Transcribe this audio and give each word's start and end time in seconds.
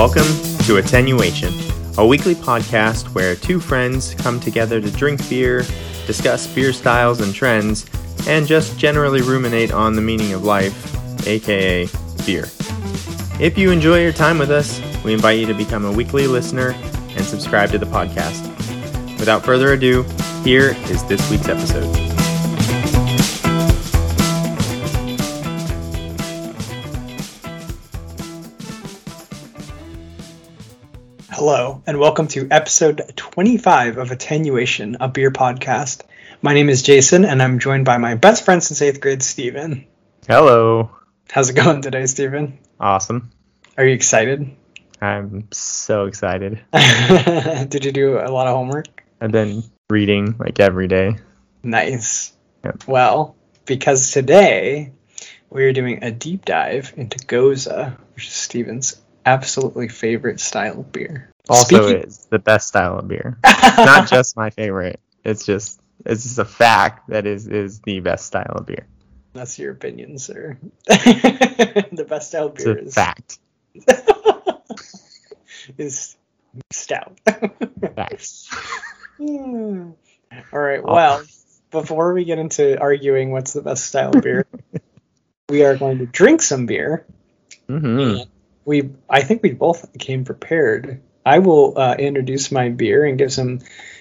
Welcome 0.00 0.32
to 0.64 0.78
Attenuation, 0.78 1.52
a 1.98 2.06
weekly 2.06 2.34
podcast 2.34 3.14
where 3.14 3.36
two 3.36 3.60
friends 3.60 4.14
come 4.14 4.40
together 4.40 4.80
to 4.80 4.90
drink 4.92 5.28
beer, 5.28 5.62
discuss 6.06 6.46
beer 6.46 6.72
styles 6.72 7.20
and 7.20 7.34
trends, 7.34 7.84
and 8.26 8.46
just 8.46 8.78
generally 8.78 9.20
ruminate 9.20 9.72
on 9.72 9.92
the 9.92 10.00
meaning 10.00 10.32
of 10.32 10.42
life, 10.42 11.26
aka 11.26 11.86
beer. 12.24 12.44
If 13.38 13.58
you 13.58 13.70
enjoy 13.70 14.00
your 14.00 14.14
time 14.14 14.38
with 14.38 14.50
us, 14.50 14.80
we 15.04 15.12
invite 15.12 15.38
you 15.38 15.44
to 15.44 15.54
become 15.54 15.84
a 15.84 15.92
weekly 15.92 16.26
listener 16.26 16.70
and 16.70 17.22
subscribe 17.22 17.70
to 17.72 17.78
the 17.78 17.84
podcast. 17.84 18.48
Without 19.18 19.44
further 19.44 19.74
ado, 19.74 20.04
here 20.44 20.74
is 20.84 21.04
this 21.04 21.30
week's 21.30 21.48
episode. 21.48 22.09
Welcome 32.00 32.28
to 32.28 32.48
episode 32.50 33.12
25 33.14 33.98
of 33.98 34.10
Attenuation, 34.10 34.96
a 35.00 35.08
beer 35.08 35.30
podcast. 35.30 36.00
My 36.40 36.54
name 36.54 36.70
is 36.70 36.82
Jason, 36.82 37.26
and 37.26 37.42
I'm 37.42 37.58
joined 37.58 37.84
by 37.84 37.98
my 37.98 38.14
best 38.14 38.46
friend 38.46 38.64
since 38.64 38.80
eighth 38.80 39.02
grade, 39.02 39.22
Stephen. 39.22 39.84
Hello. 40.26 40.92
How's 41.30 41.50
it 41.50 41.56
going 41.56 41.82
today, 41.82 42.06
Stephen? 42.06 42.58
Awesome. 42.80 43.30
Are 43.76 43.84
you 43.84 43.92
excited? 43.92 44.50
I'm 45.02 45.46
so 45.52 46.06
excited. 46.06 46.62
Did 47.68 47.84
you 47.84 47.92
do 47.92 48.18
a 48.18 48.32
lot 48.32 48.46
of 48.46 48.56
homework? 48.56 49.04
I've 49.20 49.32
been 49.32 49.62
reading 49.90 50.36
like 50.38 50.58
every 50.58 50.88
day. 50.88 51.18
Nice. 51.62 52.32
Yep. 52.64 52.88
Well, 52.88 53.36
because 53.66 54.10
today 54.10 54.92
we're 55.50 55.74
doing 55.74 56.02
a 56.02 56.10
deep 56.10 56.46
dive 56.46 56.94
into 56.96 57.18
Gose, 57.18 57.94
which 58.14 58.26
is 58.26 58.32
Stephen's 58.32 58.98
absolutely 59.26 59.88
favorite 59.88 60.40
style 60.40 60.80
of 60.80 60.92
beer. 60.92 61.29
Also, 61.48 61.76
Speaking- 61.82 62.02
it's 62.02 62.26
the 62.26 62.38
best 62.38 62.68
style 62.68 62.98
of 62.98 63.08
beer. 63.08 63.38
Not 63.44 64.08
just 64.10 64.36
my 64.36 64.50
favorite. 64.50 65.00
It's 65.24 65.44
just 65.44 65.80
it's 66.04 66.22
just 66.22 66.38
a 66.38 66.44
fact 66.44 67.08
that 67.08 67.26
is 67.26 67.46
is 67.46 67.80
the 67.80 68.00
best 68.00 68.26
style 68.26 68.52
of 68.56 68.66
beer. 68.66 68.86
That's 69.32 69.58
your 69.58 69.72
opinion, 69.72 70.18
sir. 70.18 70.58
the 70.86 72.06
best 72.08 72.28
style 72.28 72.46
of 72.46 72.54
beer 72.54 72.78
a 72.78 72.82
is, 72.82 72.94
fact. 72.94 73.38
is 75.78 76.16
stout. 76.70 77.18
Facts. 77.94 78.50
All 79.20 79.94
right. 80.52 80.82
Well, 80.82 81.22
before 81.70 82.12
we 82.12 82.24
get 82.24 82.38
into 82.38 82.78
arguing 82.80 83.30
what's 83.30 83.52
the 83.52 83.62
best 83.62 83.84
style 83.84 84.16
of 84.16 84.22
beer, 84.22 84.46
we 85.48 85.64
are 85.64 85.76
going 85.76 85.98
to 85.98 86.06
drink 86.06 86.42
some 86.42 86.66
beer. 86.66 87.06
hmm 87.68 88.16
We, 88.64 88.90
I 89.08 89.22
think 89.22 89.42
we 89.42 89.52
both 89.52 89.96
came 89.98 90.24
prepared. 90.24 91.00
I 91.24 91.38
will 91.38 91.78
uh, 91.78 91.94
introduce 91.98 92.50
my 92.50 92.68
beer 92.70 93.04
and 93.04 93.18
give 93.18 93.32
some 93.32 93.60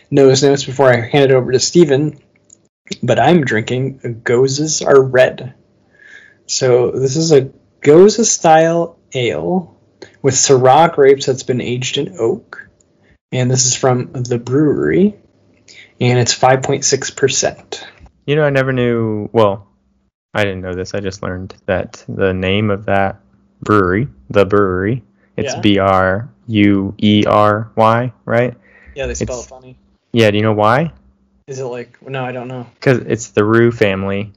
nose 0.10 0.44
notes 0.44 0.66
before 0.66 0.92
I 0.92 1.02
hand 1.02 1.32
it 1.32 1.36
over 1.36 1.52
to 1.52 1.60
Stephen. 1.60 2.20
But 3.04 3.20
I'm 3.20 3.42
drinking 3.42 4.22
Goses 4.24 4.82
are 4.82 5.02
red. 5.02 5.54
So 6.48 6.92
this 6.92 7.16
is 7.16 7.32
a 7.32 7.52
Gose 7.82 8.26
style 8.26 8.98
ale 9.14 9.78
with 10.22 10.34
Syrah 10.34 10.94
grapes 10.94 11.26
that's 11.26 11.44
been 11.44 11.62
aged 11.62 11.98
in 11.98 12.18
oak. 12.18 12.68
And 13.32 13.52
this 13.52 13.68
is 13.68 13.76
from 13.76 14.12
the 14.14 14.40
Bruery. 14.40 15.16
And 16.02 16.18
it's 16.18 16.38
5.6%. 16.38 17.84
You 18.26 18.36
know, 18.36 18.44
I 18.44 18.50
never 18.50 18.74
knew. 18.74 19.30
Well, 19.32 19.68
I 20.34 20.44
didn't 20.44 20.62
know 20.62 20.74
this. 20.74 20.94
I 20.94 21.00
just 21.00 21.22
learned 21.22 21.56
that 21.66 22.04
the 22.08 22.34
name 22.34 22.70
of 22.70 22.86
that 22.86 23.22
brewery, 23.62 24.08
the 24.30 24.46
Bruery, 24.46 25.02
it's 25.36 25.54
Yeah. 25.54 25.60
B 25.60 25.80
R 25.80 26.30
U 26.50 26.94
E 26.98 27.24
R 27.28 27.72
Y, 27.76 28.12
right? 28.26 28.56
Yeah, 28.96 29.06
they 29.06 29.14
spell 29.14 29.38
It's- 29.40 29.46
it 29.46 29.50
funny. 29.50 29.78
Yeah. 30.12 30.32
Do 30.32 30.38
you 30.38 30.44
know 30.44 30.54
why? 30.54 30.92
Is 31.48 31.60
it 31.60 31.64
like, 31.66 31.98
no, 32.08 32.24
I 32.26 32.32
don't 32.32 32.48
know. 32.48 32.68
Because 32.76 33.00
it's 33.00 33.30
the 33.30 33.44
Rue 33.46 33.72
family, 33.72 34.34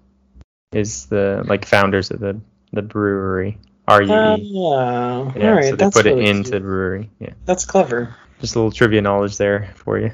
is 0.73 1.07
the 1.07 1.43
like 1.47 1.65
founders 1.67 2.11
of 2.11 2.21
the 2.21 2.41
the 2.73 2.83
Bruery. 2.83 3.57
R 3.89 4.03
U 4.03 4.07
E. 4.09 4.11
yeah. 4.11 5.33
Yeah, 5.37 5.49
All 5.51 5.55
right, 5.57 5.65
so 5.65 5.71
they 5.71 5.77
that's 5.77 5.97
put 5.97 6.05
really 6.07 6.25
it 6.25 6.29
into 6.29 6.51
the 6.53 6.61
Bruery. 6.61 7.09
Yeah, 7.19 7.31
That's 7.45 7.65
clever. 7.67 8.15
just 8.41 8.55
a 8.55 8.59
little 8.59 8.71
trivia 8.71 9.03
knowledge 9.03 9.37
there 9.39 9.73
for 9.77 9.99
you. 9.99 10.13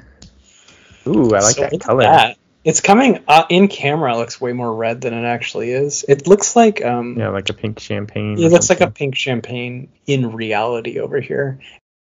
Ooh, 1.06 1.34
I 1.34 1.40
like 1.40 1.54
So 1.56 1.62
that 1.68 1.80
color. 1.80 2.02
that. 2.02 2.36
It's 2.64 2.80
coming 2.80 3.20
uh, 3.28 3.44
in 3.48 3.68
camera. 3.68 4.12
It 4.14 4.18
looks 4.18 4.40
way 4.40 4.52
more 4.52 4.74
red 4.74 5.00
than 5.00 5.14
it 5.14 5.24
actually 5.24 5.70
is. 5.70 6.04
It 6.08 6.26
looks 6.26 6.56
like 6.56 6.84
um, 6.84 7.16
Yeah, 7.18 7.28
like 7.28 7.48
a 7.48 7.54
pink 7.54 7.78
champagne. 7.78 8.38
it 8.38 8.50
looks 8.50 8.68
like 8.68 8.80
a 8.80 8.90
pink 8.90 9.14
champagne 9.16 9.88
in 10.06 10.32
reality 10.32 10.98
over 10.98 11.20
here. 11.20 11.60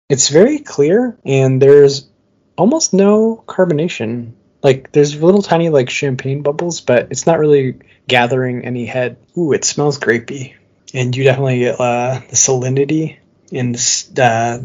It's 0.09 0.29
very 0.29 0.59
clear, 0.59 1.17
and 1.25 1.61
there's 1.61 2.09
almost 2.57 2.93
no 2.93 3.43
carbonation. 3.47 4.33
Like 4.63 4.93
there's 4.93 5.21
little 5.21 5.43
tiny 5.43 5.69
like 5.71 5.91
champagne 5.91 6.43
bubbles, 6.43 6.81
but 6.81 7.09
it's 7.11 7.27
not 7.27 7.39
really 7.39 7.79
gathering 8.07 8.65
any 8.65 8.87
head. 8.87 9.17
Ooh, 9.37 9.53
it 9.53 9.65
smells 9.65 9.99
grapey, 9.99 10.55
and 10.93 11.17
you 11.17 11.25
definitely 11.25 11.61
get 11.61 11.81
uh, 11.81 12.21
the 12.29 12.37
salinity 12.37 13.19
and 13.53 13.77
uh, 14.19 14.59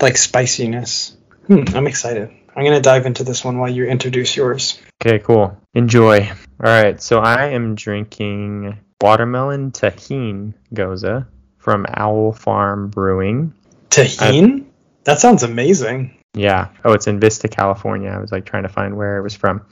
like 0.00 0.16
spiciness. 0.16 1.16
Hmm, 1.46 1.64
I'm 1.74 1.86
excited. 1.86 2.30
I'm 2.56 2.64
gonna 2.64 2.80
dive 2.80 3.06
into 3.06 3.24
this 3.24 3.44
one 3.44 3.58
while 3.58 3.70
you 3.70 3.86
introduce 3.86 4.36
yours. 4.36 4.80
Okay, 5.04 5.18
cool. 5.18 5.56
Enjoy. 5.74 6.28
All 6.28 6.70
right, 6.70 7.00
so 7.02 7.18
I 7.18 7.48
am 7.48 7.74
drinking 7.74 8.78
watermelon 9.00 9.72
Tajin 9.72 10.54
Gose 10.72 11.26
from 11.58 11.86
Owl 11.88 12.32
Farm 12.32 12.88
Brewing. 12.88 13.52
Tajin? 13.90 14.63
That 15.04 15.20
sounds 15.20 15.42
amazing. 15.42 16.18
Yeah. 16.34 16.68
Oh, 16.84 16.92
it's 16.92 17.06
in 17.06 17.20
Vista, 17.20 17.48
California. 17.48 18.10
I 18.10 18.18
was 18.18 18.32
like 18.32 18.44
trying 18.44 18.64
to 18.64 18.68
find 18.68 18.96
where 18.96 19.18
it 19.18 19.22
was 19.22 19.34
from. 19.34 19.64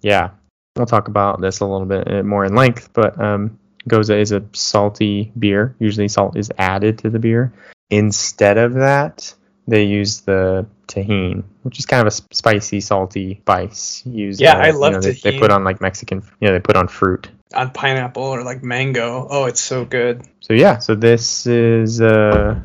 Yeah. 0.00 0.30
We'll 0.76 0.86
talk 0.86 1.08
about 1.08 1.40
this 1.40 1.60
a 1.60 1.66
little 1.66 1.86
bit 1.86 2.10
uh, 2.10 2.22
more 2.22 2.44
in 2.44 2.54
length, 2.54 2.90
but 2.92 3.20
um, 3.20 3.58
Gose 3.88 4.16
is 4.16 4.32
a 4.32 4.44
salty 4.52 5.32
beer. 5.38 5.74
Usually 5.80 6.06
salt 6.08 6.36
is 6.36 6.52
added 6.56 6.98
to 6.98 7.10
the 7.10 7.18
beer. 7.18 7.52
Instead 7.90 8.58
of 8.58 8.74
that, 8.74 9.34
they 9.66 9.84
use 9.84 10.20
the 10.20 10.66
Tajin, 10.86 11.42
which 11.62 11.78
is 11.78 11.86
kind 11.86 12.06
of 12.06 12.12
a 12.12 12.34
spicy, 12.34 12.80
salty 12.80 13.38
spice. 13.40 14.02
Used, 14.06 14.40
Yeah, 14.40 14.56
I 14.56 14.68
you 14.68 14.78
love 14.78 14.92
know, 14.92 15.00
they, 15.00 15.12
they 15.12 15.38
put 15.38 15.50
on 15.50 15.64
like 15.64 15.80
Mexican, 15.80 16.22
you 16.40 16.48
know, 16.48 16.54
they 16.54 16.60
put 16.60 16.76
on 16.76 16.86
fruit. 16.86 17.28
On 17.54 17.70
pineapple 17.70 18.22
or 18.22 18.44
like 18.44 18.62
mango. 18.62 19.26
Oh, 19.28 19.46
it's 19.46 19.60
so 19.60 19.84
good. 19.84 20.22
So 20.40 20.52
yeah, 20.52 20.78
so 20.78 20.94
this 20.94 21.46
is 21.46 22.00
uh, 22.00 22.60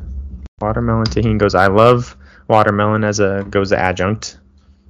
watermelon 0.64 1.06
Tajin 1.06 1.38
Gose. 1.38 1.54
I 1.54 1.66
love 1.66 2.16
watermelon 2.48 3.04
as 3.04 3.20
a 3.20 3.44
Gose 3.48 3.72
adjunct. 3.72 4.38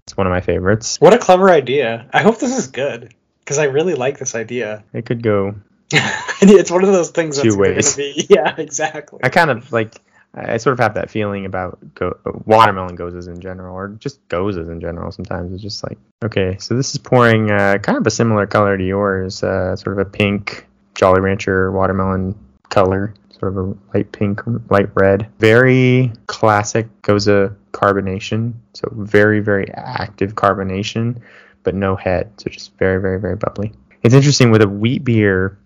It's 0.06 0.16
one 0.16 0.26
of 0.26 0.30
my 0.32 0.40
favorites. 0.40 1.00
What 1.00 1.14
a 1.14 1.18
clever 1.18 1.50
idea. 1.50 2.08
I 2.12 2.22
hope 2.22 2.38
this 2.38 2.56
is 2.56 2.66
good 2.66 3.14
because 3.40 3.58
I 3.58 3.64
really 3.64 3.94
like 3.94 4.18
this 4.18 4.34
idea. 4.34 4.84
It 4.92 5.06
could 5.06 5.22
go 5.22 5.54
it's 5.90 6.70
one 6.70 6.82
of 6.84 6.92
those 6.92 7.10
things 7.10 7.36
that's 7.36 7.54
Two 7.54 7.58
ways. 7.60 7.96
be. 7.96 8.26
Yeah, 8.30 8.54
exactly. 8.56 9.20
I 9.22 9.28
kind 9.28 9.50
of 9.50 9.72
like. 9.72 10.00
I 10.36 10.56
sort 10.56 10.72
of 10.72 10.80
have 10.80 10.94
that 10.94 11.10
feeling 11.10 11.46
about 11.46 11.78
go- 11.94 12.18
watermelon 12.44 12.96
Goses 12.96 13.28
in 13.28 13.40
general, 13.40 13.76
or 13.76 13.88
just 14.00 14.26
Goses 14.26 14.68
in 14.68 14.80
general. 14.80 15.12
Sometimes 15.12 15.52
it's 15.52 15.62
just 15.62 15.84
like, 15.88 15.96
okay, 16.24 16.56
so 16.58 16.74
this 16.74 16.90
is 16.90 16.98
pouring 16.98 17.52
uh, 17.52 17.78
kind 17.78 17.96
of 17.98 18.04
a 18.04 18.10
similar 18.10 18.44
color 18.44 18.76
to 18.76 18.84
yours, 18.84 19.44
uh, 19.44 19.76
sort 19.76 19.96
of 19.96 20.04
a 20.04 20.10
pink 20.10 20.66
Jolly 20.96 21.20
Rancher 21.20 21.70
watermelon 21.70 22.34
color, 22.68 23.14
sort 23.44 23.56
of 23.58 23.68
a 23.68 23.96
light 23.96 24.12
pink, 24.12 24.40
light 24.70 24.88
red. 24.94 25.28
Very 25.38 26.12
classic 26.26 26.86
Gose 27.02 27.54
carbonation, 27.72 28.54
so 28.72 28.88
very 28.92 29.40
very 29.40 29.70
active 29.72 30.34
carbonation, 30.34 31.20
but 31.62 31.74
no 31.74 31.96
head, 31.96 32.30
so 32.38 32.48
just 32.48 32.76
very 32.78 33.00
very 33.00 33.20
very 33.20 33.36
bubbly. 33.36 33.72
It's 34.02 34.14
interesting 34.14 34.50
with 34.50 34.62
a 34.62 34.68
wheat 34.68 35.04
beer 35.04 35.58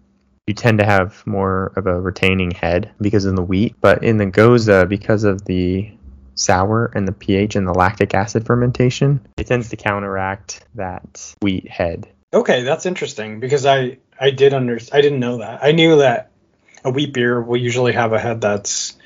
you 0.47 0.55
tend 0.55 0.79
to 0.79 0.85
have 0.85 1.25
more 1.27 1.73
of 1.77 1.87
a 1.87 2.01
retaining 2.01 2.51
head 2.51 2.91
because 3.03 3.27
of 3.27 3.37
the 3.37 3.43
wheat, 3.43 3.75
but 3.83 4.03
in 4.03 4.17
the 4.17 4.25
Gose, 4.25 4.89
because 4.89 5.25
of 5.25 5.45
the 5.45 5.91
sour 6.37 6.91
and 6.95 7.07
the 7.07 7.13
pH 7.13 7.55
and 7.55 7.67
the 7.67 7.75
lactic 7.75 8.15
acid 8.15 8.47
fermentation, 8.47 9.21
it 9.37 9.47
tends 9.47 9.69
to 9.69 9.77
counteract 9.77 10.65
that 10.75 11.35
wheat 11.43 11.69
head. 11.69 12.09
Okay, 12.33 12.63
that's 12.63 12.87
interesting 12.87 13.41
because 13.41 13.67
I 13.67 13.99
I 14.19 14.31
did 14.31 14.53
under 14.53 14.81
I 14.93 15.01
didn't 15.01 15.21
know 15.21 15.39
that. 15.39 15.63
I 15.63 15.73
knew 15.73 15.99
that 15.99 16.31
a 16.85 16.91
wheat 16.91 17.13
beer 17.13 17.41
will 17.41 17.57
usually 17.57 17.93
have 17.93 18.13
a 18.13 18.19
head 18.19 18.41
that's 18.41 18.97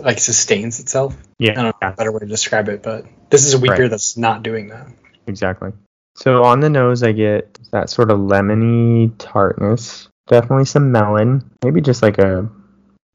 like 0.00 0.18
sustains 0.18 0.80
itself. 0.80 1.16
Yeah, 1.38 1.52
I 1.52 1.54
don't 1.54 1.64
know 1.82 1.88
a 1.88 1.92
better 1.92 2.12
way 2.12 2.20
to 2.20 2.26
describe 2.26 2.68
it, 2.68 2.82
but 2.82 3.04
this 3.30 3.46
is 3.46 3.54
a 3.54 3.58
wheat 3.58 3.70
Right. 3.70 3.78
beer 3.78 3.88
that's 3.88 4.16
not 4.16 4.42
doing 4.42 4.68
that. 4.68 4.86
exactly. 5.26 5.72
So 6.14 6.44
on 6.44 6.60
the 6.60 6.70
nose, 6.70 7.02
I 7.02 7.12
get 7.12 7.58
that 7.72 7.90
sort 7.90 8.10
of 8.10 8.18
lemony 8.20 9.12
tartness, 9.18 10.08
definitely 10.28 10.64
some 10.64 10.90
melon, 10.90 11.50
maybe 11.62 11.80
just 11.82 12.00
like 12.02 12.18
a 12.18 12.48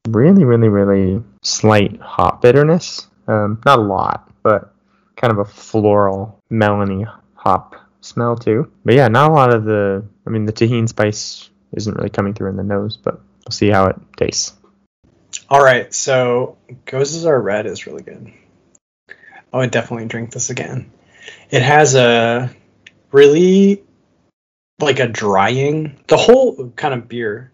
really, 0.08 0.44
really, 0.44 0.68
really 0.68 1.22
slight 1.42 2.00
hop 2.00 2.42
bitterness. 2.42 3.08
Um, 3.26 3.60
not 3.64 3.78
a 3.78 3.82
lot, 3.82 4.30
but 4.42 4.72
kind 5.16 5.32
of 5.32 5.38
a 5.38 5.44
floral, 5.44 6.38
melony 6.52 7.10
hop 7.34 7.74
smell 8.02 8.36
too. 8.36 8.70
But 8.84 8.94
yeah, 8.94 9.08
not 9.08 9.30
a 9.30 9.34
lot 9.34 9.52
of 9.52 9.64
the. 9.64 10.04
I 10.26 10.30
mean, 10.30 10.44
the 10.44 10.52
Tajin 10.52 10.88
spice 10.88 11.50
isn't 11.72 11.96
really 11.96 12.10
coming 12.10 12.34
through 12.34 12.50
in 12.50 12.56
the 12.56 12.62
nose, 12.64 12.96
but 12.96 13.20
we'll 13.44 13.52
see 13.52 13.70
how 13.70 13.86
it 13.86 13.96
tastes. 14.16 14.54
All 15.48 15.62
right, 15.62 15.92
so 15.92 16.56
Goses 16.84 17.26
Are 17.26 17.40
Red 17.40 17.66
is 17.66 17.86
really 17.86 18.02
good. 18.02 18.32
I 19.52 19.58
would 19.58 19.70
definitely 19.70 20.06
drink 20.06 20.32
this 20.32 20.50
again. 20.50 20.90
It 21.50 21.62
has 21.62 21.94
a 21.94 22.54
really 23.10 23.82
like 24.80 24.98
a 24.98 25.08
drying. 25.08 25.98
The 26.06 26.16
whole 26.16 26.70
kind 26.70 26.94
of 26.94 27.08
beer, 27.08 27.52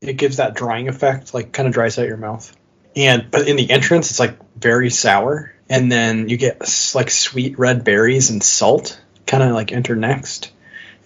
it 0.00 0.14
gives 0.14 0.36
that 0.36 0.54
drying 0.54 0.88
effect, 0.88 1.34
like 1.34 1.52
kind 1.52 1.66
of 1.66 1.74
dries 1.74 1.98
out 1.98 2.06
your 2.06 2.16
mouth. 2.16 2.56
And 2.96 3.30
but 3.30 3.48
in 3.48 3.56
the 3.56 3.70
entrance, 3.70 4.10
it's 4.10 4.20
like 4.20 4.38
very 4.56 4.90
sour, 4.90 5.52
and 5.68 5.90
then 5.90 6.28
you 6.28 6.36
get 6.36 6.60
like 6.94 7.10
sweet 7.10 7.58
red 7.58 7.84
berries 7.84 8.30
and 8.30 8.42
salt, 8.42 9.00
kind 9.26 9.42
of 9.42 9.52
like 9.52 9.72
enter 9.72 9.96
next. 9.96 10.52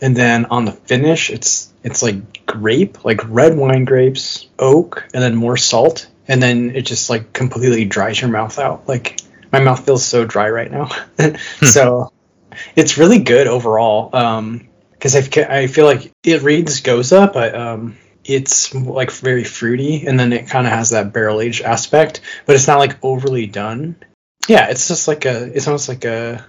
And 0.01 0.15
then 0.15 0.47
on 0.47 0.65
the 0.65 0.73
finish, 0.73 1.31
it's 1.31 1.73
it's 1.89 2.03
like 2.03 2.45
grape, 2.45 3.03
like 3.03 3.27
red 3.31 3.57
wine 3.57 3.87
grapes, 3.87 4.47
oak, 4.59 5.09
and 5.15 5.23
then 5.23 5.35
more 5.35 5.57
salt, 5.57 6.07
and 6.29 6.43
then 6.43 6.77
it 6.77 6.83
just 6.83 7.09
like 7.09 7.33
completely 7.33 7.87
dries 7.87 8.21
your 8.21 8.29
mouth 8.29 8.59
out. 8.59 8.87
Like 8.87 9.19
my 9.51 9.61
mouth 9.61 9.87
feels 9.87 10.05
so 10.05 10.27
dry 10.27 10.51
right 10.51 10.71
now. 10.71 10.91
so 11.63 12.13
it's 12.77 12.99
really 12.99 13.21
good 13.21 13.47
overall. 13.47 14.15
Um, 14.15 14.69
because 14.93 15.17
I 15.17 15.67
feel 15.69 15.87
like 15.87 16.13
it 16.25 16.43
reads 16.43 16.83
Gose, 16.83 17.33
but 17.33 17.55
um, 17.55 17.97
it's 18.25 18.75
like 18.75 19.11
very 19.11 19.45
fruity, 19.45 20.07
and 20.07 20.21
then 20.21 20.35
it 20.35 20.49
kind 20.49 20.67
of 20.67 20.73
has 20.75 20.91
that 20.91 21.15
barrel 21.15 21.41
aged 21.41 21.63
aspect, 21.63 22.21
but 22.45 22.55
it's 22.55 22.67
not 22.67 22.81
like 22.81 23.03
overly 23.03 23.47
done. 23.47 23.97
Yeah, 24.47 24.69
it's 24.69 24.89
just 24.89 25.09
like 25.09 25.25
a, 25.25 25.45
it's 25.45 25.69
almost 25.69 25.89
like 25.89 26.05
a 26.05 26.45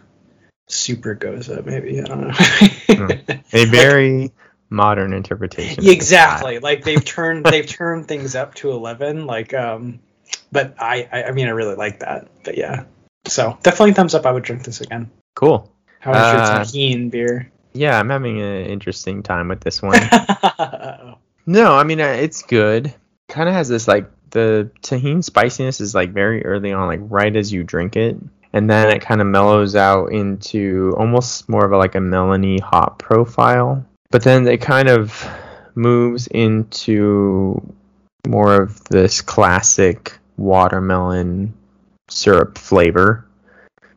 super 0.68 1.16
Gose, 1.16 1.64
maybe. 1.64 2.02
I 2.02 2.06
don't 2.06 2.28
know. 2.28 3.32
A 3.54 3.66
very 3.66 4.32
modern 4.70 5.14
interpretation. 5.14 5.80
of 5.80 5.84
Yeah, 5.84 5.90
the 5.90 5.96
exactly. 5.96 6.60
Like 6.60 6.84
they've 6.84 7.04
turned 7.04 7.46
they've 7.46 7.66
turned 7.68 8.08
things 8.08 8.36
up 8.36 8.56
to 8.56 8.72
eleven. 8.72 9.26
Like, 9.26 9.54
um, 9.54 10.00
but 10.52 10.76
I, 10.80 11.08
I 11.12 11.24
I 11.26 11.32
mean 11.32 11.48
I 11.48 11.52
really 11.52 11.76
like 11.76 12.00
that. 12.00 12.28
But 12.44 12.58
yeah, 12.58 12.84
so 13.26 13.58
definitely 13.64 13.94
thumbs 13.94 14.16
up. 14.16 14.26
I 14.26 14.32
would 14.32 14.44
drink 14.44 14.64
this 14.64 14.82
again. 14.82 15.10
Cool. 15.36 15.72
How 16.00 16.12
was 16.12 16.34
your 16.34 16.42
Uh, 16.42 16.60
Tajin 16.62 17.12
beer? 17.12 17.52
Yeah, 17.74 18.00
I'm 18.00 18.10
having 18.10 18.42
an 18.42 18.66
interesting 18.66 19.22
time 19.24 19.48
with 19.48 19.62
this 19.62 19.82
one. 19.82 20.00
No, 21.46 21.74
I 21.74 21.84
mean 21.84 22.00
uh, 22.00 22.06
it's 22.10 22.44
good. 22.44 22.94
Kind 23.28 23.50
of 23.50 23.56
has 23.56 23.68
this 23.68 23.88
like 23.88 24.08
the 24.30 24.70
Tajin 24.84 25.24
spiciness 25.24 25.82
is 25.82 25.96
like 25.96 26.12
very 26.12 26.46
early 26.46 26.72
on, 26.72 26.88
like 26.88 27.00
right 27.02 27.36
as 27.36 27.52
you 27.52 27.64
drink 27.64 27.96
it, 27.96 28.18
and 28.54 28.70
then 28.70 28.92
it 28.92 29.02
kind 29.02 29.20
of 29.20 29.26
mellows 29.26 29.76
out 29.76 30.12
into 30.12 30.94
almost 30.96 31.50
more 31.50 31.66
of 31.66 31.72
a 31.72 31.78
like 31.78 31.96
a 31.96 32.00
melony 32.00 32.60
hop 32.60 33.00
profile. 33.00 33.84
But 34.12 34.24
then 34.24 34.48
it 34.48 34.62
kind 34.62 34.90
of 34.90 35.28
moves 35.76 36.28
into 36.28 37.62
more 38.28 38.62
of 38.62 38.84
this 38.86 39.22
classic 39.22 40.18
watermelon 40.38 41.54
syrup 42.08 42.58
flavor. 42.58 43.26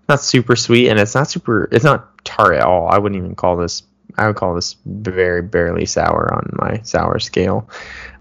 Not 0.08 0.20
super 0.20 0.56
sweet, 0.56 0.88
and 0.88 0.98
it's 0.98 1.14
not 1.14 1.30
super. 1.30 1.68
It's 1.72 1.84
not 1.84 2.24
tart 2.24 2.54
at 2.56 2.62
all. 2.62 2.88
I 2.88 2.98
wouldn't 2.98 3.18
even 3.18 3.34
call 3.34 3.56
this. 3.56 3.82
I 4.18 4.26
would 4.26 4.36
call 4.36 4.54
this 4.54 4.76
very 4.84 5.40
barely 5.40 5.86
sour 5.86 6.32
on 6.34 6.50
my 6.52 6.82
sour 6.82 7.18
scale. 7.18 7.68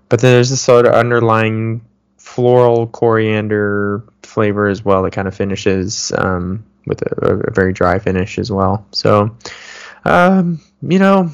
But 0.08 0.22
then 0.22 0.34
there's 0.34 0.50
this 0.50 0.62
sort 0.62 0.86
of 0.86 0.94
underlying 0.94 1.82
floral 2.18 2.88
coriander 2.88 4.04
flavor 4.24 4.68
as 4.68 4.86
well 4.86 5.04
that 5.04 5.12
kind 5.12 5.28
of 5.28 5.36
finishes 5.36 6.14
um, 6.18 6.64
with 6.86 7.02
a, 7.02 7.48
a 7.48 7.52
very 7.52 7.74
dry 7.74 8.00
finish 8.00 8.40
as 8.40 8.52
well. 8.52 8.86
So, 8.92 9.36
um, 10.06 10.62
you 10.82 11.00
know, 11.00 11.32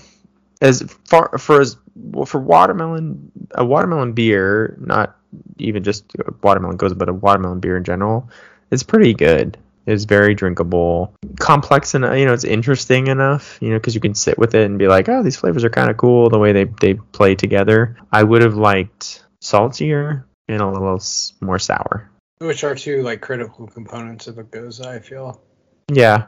as 0.61 0.81
far 1.05 1.37
for 1.37 1.61
as 1.61 1.77
well, 1.95 2.25
for 2.25 2.39
watermelon, 2.39 3.31
a 3.55 3.65
watermelon 3.65 4.13
beer, 4.13 4.77
not 4.79 5.15
even 5.57 5.83
just 5.83 6.05
watermelon 6.41 6.77
Gose, 6.77 6.97
but 6.97 7.09
a 7.09 7.13
watermelon 7.13 7.59
beer 7.59 7.77
in 7.77 7.83
general, 7.83 8.29
it's 8.71 8.83
pretty 8.83 9.13
good. 9.13 9.57
It's 9.85 10.03
very 10.03 10.35
drinkable, 10.35 11.13
complex, 11.39 11.93
and 11.93 12.03
you 12.19 12.25
know 12.25 12.33
it's 12.33 12.43
interesting 12.43 13.07
enough, 13.07 13.57
you 13.61 13.69
know, 13.69 13.77
because 13.77 13.95
you 13.95 14.01
can 14.01 14.13
sit 14.13 14.37
with 14.37 14.53
it 14.53 14.65
and 14.65 14.77
be 14.77 14.89
like, 14.89 15.07
oh, 15.07 15.23
these 15.23 15.37
flavors 15.37 15.63
are 15.63 15.69
kind 15.69 15.89
of 15.89 15.95
cool 15.95 16.29
the 16.29 16.37
way 16.37 16.51
they 16.51 16.65
they 16.81 16.95
play 16.95 17.35
together. 17.35 17.95
I 18.11 18.23
would 18.23 18.41
have 18.41 18.55
liked 18.55 19.23
saltier 19.39 20.27
and 20.49 20.61
a 20.61 20.67
little 20.69 21.01
more 21.39 21.59
sour. 21.59 22.09
Which 22.39 22.65
are 22.65 22.75
two 22.75 23.01
like 23.01 23.21
critical 23.21 23.65
components 23.67 24.27
of 24.27 24.37
a 24.37 24.43
Gose. 24.43 24.85
I 24.85 24.99
feel. 24.99 25.41
Yeah, 25.89 26.25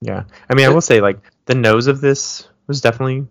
yeah. 0.00 0.24
I 0.48 0.54
mean, 0.54 0.64
I 0.64 0.70
will 0.70 0.80
say 0.80 1.02
like 1.02 1.18
the 1.44 1.54
nose 1.54 1.88
of 1.88 2.00
this 2.00 2.48
was 2.66 2.80
definitely 2.80 3.26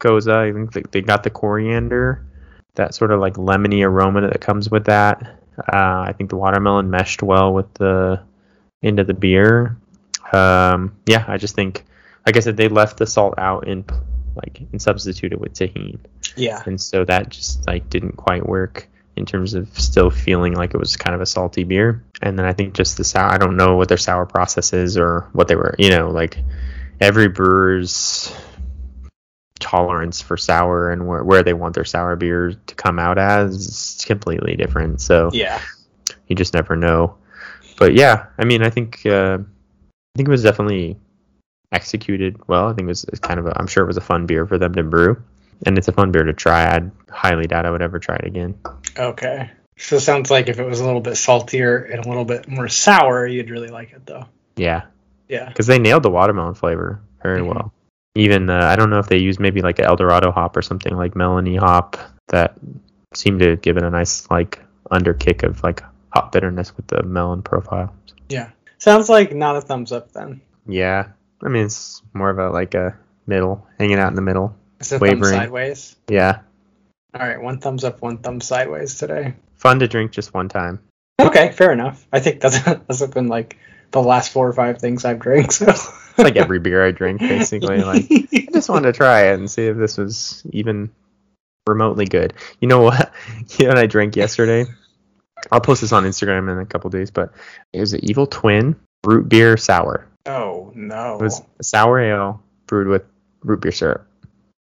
Gose. 0.00 0.30
I 0.30 0.52
think 0.52 0.72
they, 0.72 0.82
they 0.90 1.00
got 1.02 1.22
the 1.22 1.30
coriander, 1.30 2.24
that 2.74 2.94
sort 2.94 3.10
of 3.10 3.20
like 3.20 3.34
lemony 3.34 3.84
aroma 3.84 4.20
that 4.22 4.40
comes 4.40 4.70
with 4.70 4.84
that. 4.86 5.40
Uh, 5.58 6.00
I 6.06 6.14
think 6.16 6.30
the 6.30 6.36
watermelon 6.36 6.90
meshed 6.90 7.22
well 7.22 7.52
with 7.54 7.72
the 7.74 8.22
into 8.82 9.04
the 9.04 9.14
beer. 9.14 9.76
Um, 10.32 10.96
yeah, 11.06 11.24
I 11.26 11.38
just 11.38 11.54
think, 11.54 11.84
like 12.26 12.36
I 12.36 12.40
said, 12.40 12.56
they 12.56 12.68
left 12.68 12.98
the 12.98 13.06
salt 13.06 13.34
out 13.38 13.66
and 13.68 13.90
like 14.34 14.60
and 14.72 14.82
substituted 14.82 15.40
with 15.40 15.54
Tajin, 15.54 15.98
Yeah. 16.36 16.62
and 16.66 16.78
so 16.78 17.04
that 17.04 17.30
just 17.30 17.66
like 17.66 17.88
didn't 17.88 18.16
quite 18.16 18.46
work 18.46 18.86
in 19.16 19.24
terms 19.24 19.54
of 19.54 19.66
still 19.80 20.10
feeling 20.10 20.52
like 20.52 20.74
it 20.74 20.78
was 20.78 20.94
kind 20.96 21.14
of 21.14 21.22
a 21.22 21.26
salty 21.26 21.64
beer. 21.64 22.04
And 22.20 22.38
then 22.38 22.44
I 22.44 22.52
think 22.52 22.74
just 22.74 22.98
the 22.98 23.04
sour. 23.04 23.32
I 23.32 23.38
don't 23.38 23.56
know 23.56 23.76
what 23.76 23.88
their 23.88 23.96
sour 23.96 24.26
process 24.26 24.74
is 24.74 24.98
or 24.98 25.26
what 25.32 25.48
they 25.48 25.56
were. 25.56 25.74
You 25.78 25.88
know, 25.88 26.10
like 26.10 26.36
every 27.00 27.28
brewer's 27.28 28.30
tolerance 29.58 30.20
for 30.20 30.36
sour 30.36 30.90
and 30.90 31.06
where, 31.06 31.24
where 31.24 31.42
they 31.42 31.52
want 31.54 31.74
their 31.74 31.84
sour 31.84 32.16
beer 32.16 32.52
to 32.66 32.74
come 32.74 32.98
out 32.98 33.18
as 33.18 33.54
is 33.98 34.04
completely 34.06 34.56
different. 34.56 35.00
So 35.00 35.30
Yeah. 35.32 35.60
you 36.26 36.36
just 36.36 36.54
never 36.54 36.76
know. 36.76 37.16
But 37.78 37.94
yeah, 37.94 38.26
I 38.38 38.44
mean, 38.44 38.62
I 38.62 38.70
think 38.70 39.04
uh, 39.06 39.38
I 39.38 40.12
think 40.16 40.28
it 40.28 40.30
was 40.30 40.42
definitely 40.42 40.96
executed 41.72 42.36
well. 42.48 42.68
I 42.68 42.72
think 42.72 42.86
it 42.86 42.88
was 42.88 43.04
kind 43.20 43.38
of 43.40 43.46
a, 43.46 43.58
I'm 43.58 43.66
sure 43.66 43.84
it 43.84 43.86
was 43.86 43.96
a 43.96 44.00
fun 44.02 44.26
beer 44.26 44.46
for 44.46 44.56
them 44.58 44.74
to 44.74 44.82
brew, 44.82 45.22
and 45.66 45.76
it's 45.76 45.88
a 45.88 45.92
fun 45.92 46.10
beer 46.12 46.24
to 46.24 46.32
try. 46.32 46.74
I'd 46.74 46.90
highly 47.10 47.46
doubt 47.46 47.66
I 47.66 47.70
would 47.70 47.82
ever 47.82 47.98
try 47.98 48.16
it 48.16 48.24
again. 48.24 48.58
Okay. 48.98 49.50
So 49.78 49.96
it 49.96 50.00
sounds 50.00 50.30
like 50.30 50.48
if 50.48 50.58
it 50.58 50.64
was 50.64 50.80
a 50.80 50.86
little 50.86 51.02
bit 51.02 51.16
saltier 51.16 51.76
and 51.78 52.04
a 52.04 52.08
little 52.08 52.24
bit 52.24 52.48
more 52.48 52.68
sour, 52.68 53.26
you'd 53.26 53.50
really 53.50 53.68
like 53.68 53.92
it 53.92 54.06
though. 54.06 54.24
Yeah, 54.56 54.82
Yeah. 55.28 55.48
because 55.48 55.66
they 55.66 55.78
nailed 55.78 56.02
the 56.02 56.10
watermelon 56.10 56.54
flavor 56.54 57.00
very 57.22 57.40
Mhm. 57.42 57.48
well. 57.54 57.72
Even 58.16 58.48
uh, 58.50 58.60
I 58.64 58.76
don't 58.76 58.90
know 58.90 58.98
if 58.98 59.08
they 59.08 59.18
use 59.18 59.38
maybe 59.38 59.60
like 59.60 59.78
an 59.78 59.84
Eldorado 59.84 60.32
hop 60.32 60.56
or 60.56 60.62
something 60.62 60.96
like 60.96 61.14
Melanie 61.14 61.56
hop 61.56 61.96
that 62.28 62.56
seemed 63.14 63.40
to 63.40 63.56
give 63.56 63.76
it 63.76 63.82
a 63.82 63.90
nice 63.90 64.28
like 64.30 64.58
underkick 64.90 65.42
of 65.42 65.62
like 65.62 65.82
hop 66.10 66.32
bitterness 66.32 66.76
with 66.76 66.86
the 66.86 67.02
melon 67.02 67.42
profile. 67.42 67.94
Yeah. 68.28 68.50
Sounds 68.78 69.08
like 69.08 69.34
not 69.34 69.56
a 69.56 69.60
thumbs 69.60 69.92
up 69.92 70.12
then. 70.12 70.40
Yeah, 70.66 71.08
I 71.44 71.48
mean 71.48 71.66
it's 71.66 72.02
more 72.14 72.30
of 72.30 72.38
a 72.38 72.50
like 72.50 72.74
a 72.74 72.96
middle, 73.26 73.66
hanging 73.78 73.98
out 73.98 74.08
in 74.08 74.14
the 74.14 74.22
middle. 74.22 74.56
It's 74.80 74.92
a 74.92 74.98
Wavering. 74.98 75.20
thumb 75.22 75.40
sideways. 75.40 75.96
Yeah, 76.08 76.40
All 77.14 77.26
right, 77.26 77.40
one 77.40 77.58
thumbs 77.60 77.84
up, 77.84 78.02
one 78.02 78.18
thumb 78.18 78.40
sideways 78.40 78.98
today. 78.98 79.34
fun 79.54 79.78
to 79.78 79.88
drink 79.88 80.12
just 80.12 80.34
one 80.34 80.48
time. 80.48 80.80
Okay, 81.20 81.52
fair 81.52 81.72
enough. 81.72 82.06
I 82.12 82.20
think 82.20 82.40
that's 82.40 82.60
that's 82.86 83.06
been 83.06 83.28
like 83.28 83.56
the 83.92 84.02
last 84.02 84.32
four 84.32 84.48
or 84.48 84.52
five 84.52 84.78
things 84.78 85.04
I've 85.04 85.18
drank. 85.20 85.52
So 85.52 85.66
It's 85.68 86.18
like 86.18 86.36
every 86.36 86.58
beer 86.58 86.84
I 86.86 86.92
drink, 86.92 87.20
basically. 87.20 87.82
Like 87.82 88.06
I 88.10 88.48
just 88.52 88.68
wanted 88.70 88.92
to 88.92 88.96
try 88.96 89.24
it 89.32 89.34
and 89.38 89.50
see 89.50 89.66
if 89.66 89.76
this 89.76 89.98
was 89.98 90.42
even 90.52 90.90
remotely 91.66 92.06
good. 92.06 92.32
You 92.60 92.68
know 92.68 92.80
what? 92.82 93.12
You 93.58 93.66
know 93.66 93.72
what 93.72 93.78
I 93.78 93.86
drank 93.86 94.16
yesterday? 94.16 94.64
I'll 95.52 95.60
post 95.60 95.82
this 95.82 95.92
on 95.92 96.04
Instagram 96.04 96.50
in 96.50 96.58
a 96.58 96.66
couple 96.66 96.88
days, 96.90 97.10
but 97.10 97.32
it 97.72 97.80
was 97.80 97.92
an 97.92 98.00
Evil 98.02 98.26
Twin 98.26 98.76
root 99.04 99.28
beer 99.28 99.56
sour. 99.56 100.06
oh 100.26 100.72
no, 100.74 101.16
It 101.20 101.22
was 101.22 101.42
a 101.60 101.62
sour 101.64 102.00
ale 102.00 102.42
brewed 102.66 102.88
with 102.88 103.02
root 103.42 103.60
beer 103.60 103.72
syrup. 103.72 104.06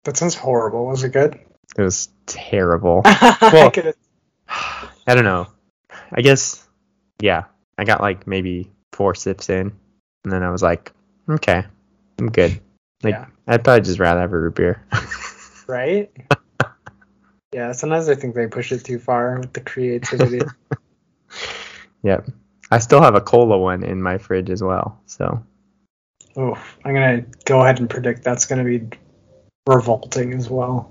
that 0.05 0.17
sounds 0.17 0.35
horrible. 0.35 0.87
Was 0.87 1.03
it 1.03 1.13
good? 1.13 1.41
It 1.77 1.83
was 1.83 2.09
terrible. 2.27 3.03
I 3.07 3.93
I 5.07 5.15
don't 5.15 5.25
know. 5.25 5.49
I 6.13 6.21
guess, 6.21 6.67
yeah. 7.21 7.45
I 7.79 7.85
got 7.85 8.01
like 8.01 8.27
maybe 8.27 8.71
four 8.99 9.15
sips 9.15 9.49
in, 9.49 9.73
and 10.25 10.33
then 10.33 10.43
I 10.43 10.51
was 10.51 10.61
like, 10.61 10.93
okay, 11.31 11.65
I'm 12.19 12.31
good. 12.31 12.61
Like, 13.05 13.15
Yeah. 13.15 13.27
I'd 13.47 13.63
probably 13.63 13.83
just 13.83 14.01
rather 14.01 14.21
have 14.21 14.33
a 14.33 14.39
root 14.41 14.57
beer. 14.57 14.85
right? 15.69 16.11
yeah, 17.55 17.71
sometimes 17.71 18.09
I 18.09 18.17
think 18.17 18.35
they 18.35 18.49
push 18.49 18.73
it 18.73 18.85
too 18.85 18.99
far 18.99 19.39
with 19.39 19.53
the 19.53 19.61
creativity. 19.61 20.41
yep. 22.03 22.29
I 22.73 22.79
still 22.81 23.01
have 23.01 23.15
a 23.15 23.21
cola 23.21 23.57
one 23.57 23.85
in 23.85 24.03
my 24.03 24.19
fridge 24.19 24.51
as 24.51 24.65
well. 24.65 25.01
So, 25.07 25.41
oh, 26.37 26.61
I'm 26.85 26.93
gonna 26.93 27.25
go 27.45 27.61
ahead 27.61 27.79
and 27.79 27.89
predict 27.89 28.25
that's 28.25 28.47
gonna 28.47 28.65
be 28.65 28.89
revolting 29.69 30.35
as 30.35 30.51
well. 30.51 30.91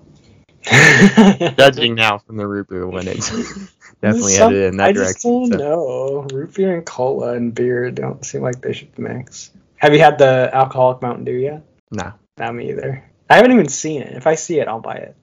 Judging 1.57 1.95
now 1.95 2.17
from 2.17 2.37
the 2.37 2.47
root 2.47 2.67
beer 2.69 2.87
one, 2.87 3.07
it's 3.07 3.29
definitely 4.01 4.33
Some- 4.33 4.53
headed 4.53 4.73
in 4.73 4.77
that 4.77 4.87
I 4.89 4.93
just 4.93 5.21
direction. 5.23 5.49
don't 5.49 5.51
so- 5.51 5.57
know. 5.57 6.27
Root 6.31 6.53
beer 6.53 6.75
and 6.77 6.85
cola 6.85 7.33
and 7.33 7.53
beer 7.53 7.91
don't 7.91 8.25
seem 8.25 8.41
like 8.41 8.61
they 8.61 8.73
should 8.73 8.97
mix. 8.97 9.51
Have 9.77 9.93
you 9.93 9.99
had 9.99 10.17
the 10.17 10.49
alcoholic 10.53 11.01
Mountain 11.01 11.25
Dew 11.25 11.33
yet? 11.33 11.63
No. 11.91 12.13
Not 12.37 12.55
me 12.55 12.69
either. 12.69 13.03
I 13.29 13.35
haven't 13.35 13.51
even 13.51 13.69
seen 13.69 14.01
it. 14.01 14.15
If 14.15 14.25
I 14.27 14.35
see 14.35 14.59
it, 14.59 14.67
I'll 14.67 14.79
buy 14.79 14.95
it. 14.95 15.15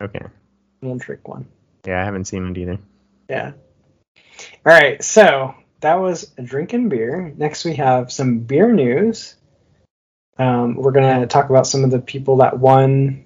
Okay. 0.00 0.20
I 0.22 0.86
won't 0.86 1.02
drink 1.02 1.26
one. 1.26 1.46
Yeah, 1.86 2.00
I 2.00 2.04
haven't 2.04 2.26
seen 2.26 2.46
it 2.48 2.58
either. 2.58 2.78
Yeah. 3.28 3.52
All 4.64 4.72
right, 4.72 5.02
so 5.02 5.54
that 5.80 5.94
was 5.94 6.26
drinking 6.42 6.88
beer. 6.88 7.32
Next, 7.36 7.64
we 7.64 7.74
have 7.76 8.12
some 8.12 8.40
beer 8.40 8.72
news. 8.72 9.36
Um, 10.38 10.74
we're 10.76 10.92
gonna 10.92 11.26
talk 11.26 11.48
about 11.50 11.66
some 11.66 11.82
of 11.84 11.90
the 11.90 11.98
people 12.00 12.38
that 12.38 12.58
won 12.58 13.24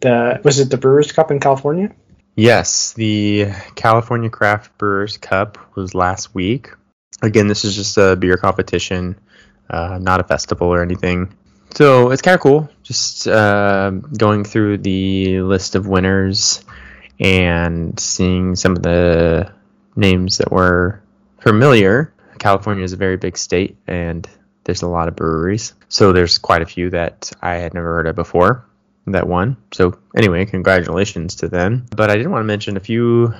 the 0.00 0.40
was 0.44 0.58
it 0.58 0.70
the 0.70 0.76
Brewers 0.76 1.12
Cup 1.12 1.30
in 1.30 1.40
California? 1.40 1.94
Yes, 2.34 2.92
the 2.92 3.46
California 3.76 4.28
Craft 4.28 4.76
Brewers 4.76 5.16
Cup 5.16 5.74
was 5.74 5.94
last 5.94 6.34
week. 6.34 6.70
Again, 7.22 7.48
this 7.48 7.64
is 7.64 7.74
just 7.74 7.96
a 7.96 8.14
beer 8.14 8.36
competition, 8.36 9.18
uh, 9.70 9.98
not 10.00 10.20
a 10.20 10.24
festival 10.24 10.68
or 10.68 10.82
anything. 10.82 11.34
So 11.74 12.10
it's 12.10 12.22
kind 12.22 12.34
of 12.34 12.40
cool, 12.40 12.68
just 12.82 13.26
uh, 13.26 13.90
going 13.90 14.44
through 14.44 14.78
the 14.78 15.40
list 15.40 15.74
of 15.74 15.86
winners 15.86 16.62
and 17.18 17.98
seeing 17.98 18.54
some 18.54 18.72
of 18.72 18.82
the 18.82 19.50
names 19.94 20.38
that 20.38 20.52
were 20.52 21.02
familiar. 21.40 22.12
California 22.38 22.84
is 22.84 22.92
a 22.92 22.96
very 22.96 23.16
big 23.16 23.38
state, 23.38 23.76
and 23.86 24.28
there's 24.64 24.82
a 24.82 24.88
lot 24.88 25.08
of 25.08 25.16
breweries. 25.16 25.72
So 25.88 26.12
there's 26.12 26.36
quite 26.36 26.60
a 26.60 26.66
few 26.66 26.90
that 26.90 27.32
I 27.40 27.54
had 27.54 27.72
never 27.72 27.94
heard 27.94 28.06
of 28.06 28.16
before 28.16 28.66
that 29.12 29.28
won. 29.28 29.56
So 29.72 29.98
anyway, 30.14 30.44
congratulations 30.46 31.36
to 31.36 31.48
them. 31.48 31.86
But 31.94 32.10
I 32.10 32.16
did 32.16 32.26
want 32.26 32.40
to 32.40 32.46
mention 32.46 32.76
a 32.76 32.80
few 32.80 33.34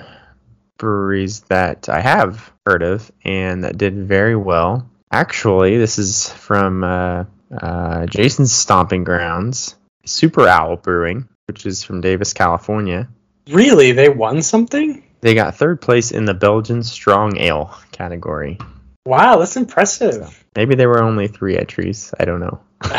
breweries 0.77 1.41
that 1.41 1.89
I 1.89 1.99
have 2.01 2.51
heard 2.65 2.83
of 2.83 3.11
and 3.23 3.63
that 3.63 3.77
did 3.77 4.07
very 4.07 4.35
well. 4.35 4.89
Actually, 5.11 5.77
this 5.77 5.97
is 5.99 6.29
from 6.29 6.83
uh, 6.83 7.25
uh, 7.51 8.05
Jason's 8.07 8.53
stomping 8.53 9.03
grounds, 9.03 9.75
Super 10.05 10.47
Owl 10.47 10.77
Brewing, 10.77 11.27
which 11.47 11.65
is 11.65 11.83
from 11.83 12.01
Davis, 12.01 12.33
California. 12.33 13.07
Really, 13.49 13.93
they 13.93 14.09
won 14.09 14.41
something? 14.41 15.03
They 15.21 15.33
got 15.33 15.55
third 15.55 15.81
place 15.81 16.11
in 16.11 16.25
the 16.25 16.33
Belgian 16.33 16.83
Strong 16.83 17.37
Ale 17.37 17.73
category. 17.91 18.57
Wow, 19.05 19.37
that's 19.37 19.55
impressive. 19.55 20.43
Maybe 20.55 20.75
there 20.75 20.89
were 20.89 21.01
only 21.01 21.27
three 21.29 21.57
entries. 21.57 22.13
I 22.19 22.25
don't 22.25 22.41
know. 22.41 22.59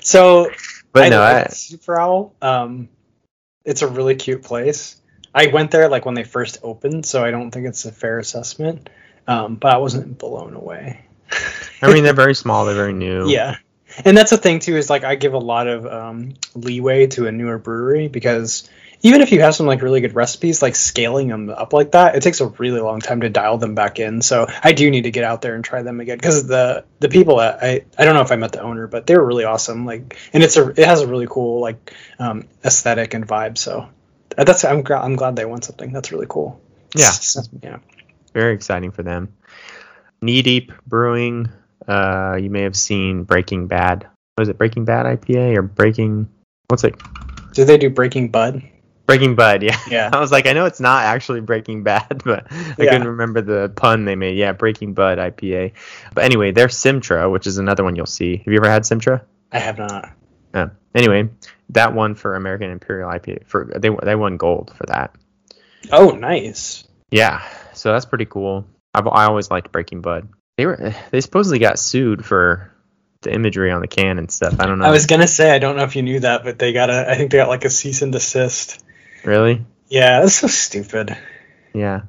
so, 0.00 0.50
But 0.92 1.04
I 1.04 1.08
no, 1.08 1.22
I, 1.22 1.46
Super 1.48 1.98
Owl. 1.98 2.34
Um, 2.42 2.88
it's 3.64 3.82
a 3.82 3.88
really 3.88 4.16
cute 4.16 4.42
place. 4.42 4.96
I 5.34 5.46
went 5.48 5.70
there 5.70 5.88
like 5.88 6.04
when 6.04 6.14
they 6.14 6.24
first 6.24 6.58
opened, 6.62 7.06
so 7.06 7.24
I 7.24 7.30
don't 7.30 7.50
think 7.50 7.66
it's 7.66 7.84
a 7.84 7.92
fair 7.92 8.18
assessment. 8.18 8.90
Um, 9.26 9.56
but 9.56 9.72
I 9.72 9.78
wasn't 9.78 10.18
blown 10.18 10.54
away. 10.54 11.04
I 11.82 11.92
mean, 11.92 12.02
they're 12.02 12.12
very 12.14 12.34
small. 12.34 12.64
They're 12.64 12.74
very 12.74 12.92
new. 12.92 13.28
Yeah. 13.28 13.56
And 14.04 14.16
that's 14.16 14.30
the 14.30 14.38
thing 14.38 14.60
too 14.60 14.76
is 14.76 14.90
like 14.90 15.04
I 15.04 15.14
give 15.14 15.34
a 15.34 15.38
lot 15.38 15.68
of 15.68 15.86
um, 15.86 16.34
leeway 16.54 17.06
to 17.08 17.26
a 17.26 17.32
newer 17.32 17.58
brewery 17.58 18.08
because 18.08 18.68
even 19.02 19.22
if 19.22 19.32
you 19.32 19.40
have 19.40 19.54
some 19.54 19.66
like 19.66 19.82
really 19.82 20.00
good 20.00 20.14
recipes, 20.14 20.60
like 20.60 20.76
scaling 20.76 21.28
them 21.28 21.48
up 21.48 21.72
like 21.72 21.92
that, 21.92 22.16
it 22.16 22.22
takes 22.22 22.40
a 22.40 22.46
really 22.46 22.80
long 22.80 23.00
time 23.00 23.22
to 23.22 23.30
dial 23.30 23.56
them 23.56 23.74
back 23.74 23.98
in. 23.98 24.20
So 24.20 24.46
I 24.62 24.72
do 24.72 24.90
need 24.90 25.02
to 25.02 25.10
get 25.10 25.24
out 25.24 25.40
there 25.42 25.54
and 25.54 25.64
try 25.64 25.82
them 25.82 26.00
again 26.00 26.18
because 26.18 26.46
the 26.46 26.84
the 26.98 27.08
people 27.08 27.40
I 27.40 27.84
I 27.98 28.04
don't 28.04 28.14
know 28.14 28.20
if 28.20 28.32
I 28.32 28.36
met 28.36 28.52
the 28.52 28.60
owner, 28.60 28.86
but 28.86 29.06
they 29.06 29.16
were 29.16 29.24
really 29.24 29.44
awesome. 29.44 29.86
Like 29.86 30.18
and 30.32 30.42
it's 30.42 30.56
a 30.56 30.68
it 30.68 30.84
has 30.84 31.00
a 31.00 31.06
really 31.06 31.26
cool 31.28 31.60
like 31.60 31.94
um, 32.18 32.46
aesthetic 32.64 33.14
and 33.14 33.26
vibe. 33.26 33.56
So 33.56 33.88
that's 34.36 34.64
I'm 34.64 34.84
I'm 34.90 35.16
glad 35.16 35.36
they 35.36 35.46
won 35.46 35.62
something. 35.62 35.92
That's 35.92 36.12
really 36.12 36.26
cool. 36.28 36.60
Yeah. 36.94 37.12
yeah. 37.62 37.78
Very 38.34 38.54
exciting 38.54 38.90
for 38.90 39.02
them. 39.02 39.34
Knee 40.20 40.42
Deep 40.42 40.72
Brewing. 40.86 41.48
Uh, 41.88 42.36
you 42.40 42.50
may 42.50 42.62
have 42.62 42.76
seen 42.76 43.24
Breaking 43.24 43.66
Bad. 43.66 44.06
Was 44.36 44.48
it 44.48 44.58
Breaking 44.58 44.84
Bad 44.84 45.06
IPA 45.06 45.56
or 45.56 45.62
Breaking? 45.62 46.28
What's 46.68 46.84
it? 46.84 46.94
Did 47.54 47.66
they 47.66 47.78
do 47.78 47.90
Breaking 47.90 48.28
Bud? 48.28 48.62
Breaking 49.10 49.34
Bud. 49.34 49.62
Yeah. 49.62 49.78
Yeah. 49.88 50.10
I 50.14 50.20
was 50.20 50.30
like, 50.32 50.46
I 50.46 50.52
know 50.52 50.64
it's 50.66 50.80
not 50.80 51.04
actually 51.04 51.40
Breaking 51.40 51.82
Bad, 51.82 52.22
but 52.24 52.46
I 52.52 52.74
Yeah. 52.78 52.90
couldn't 52.92 53.08
remember 53.08 53.40
the 53.40 53.68
pun 53.74 54.04
they 54.04 54.16
made. 54.16 54.36
Yeah, 54.36 54.52
Breaking 54.52 54.94
Bud 54.94 55.18
IPA. 55.18 55.72
But 56.14 56.24
anyway, 56.24 56.52
they're 56.52 56.68
Simtra, 56.68 57.28
which 57.28 57.46
is 57.46 57.58
another 57.58 57.84
one 57.84 57.96
you'll 57.96 58.06
see. 58.06 58.38
Have 58.38 58.46
you 58.46 58.56
ever 58.56 58.70
had 58.70 58.86
Simtra? 58.86 59.22
I 59.52 59.58
have 59.58 59.78
not. 59.78 60.10
No. 60.54 60.70
Anyway, 60.94 61.28
that 61.70 61.94
one 61.94 62.14
for 62.14 62.34
American 62.36 62.70
Imperial 62.70 63.10
IPA. 63.10 63.46
For 63.46 63.70
they 63.76 63.90
they 64.02 64.14
won 64.16 64.36
gold 64.36 64.72
for 64.76 64.86
that. 64.86 65.14
Oh, 65.92 66.10
nice. 66.10 66.84
Yeah, 67.10 67.42
so 67.74 67.92
that's 67.92 68.04
pretty 68.06 68.26
cool. 68.26 68.66
I've 68.94 69.06
I 69.06 69.24
always 69.24 69.50
liked 69.50 69.70
Breaking 69.72 70.00
Bud. 70.00 70.28
They 70.56 70.66
were 70.66 70.94
they 71.10 71.20
supposedly 71.20 71.58
got 71.58 71.78
sued 71.78 72.24
for 72.24 72.72
the 73.22 73.32
imagery 73.32 73.70
on 73.70 73.80
the 73.80 73.86
can 73.88 74.18
and 74.18 74.30
stuff. 74.30 74.56
I 74.58 74.66
don't 74.66 74.78
know. 74.78 74.84
I 74.86 74.90
was 74.90 75.06
gonna 75.06 75.26
say 75.28 75.50
I 75.50 75.58
don't 75.58 75.76
know 75.76 75.84
if 75.84 75.94
you 75.94 76.02
knew 76.02 76.20
that, 76.20 76.42
but 76.44 76.58
they 76.58 76.72
got 76.72 76.90
a 76.90 77.10
I 77.10 77.16
think 77.16 77.30
they 77.30 77.38
got 77.38 77.48
like 77.48 77.64
a 77.64 77.70
cease 77.70 78.02
and 78.02 78.12
desist. 78.12 78.82
Really? 79.24 79.64
Yeah, 79.88 80.20
that's 80.20 80.34
so 80.36 80.46
stupid. 80.46 81.16
Yeah. 81.74 82.02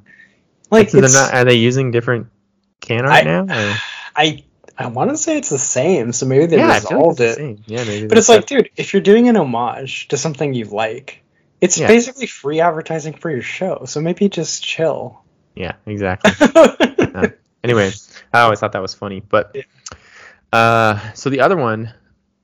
Like 0.70 0.90
so 0.90 1.00
they're 1.00 1.10
not. 1.10 1.34
Are 1.34 1.44
they 1.44 1.54
using 1.54 1.90
different 1.90 2.28
can 2.80 3.04
art 3.04 3.12
I- 3.12 3.22
now? 3.22 3.42
or- 3.44 3.76
I 4.14 4.44
I 4.78 4.86
want 4.86 5.10
to 5.10 5.16
say 5.16 5.36
it's 5.38 5.50
the 5.50 5.58
same, 5.58 6.12
so 6.12 6.26
maybe 6.26 6.46
they 6.46 6.56
yeah, 6.58 6.66
like 6.68 6.82
resolved 6.82 7.20
it's 7.20 7.38
it. 7.38 7.58
Yeah, 7.66 7.84
maybe. 7.84 8.06
But 8.08 8.18
it's 8.18 8.28
like, 8.28 8.46
dude, 8.46 8.70
if 8.76 8.92
you're 8.92 9.02
doing 9.02 9.28
an 9.28 9.36
homage 9.36 10.08
to 10.08 10.16
something 10.16 10.54
you 10.54 10.64
like, 10.64 11.22
it's 11.60 11.78
Yeah. 11.78 11.88
basically 11.88 12.26
free 12.26 12.60
advertising 12.60 13.12
for 13.14 13.30
your 13.30 13.42
show. 13.42 13.84
So 13.86 14.00
maybe 14.00 14.28
just 14.28 14.64
chill. 14.64 15.22
yeah, 15.54 15.74
exactly. 15.86 16.32
anyway, 17.64 17.92
I 18.32 18.40
always 18.40 18.60
thought 18.60 18.72
that 18.72 18.82
was 18.82 18.94
funny. 18.94 19.20
But 19.20 19.54
uh, 20.52 20.98
so 21.14 21.30
the 21.30 21.40
other 21.40 21.56
one, 21.56 21.92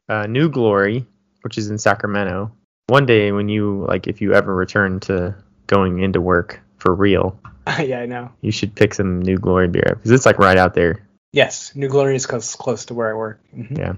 uh, 0.08 0.26
New 0.26 0.48
Glory, 0.50 1.06
which 1.42 1.58
is 1.58 1.70
in 1.70 1.78
Sacramento. 1.78 2.52
One 2.88 3.07
day 3.07 3.33
when 3.33 3.49
you 3.49 3.85
like, 3.88 4.07
if 4.07 4.21
you 4.21 4.35
ever 4.35 4.54
return 4.54 5.00
to 5.00 5.35
going 5.66 6.00
into 6.00 6.21
work 6.21 6.61
for 6.78 6.95
real, 6.95 7.38
yeah, 7.80 8.00
I 8.00 8.07
know. 8.07 8.30
you 8.40 8.50
should 8.50 8.75
pick 8.75 8.95
some 8.95 9.21
New 9.23 9.38
Glory 9.38 9.68
beer 9.68 9.92
because 9.95 10.11
it's 10.11 10.26
like 10.26 10.38
right 10.38 10.57
out 10.57 10.75
there. 10.75 11.07
Yes, 11.33 11.73
New 11.75 11.88
Glory 11.88 12.16
is 12.16 12.25
close 12.26 12.54
close 12.57 12.87
to 12.87 12.95
where 12.95 13.11
I 13.11 13.14
work. 13.14 13.40
Mhm. 13.54 13.78
Yeah. 13.78 13.92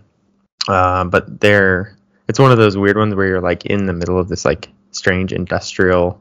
Uh, 0.69 1.05
but 1.05 1.41
they're 1.41 1.97
it's 2.29 2.39
one 2.39 2.53
of 2.53 2.59
those 2.59 2.77
weird 2.77 2.97
ones 2.97 3.15
where 3.15 3.27
you're 3.27 3.41
like 3.41 3.67
in 3.67 3.87
the 3.87 3.93
middle 3.93 4.19
of 4.19 4.29
this 4.29 4.45
like 4.45 4.69
strange 4.91 5.33
industrial 5.33 6.21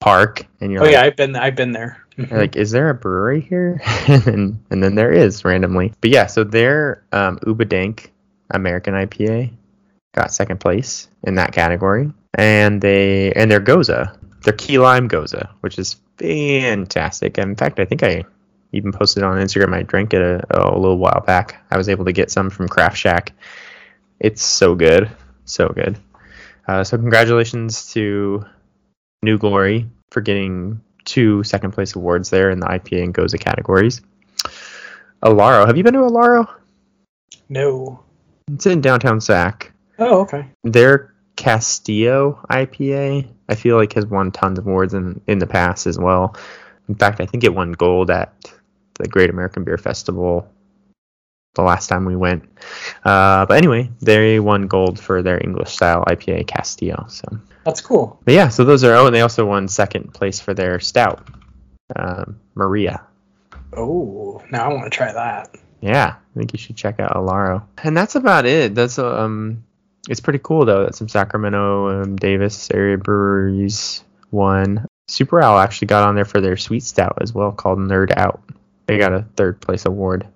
park 0.00 0.46
and 0.60 0.72
you're 0.72 0.80
Oh 0.80 0.84
like, 0.84 0.92
yeah, 0.94 1.02
I've 1.02 1.16
been 1.16 1.36
I've 1.36 1.56
been 1.56 1.72
there. 1.72 1.98
Mhm. 2.16 2.32
like 2.32 2.56
is 2.56 2.70
there 2.72 2.88
a 2.90 2.94
brewery 2.94 3.40
here 3.42 3.80
and 4.08 4.22
then, 4.24 4.64
and 4.70 4.82
then 4.82 4.94
there 4.96 5.12
is 5.12 5.44
randomly 5.44 5.92
but 6.00 6.10
yeah 6.10 6.26
so 6.26 6.42
their 6.42 7.04
um 7.12 7.38
ubadank 7.46 8.08
american 8.50 8.92
ipa 8.94 9.52
got 10.18 10.32
second 10.32 10.58
place 10.58 11.08
in 11.24 11.34
that 11.36 11.52
category 11.52 12.12
and 12.34 12.80
they 12.80 13.32
and 13.32 13.50
their 13.50 13.60
Gose 13.60 14.16
their 14.42 14.52
key 14.54 14.78
lime 14.78 15.08
Gose 15.08 15.48
which 15.60 15.78
is 15.78 15.96
fantastic 16.18 17.38
in 17.38 17.54
fact 17.54 17.78
i 17.78 17.84
think 17.84 18.02
i 18.02 18.24
even 18.72 18.92
posted 18.92 19.22
on 19.22 19.38
instagram 19.38 19.74
i 19.74 19.82
drank 19.82 20.12
it 20.12 20.20
a, 20.20 20.44
a 20.50 20.78
little 20.78 20.98
while 20.98 21.22
back 21.26 21.64
i 21.70 21.76
was 21.76 21.88
able 21.88 22.04
to 22.04 22.12
get 22.12 22.30
some 22.30 22.50
from 22.50 22.68
craft 22.68 22.96
shack 22.96 23.32
it's 24.18 24.42
so 24.42 24.74
good 24.74 25.10
so 25.44 25.68
good 25.68 25.96
uh, 26.66 26.84
so 26.84 26.98
congratulations 26.98 27.92
to 27.92 28.44
new 29.22 29.38
glory 29.38 29.88
for 30.10 30.20
getting 30.20 30.80
two 31.08 31.42
second 31.42 31.72
place 31.72 31.94
awards 31.96 32.30
there 32.30 32.50
in 32.50 32.60
the 32.60 32.66
IPA 32.66 33.04
and 33.04 33.14
Gose 33.14 33.40
categories. 33.40 34.02
Alaro, 35.22 35.66
have 35.66 35.76
you 35.76 35.82
been 35.82 35.94
to 35.94 36.00
Alaro? 36.00 36.48
no. 37.48 38.04
It's 38.52 38.66
in 38.66 38.80
downtown 38.80 39.20
Sac. 39.20 39.72
Oh 39.98 40.20
okay. 40.22 40.46
Their 40.64 41.14
Castillo 41.36 42.44
IPA, 42.50 43.28
I 43.48 43.54
feel 43.54 43.76
like 43.76 43.92
has 43.94 44.06
won 44.06 44.32
tons 44.32 44.58
of 44.58 44.66
awards 44.66 44.94
in, 44.94 45.20
in 45.26 45.38
the 45.38 45.46
past 45.46 45.86
as 45.86 45.98
well. 45.98 46.36
In 46.88 46.94
fact, 46.94 47.20
I 47.20 47.26
think 47.26 47.44
it 47.44 47.54
won 47.54 47.72
gold 47.72 48.10
at 48.10 48.32
the 48.94 49.06
Great 49.08 49.30
American 49.30 49.64
Beer 49.64 49.78
Festival 49.78 50.48
the 51.54 51.62
last 51.62 51.88
time 51.88 52.04
we 52.04 52.16
went. 52.16 52.44
Uh, 53.04 53.46
but 53.46 53.56
anyway, 53.56 53.90
they 54.00 54.40
won 54.40 54.66
gold 54.66 54.98
for 54.98 55.22
their 55.22 55.42
English 55.42 55.70
style 55.70 56.04
IPA 56.06 56.46
Castillo. 56.46 57.06
So, 57.08 57.26
That's 57.64 57.80
cool. 57.80 58.20
but 58.24 58.34
yeah, 58.34 58.48
so 58.48 58.64
those 58.64 58.84
are. 58.84 58.94
Oh, 58.94 59.06
and 59.06 59.14
they 59.14 59.20
also 59.20 59.44
won 59.46 59.68
second 59.68 60.14
place 60.14 60.40
for 60.40 60.54
their 60.54 60.80
stout, 60.80 61.28
um, 61.96 62.40
Maria. 62.54 63.02
Oh, 63.76 64.42
now 64.50 64.70
I 64.70 64.72
want 64.72 64.84
to 64.84 64.96
try 64.96 65.12
that. 65.12 65.54
Yeah, 65.80 66.14
I 66.16 66.38
think 66.38 66.52
you 66.52 66.58
should 66.58 66.76
check 66.76 66.98
out 67.00 67.12
Alaro. 67.14 67.64
And 67.84 67.96
that's 67.96 68.14
about 68.14 68.46
it. 68.46 68.74
That's 68.74 68.98
um, 68.98 69.64
it's 70.08 70.20
pretty 70.20 70.40
cool 70.42 70.64
though 70.64 70.84
that 70.84 70.94
some 70.94 71.08
Sacramento, 71.08 72.02
um, 72.02 72.16
Davis 72.16 72.70
area 72.72 72.98
breweries 72.98 74.02
won. 74.30 74.86
Super 75.06 75.40
Owl 75.40 75.58
actually 75.58 75.86
got 75.86 76.06
on 76.06 76.14
there 76.14 76.24
for 76.24 76.40
their 76.40 76.56
sweet 76.56 76.82
stout 76.82 77.18
as 77.20 77.32
well, 77.32 77.52
called 77.52 77.78
Nerd 77.78 78.12
Out. 78.16 78.42
They 78.86 78.98
got 78.98 79.12
a 79.12 79.24
third 79.36 79.60
place 79.60 79.86
award. 79.86 80.26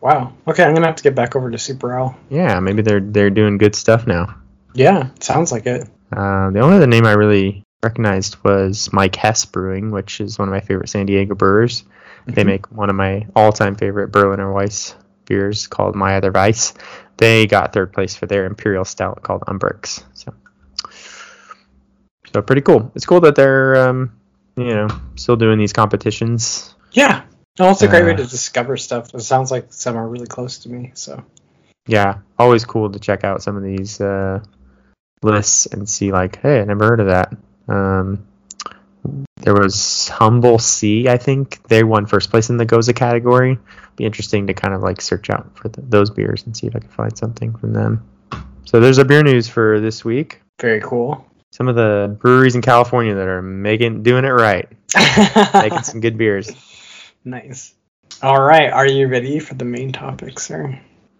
Wow. 0.00 0.32
Okay, 0.48 0.64
I'm 0.64 0.74
gonna 0.74 0.86
have 0.86 0.96
to 0.96 1.02
get 1.02 1.14
back 1.14 1.36
over 1.36 1.50
to 1.50 1.58
Super 1.58 1.96
Owl. 1.98 2.16
Yeah, 2.28 2.58
maybe 2.60 2.82
they're 2.82 3.00
they're 3.00 3.30
doing 3.30 3.58
good 3.58 3.74
stuff 3.74 4.06
now. 4.06 4.34
Yeah, 4.74 5.10
sounds 5.20 5.52
like 5.52 5.66
it. 5.66 5.82
Uh, 6.10 6.50
the 6.50 6.60
only 6.60 6.76
other 6.76 6.86
name 6.86 7.06
I 7.06 7.12
really 7.12 7.62
recognized 7.82 8.36
was 8.44 8.92
Mike 8.92 9.16
Hess 9.16 9.44
Brewing, 9.44 9.90
which 9.90 10.20
is 10.20 10.38
one 10.38 10.48
of 10.48 10.52
my 10.52 10.60
favorite 10.60 10.88
San 10.88 11.06
Diego 11.06 11.34
brewers. 11.34 11.84
They 12.26 12.42
Mhm. 12.42 12.46
make 12.46 12.72
one 12.72 12.88
of 12.90 12.96
my 12.96 13.26
all-time 13.34 13.74
favorite 13.74 14.12
Berliner 14.12 14.52
Weiss 14.52 14.94
beers 15.32 15.66
called 15.66 15.94
My 15.96 16.16
Other 16.16 16.30
Weiss. 16.30 16.74
They 17.16 17.46
got 17.46 17.72
third 17.72 17.92
place 17.92 18.14
for 18.14 18.26
their 18.26 18.44
imperial 18.44 18.84
stout 18.84 19.22
called 19.22 19.42
Umbrix. 19.48 20.04
So, 20.12 20.34
so 22.32 22.42
pretty 22.42 22.60
cool. 22.60 22.92
It's 22.94 23.06
cool 23.06 23.20
that 23.20 23.34
they're 23.34 23.88
um, 23.88 24.12
you 24.56 24.74
know 24.74 24.88
still 25.16 25.36
doing 25.36 25.58
these 25.58 25.72
competitions. 25.72 26.74
Yeah. 26.92 27.22
No, 27.58 27.70
it's 27.70 27.82
a 27.82 27.88
great 27.88 28.04
way 28.04 28.12
Uh, 28.12 28.16
to 28.16 28.26
discover 28.26 28.76
stuff. 28.76 29.14
It 29.14 29.20
sounds 29.20 29.50
like 29.50 29.72
some 29.72 29.96
are 29.96 30.08
really 30.08 30.26
close 30.26 30.58
to 30.60 30.68
me. 30.68 30.90
So 30.94 31.22
Yeah, 31.86 32.18
always 32.38 32.64
cool 32.64 32.90
to 32.90 32.98
check 32.98 33.24
out 33.24 33.42
some 33.42 33.56
of 33.56 33.62
these 33.62 34.00
uh, 34.00 34.40
lists 35.22 35.66
and 35.66 35.88
see 35.88 36.12
like, 36.12 36.40
hey, 36.40 36.60
I 36.60 36.64
never 36.64 36.86
heard 36.86 37.00
of 37.00 37.06
that. 37.08 37.32
Um, 37.68 38.26
there 39.42 39.54
was 39.54 40.08
Humble 40.08 40.58
Sea, 40.58 41.08
I 41.08 41.18
think 41.18 41.66
they 41.68 41.84
won 41.84 42.06
first 42.06 42.30
place 42.30 42.48
in 42.50 42.56
the 42.56 42.66
Gose 42.66 42.94
category. 42.94 43.58
Be 43.96 44.04
interesting 44.04 44.46
to 44.46 44.54
kind 44.54 44.72
of 44.72 44.82
like 44.82 45.00
search 45.00 45.30
out 45.30 45.56
for 45.56 45.68
th 45.68 45.84
those 45.88 46.10
beers 46.10 46.44
and 46.46 46.56
see 46.56 46.66
if 46.66 46.76
I 46.76 46.78
can 46.78 46.88
find 46.88 47.16
something 47.16 47.54
from 47.56 47.72
them. 47.72 48.08
So 48.64 48.80
there's 48.80 48.98
a 48.98 49.04
beer 49.04 49.22
news 49.22 49.48
for 49.48 49.80
this 49.80 50.04
week. 50.04 50.40
very 50.60 50.80
cool. 50.80 51.26
Some 51.50 51.68
of 51.68 51.76
the 51.76 52.16
breweries 52.20 52.54
in 52.54 52.62
California 52.62 53.14
that 53.14 53.28
are 53.28 53.42
making 53.42 54.02
doing 54.02 54.24
it 54.24 54.30
right, 54.30 54.68
making 55.52 55.82
some 55.82 56.00
good 56.00 56.16
beers. 56.16 56.50
nice. 57.24 57.74
All 58.22 58.40
right. 58.40 58.70
Are 58.70 58.86
you 58.86 59.08
ready 59.08 59.38
for 59.38 59.54
the 59.54 59.64
main 59.64 59.92
topic, 59.92 60.38
sir? 60.38 60.78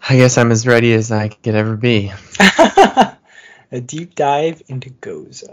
I 0.09 0.17
guess 0.17 0.39
I'm 0.39 0.53
as 0.53 0.67
ready 0.67 0.95
as 0.95 1.13
I 1.13 1.29
could 1.29 1.55
ever 1.55 1.77
be. 1.77 2.13
a 3.73 3.81
deep 3.85 4.15
dive 4.15 4.63
into 4.69 4.91
Gose. 4.91 5.45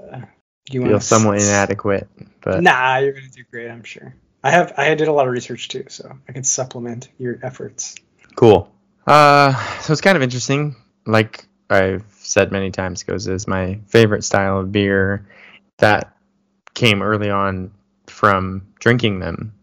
You 0.72 0.84
Feel 0.84 1.00
somewhat 1.00 1.42
inadequate, 1.42 2.08
but 2.42 2.62
Nah, 2.62 2.98
you're 2.98 3.14
gonna 3.14 3.28
do 3.28 3.44
great. 3.50 3.70
I'm 3.70 3.84
sure. 3.84 4.14
I 4.44 4.52
have. 4.52 4.74
I 4.78 4.94
did 4.96 5.08
a 5.08 5.12
lot 5.12 5.28
of 5.28 5.34
research 5.34 5.68
too, 5.68 5.86
so 5.90 6.18
I 6.28 6.32
can 6.32 6.44
supplement 6.44 7.10
your 7.18 7.40
efforts. 7.44 7.96
Cool. 8.36 8.72
Uh, 9.08 9.54
so 9.80 9.92
it's 9.92 10.02
kind 10.02 10.16
of 10.16 10.22
interesting. 10.22 10.76
Like 11.06 11.48
I've 11.70 12.06
said 12.20 12.52
many 12.52 12.72
times, 12.72 13.04
Gose 13.04 13.28
is 13.28 13.48
my 13.48 13.80
favorite 13.88 14.24
style 14.24 14.60
of 14.60 14.72
beer. 14.72 15.26
That 15.80 16.16
came 16.74 17.02
early 17.02 17.30
on 17.30 17.72
from 18.08 18.68
drinking 18.80 19.20
them, 19.20 19.54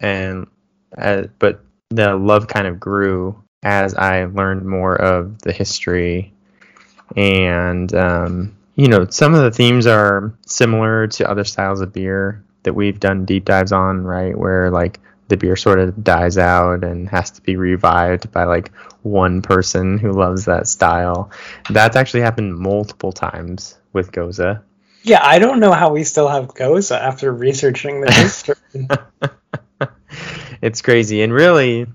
and 0.00 0.46
uh, 0.96 1.24
but 1.38 1.64
the 1.90 2.16
love 2.16 2.48
kind 2.48 2.66
of 2.66 2.80
grew 2.80 3.42
as 3.62 3.94
I 3.94 4.24
learned 4.24 4.64
more 4.64 4.96
of 4.96 5.40
the 5.42 5.52
history, 5.52 6.32
and 7.14 7.94
um, 7.94 8.56
you 8.74 8.88
know 8.88 9.06
some 9.08 9.34
of 9.34 9.42
the 9.42 9.50
themes 9.50 9.86
are 9.86 10.34
similar 10.46 11.06
to 11.06 11.30
other 11.30 11.44
styles 11.44 11.80
of 11.80 11.92
beer 11.92 12.44
that 12.62 12.74
we've 12.74 13.00
done 13.00 13.24
deep 13.24 13.44
dives 13.44 13.72
on, 13.72 14.04
right? 14.04 14.36
Where 14.36 14.70
like 14.70 15.00
the 15.28 15.36
beer 15.36 15.56
sort 15.56 15.78
of 15.78 16.02
dies 16.02 16.38
out 16.38 16.84
and 16.84 17.08
has 17.08 17.30
to 17.32 17.42
be 17.42 17.56
revived 17.56 18.30
by 18.32 18.44
like 18.44 18.72
one 19.02 19.42
person 19.42 19.98
who 19.98 20.12
loves 20.12 20.44
that 20.44 20.66
style. 20.66 21.30
That's 21.70 21.96
actually 21.96 22.20
happened 22.20 22.56
multiple 22.56 23.12
times 23.12 23.78
with 23.92 24.12
Gose. 24.12 24.62
Yeah, 25.02 25.20
I 25.22 25.38
don't 25.38 25.58
know 25.58 25.72
how 25.72 25.92
we 25.92 26.04
still 26.04 26.28
have 26.28 26.48
Gose 26.48 26.96
after 26.96 27.32
researching 27.32 28.00
the 28.02 28.12
history. 28.12 28.54
it's 30.62 30.82
crazy. 30.82 31.22
And 31.22 31.32
really, 31.32 31.86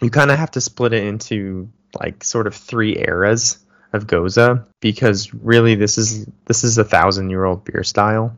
you 0.00 0.10
kind 0.10 0.30
of 0.30 0.38
have 0.38 0.52
to 0.52 0.60
split 0.60 0.92
it 0.92 1.04
into 1.04 1.70
like 1.98 2.24
sort 2.24 2.46
of 2.46 2.54
three 2.54 2.96
eras 2.96 3.58
of 3.92 4.06
Gose 4.06 4.64
because 4.80 5.32
really 5.34 5.74
this 5.74 5.98
is 5.98 6.26
this 6.46 6.64
is 6.64 6.78
a 6.78 6.84
thousand 6.84 7.30
year 7.30 7.44
old 7.44 7.64
beer 7.64 7.82
style. 7.82 8.36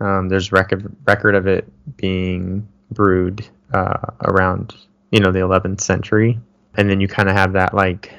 Um, 0.00 0.28
there's 0.28 0.52
record 0.52 0.94
record 1.06 1.34
of 1.34 1.46
it 1.46 1.68
being 1.96 2.66
brewed 2.90 3.46
uh, 3.72 4.10
around 4.22 4.74
you 5.10 5.20
know 5.20 5.32
the 5.32 5.40
11th 5.40 5.80
century, 5.80 6.38
and 6.76 6.90
then 6.90 7.00
you 7.00 7.08
kind 7.08 7.28
of 7.28 7.36
have 7.36 7.52
that 7.52 7.74
like 7.74 8.12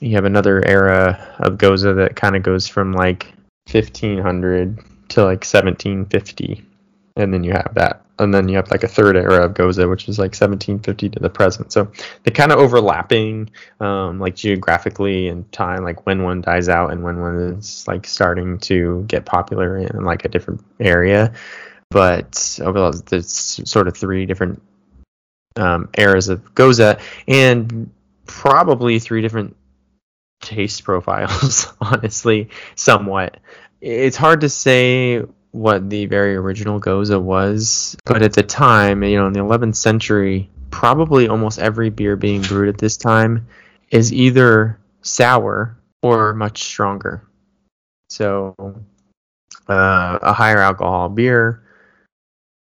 you 0.00 0.14
have 0.14 0.24
another 0.24 0.64
era 0.64 1.36
of 1.38 1.58
Gose 1.58 1.82
that 1.96 2.16
kind 2.16 2.36
of 2.36 2.42
goes 2.42 2.68
from 2.68 2.92
like 2.92 3.32
1500 3.70 4.78
to 5.10 5.24
like 5.24 5.44
1750 5.44 6.64
and 7.16 7.34
then 7.34 7.44
you 7.44 7.52
have 7.52 7.72
that 7.74 7.97
and 8.18 8.34
then 8.34 8.48
you 8.48 8.56
have 8.56 8.70
like 8.70 8.82
a 8.82 8.88
third 8.88 9.16
era 9.16 9.44
of 9.44 9.54
Gose 9.54 9.88
which 9.88 10.08
is 10.08 10.18
like 10.18 10.32
1750 10.32 11.08
to 11.10 11.20
the 11.20 11.30
present. 11.30 11.72
So 11.72 11.90
they're 12.22 12.34
kind 12.34 12.52
of 12.52 12.58
overlapping 12.58 13.50
um, 13.80 14.18
like 14.18 14.34
geographically 14.34 15.28
and 15.28 15.50
time 15.52 15.84
like 15.84 16.06
when 16.06 16.22
one 16.22 16.40
dies 16.40 16.68
out 16.68 16.92
and 16.92 17.02
when 17.02 17.20
one 17.20 17.36
is 17.58 17.86
like 17.86 18.06
starting 18.06 18.58
to 18.60 19.04
get 19.06 19.24
popular 19.24 19.78
in 19.78 20.04
like 20.04 20.24
a 20.24 20.28
different 20.28 20.64
area. 20.80 21.32
But 21.90 22.58
overall 22.62 22.92
there's 22.92 23.30
sort 23.30 23.88
of 23.88 23.96
three 23.96 24.26
different 24.26 24.62
um, 25.56 25.88
eras 25.96 26.28
of 26.28 26.54
Gose 26.54 27.00
and 27.26 27.90
probably 28.26 28.98
three 28.98 29.22
different 29.22 29.56
taste 30.40 30.84
profiles 30.84 31.72
honestly 31.80 32.50
somewhat. 32.74 33.38
It's 33.80 34.16
hard 34.16 34.40
to 34.42 34.48
say 34.48 35.22
what 35.52 35.88
the 35.88 36.06
very 36.06 36.36
original 36.36 36.80
Gose 36.80 37.20
was 37.20 37.96
but 38.04 38.22
at 38.22 38.32
the 38.32 38.42
time 38.42 39.02
you 39.02 39.16
know 39.16 39.26
in 39.26 39.32
the 39.32 39.40
11th 39.40 39.76
century 39.76 40.50
probably 40.70 41.28
almost 41.28 41.58
every 41.58 41.90
beer 41.90 42.16
being 42.16 42.42
brewed 42.42 42.68
at 42.68 42.78
this 42.78 42.96
time 42.96 43.46
is 43.90 44.12
either 44.12 44.78
sour 45.02 45.78
or 46.02 46.34
much 46.34 46.62
stronger 46.62 47.22
so 48.10 48.54
uh, 49.68 50.18
a 50.22 50.32
higher 50.32 50.58
alcohol 50.58 51.08
beer 51.08 51.62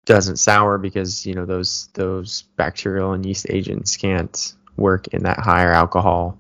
doesn't 0.04 0.36
sour 0.36 0.78
because 0.78 1.24
you 1.24 1.34
know 1.34 1.46
those 1.46 1.88
those 1.94 2.42
bacterial 2.56 3.12
and 3.12 3.24
yeast 3.24 3.46
agents 3.48 3.96
can't 3.96 4.54
work 4.76 5.08
in 5.08 5.22
that 5.22 5.38
higher 5.38 5.72
alcohol 5.72 6.38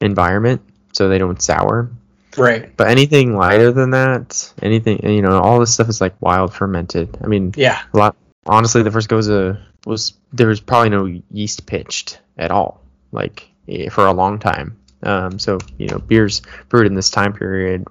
environment, 0.00 0.62
so 0.92 1.08
they 1.08 1.18
don't 1.18 1.40
sour. 1.40 1.90
Right. 2.36 2.74
But 2.76 2.88
anything 2.88 3.36
lighter 3.36 3.72
than 3.72 3.90
that, 3.90 4.52
anything 4.62 5.06
you 5.08 5.22
know, 5.22 5.38
all 5.40 5.60
this 5.60 5.74
stuff 5.74 5.88
is 5.88 6.00
like 6.00 6.14
wild 6.20 6.52
fermented. 6.54 7.18
I 7.22 7.26
mean, 7.26 7.52
Yeah. 7.56 7.80
a 7.92 7.96
lot. 7.96 8.16
Honestly, 8.46 8.82
the 8.82 8.90
first 8.90 9.08
Gose 9.08 9.58
was 9.86 10.14
there 10.32 10.48
was 10.48 10.60
probably 10.60 10.90
no 10.90 11.04
yeast 11.30 11.66
pitched 11.66 12.18
at 12.38 12.50
all, 12.50 12.80
like 13.12 13.48
eh, 13.68 13.88
for 13.88 14.06
a 14.06 14.12
long 14.12 14.38
time. 14.38 14.76
Um, 15.02 15.38
so 15.38 15.58
you 15.78 15.88
know, 15.88 15.98
beers 15.98 16.42
brewed 16.68 16.86
in 16.86 16.94
this 16.94 17.10
time 17.10 17.32
period, 17.32 17.84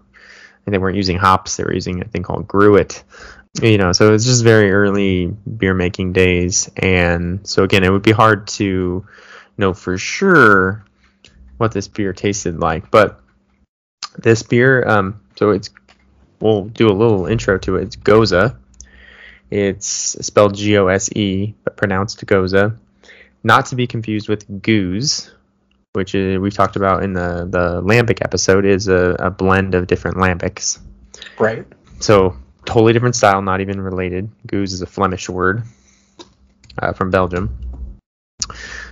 and 0.66 0.74
they 0.74 0.78
weren't 0.78 0.98
using 0.98 1.18
hops; 1.18 1.56
they 1.58 1.64
were 1.64 1.74
using 1.74 2.02
a 2.02 2.06
thing 2.06 2.24
called 2.24 2.48
gruit. 2.48 3.04
You 3.62 3.78
know, 3.78 3.92
so 3.92 4.14
it's 4.14 4.24
just 4.26 4.44
very 4.44 4.72
early 4.72 5.26
beer 5.28 5.74
making 5.74 6.14
days, 6.14 6.70
and 6.78 7.46
so 7.48 7.64
again, 7.64 7.84
it 7.84 7.92
would 7.92 8.02
be 8.04 8.14
hard 8.14 8.48
to 8.48 9.06
know 9.58 9.74
for 9.74 9.98
sure 9.98 10.86
what 11.58 11.74
this 11.74 11.88
beer 11.90 12.14
tasted 12.14 12.60
like. 12.60 12.90
But 12.92 13.20
this 14.17 14.43
beer, 14.43 14.88
um, 14.88 15.21
so 15.36 15.52
it's 15.52 15.69
we'll 16.39 16.65
do 16.65 16.88
a 16.88 16.93
little 16.93 17.26
intro 17.28 17.58
to 17.60 17.78
it. 17.78 17.84
It's 17.84 17.95
Gose. 17.95 18.56
It's 19.50 19.88
spelled 20.26 20.56
G 20.56 20.78
O 20.78 20.88
S 20.88 21.10
E, 21.15 21.54
but 21.63 21.78
pronounced 21.78 22.26
Goza. 22.26 22.78
Not 23.43 23.67
to 23.67 23.76
be 23.76 23.88
confused 23.88 24.30
with 24.30 24.47
Gueuze, 24.62 25.32
which 25.93 26.15
is, 26.15 26.39
we've 26.39 26.54
talked 26.54 26.76
about 26.76 27.04
in 27.04 27.13
the 27.13 27.47
the 27.50 27.82
lambic 27.82 28.21
episode, 28.21 28.65
is 28.65 28.88
a, 28.88 29.15
a 29.19 29.30
blend 29.30 29.76
of 29.76 29.88
different 29.88 30.17
lambics. 30.17 30.80
Right. 31.38 31.65
So 32.00 32.38
totally 32.65 32.93
different 32.93 33.15
style, 33.15 33.41
not 33.41 33.62
even 33.62 33.82
related. 33.82 34.30
Gueuze 34.47 34.74
is 34.74 34.82
a 34.82 34.86
Flemish 34.86 35.28
word 35.30 35.63
uh, 36.78 36.93
from 36.93 37.10
Belgium. 37.10 37.58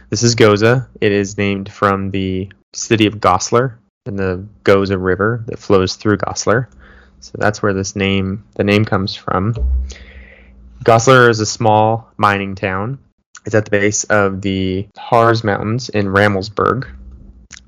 This 0.10 0.23
is 0.23 0.36
Gose. 0.36 0.88
It 0.99 1.12
is 1.12 1.38
named 1.38 1.71
from 1.71 2.12
the 2.12 2.51
city 2.73 3.05
of 3.05 3.15
Goslar 3.15 3.77
and 4.10 4.19
the 4.19 4.43
Gose 4.63 4.95
River 5.00 5.43
that 5.48 5.60
flows 5.60 5.95
through 5.95 6.17
Goslar. 6.17 6.67
So 7.22 7.32
that's 7.38 7.62
where 7.62 7.74
this 7.74 7.95
name, 7.95 8.43
the 8.56 8.63
name 8.63 8.84
comes 8.84 9.15
from. 9.15 9.54
Goslar 10.84 11.30
is 11.30 11.39
a 11.39 11.45
small 11.45 12.10
mining 12.17 12.56
town. 12.56 13.00
It's 13.45 13.56
at 13.56 13.65
the 13.65 13.72
base 13.72 14.04
of 14.06 14.41
the 14.41 14.88
Harz 14.98 15.43
Mountains 15.43 15.89
in 15.89 16.08
Rammelsberg. 16.08 16.89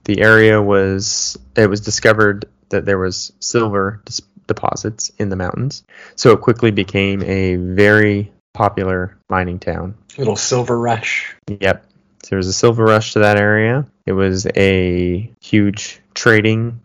The 0.06 0.22
area 0.22 0.62
was 0.62 1.38
it 1.56 1.70
was 1.70 1.82
discovered 1.82 2.46
that 2.70 2.86
there 2.86 2.98
was 2.98 3.32
silver 3.40 4.02
dis- 4.06 4.22
deposits 4.48 5.12
in 5.20 5.30
the 5.30 5.36
mountains, 5.36 5.84
so 6.16 6.32
it 6.32 6.42
quickly 6.42 6.72
became 6.72 7.22
a 7.24 7.56
very 7.56 8.32
popular 8.54 9.18
mining 9.30 9.60
town. 9.60 9.96
Little 10.18 10.36
silver 10.36 10.78
rush. 10.80 11.36
Yep. 11.48 11.86
There 12.30 12.38
was 12.38 12.48
a 12.48 12.54
silver 12.54 12.84
rush 12.84 13.14
to 13.14 13.20
that 13.20 13.38
area. 13.38 13.86
It 14.06 14.14
was 14.14 14.48
a 14.56 15.32
huge 15.42 16.02
trading 16.14 16.82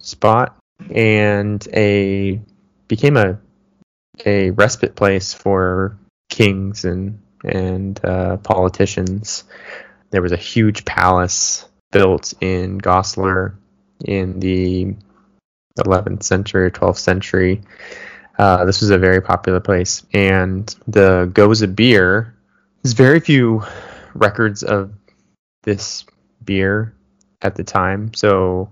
spot 0.00 0.56
and 0.90 1.66
a 1.72 2.40
became 2.86 3.16
a 3.16 3.38
a 4.24 4.50
respite 4.50 4.96
place 4.96 5.32
for 5.32 5.96
kings 6.28 6.84
and 6.84 7.20
and 7.44 8.02
uh, 8.04 8.38
politicians. 8.38 9.44
There 10.10 10.22
was 10.22 10.32
a 10.32 10.36
huge 10.36 10.84
palace 10.84 11.66
built 11.92 12.34
in 12.40 12.78
Goslar 12.78 13.54
in 14.04 14.40
the 14.40 14.94
11th 15.78 16.22
century, 16.22 16.64
or 16.64 16.70
12th 16.70 16.98
century. 16.98 17.60
Uh, 18.38 18.64
this 18.64 18.80
was 18.80 18.90
a 18.90 18.98
very 18.98 19.20
popular 19.20 19.60
place, 19.60 20.04
and 20.12 20.74
the 20.86 21.30
Gose 21.32 21.74
beer. 21.74 22.34
There's 22.82 22.92
very 22.92 23.20
few 23.20 23.64
records 24.18 24.62
of 24.62 24.92
this 25.62 26.04
beer 26.44 26.94
at 27.42 27.54
the 27.54 27.64
time, 27.64 28.12
so 28.14 28.70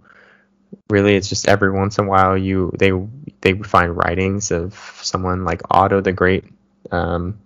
really 0.91 1.17
it's 1.17 1.29
just 1.29 1.49
every 1.49 1.71
once 1.71 1.99
in 1.99 2.05
a 2.07 2.09
while 2.09 2.37
you 2.37 2.73
they 2.79 2.93
they 3.41 3.53
would 3.53 3.67
find 3.67 3.97
writings 3.97 4.51
of 4.51 4.75
someone 5.03 5.45
like 5.45 5.63
Otto 5.71 6.01
the 6.01 6.13
Great 6.13 6.45
um, 6.91 7.39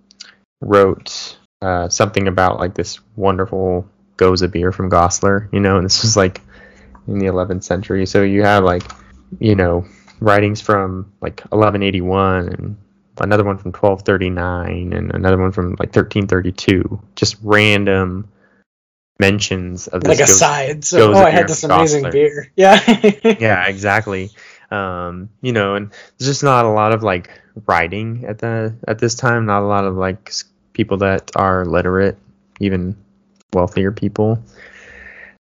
wrote 0.60 1.38
uh, 1.62 1.88
something 1.88 2.28
about 2.28 2.58
like 2.58 2.74
this 2.74 2.98
wonderful 3.16 3.88
Gose 4.16 4.50
beer 4.50 4.72
from 4.72 4.90
Goslar, 4.90 5.48
you 5.52 5.60
know, 5.60 5.76
and 5.76 5.84
this 5.84 6.02
was 6.02 6.16
like 6.16 6.40
in 7.06 7.18
the 7.18 7.26
11th 7.26 7.64
century. 7.64 8.06
So 8.06 8.22
you 8.22 8.42
have 8.42 8.64
like, 8.64 8.82
you 9.38 9.54
know, 9.54 9.86
writings 10.20 10.60
from 10.60 11.12
like 11.20 11.40
1181 11.50 12.48
and 12.48 12.76
another 13.18 13.44
one 13.44 13.58
from 13.58 13.72
1239 13.72 14.92
and 14.92 15.14
another 15.14 15.38
one 15.38 15.52
from 15.52 15.70
like 15.70 15.94
1332. 15.94 17.00
Just 17.16 17.36
random 17.42 18.28
mentions 19.18 19.86
of 19.88 20.02
this 20.02 20.18
like 20.18 20.18
Gose, 20.18 20.34
aside. 20.34 20.84
So, 20.84 21.12
oh, 21.12 21.18
I 21.18 21.30
had 21.30 21.48
this 21.48 21.62
amazing 21.62 22.10
beer. 22.10 22.50
Yeah. 22.56 22.80
yeah, 23.22 23.66
exactly. 23.66 24.30
Um, 24.70 25.28
you 25.42 25.52
know, 25.52 25.74
and 25.74 25.90
there's 26.18 26.30
just 26.30 26.42
not 26.42 26.64
a 26.64 26.70
lot 26.70 26.92
of 26.92 27.02
like 27.02 27.30
writing 27.66 28.24
at 28.26 28.38
the 28.38 28.74
at 28.88 28.98
this 28.98 29.14
time. 29.14 29.46
Not 29.46 29.62
a 29.62 29.66
lot 29.66 29.84
of 29.84 29.96
like 29.96 30.32
people 30.72 30.98
that 30.98 31.30
are 31.36 31.64
literate, 31.64 32.16
even 32.60 32.96
wealthier 33.52 33.92
people. 33.92 34.42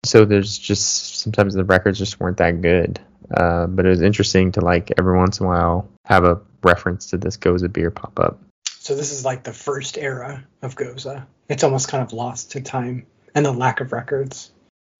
So 0.04 0.24
there's 0.24 0.56
just 0.56 1.18
sometimes 1.20 1.54
the 1.54 1.64
records 1.64 1.98
just 1.98 2.18
weren't 2.18 2.38
that 2.38 2.62
good. 2.62 2.98
Uh, 3.34 3.66
but 3.66 3.86
it 3.86 3.90
was 3.90 4.02
interesting 4.02 4.52
to 4.52 4.60
like 4.60 4.90
every 4.98 5.16
once 5.16 5.38
in 5.38 5.46
a 5.46 5.48
while 5.48 5.88
have 6.04 6.24
a 6.24 6.40
reference 6.62 7.06
to 7.06 7.18
this 7.18 7.36
Gose 7.36 7.70
beer 7.72 7.90
pop 7.90 8.18
up. 8.18 8.40
So 8.66 8.94
this 8.94 9.12
is 9.12 9.24
like 9.24 9.44
the 9.44 9.52
first 9.52 9.98
era 9.98 10.44
of 10.62 10.76
Gose. 10.76 11.24
It's 11.48 11.64
almost 11.64 11.88
kind 11.88 12.02
of 12.02 12.12
lost 12.12 12.52
to 12.52 12.60
time 12.60 13.06
and 13.34 13.44
the 13.44 13.52
lack 13.52 13.80
of 13.80 13.92
records. 13.92 14.50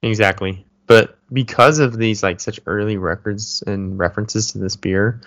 Exactly. 0.03 0.65
But 0.87 1.19
because 1.33 1.79
of 1.79 1.97
these 1.97 2.23
like 2.23 2.41
such 2.41 2.61
early 2.67 2.97
records 2.97 3.63
and 3.67 3.99
references 3.99 4.53
to 4.53 4.59
this 4.59 4.77
beer, 4.77 5.21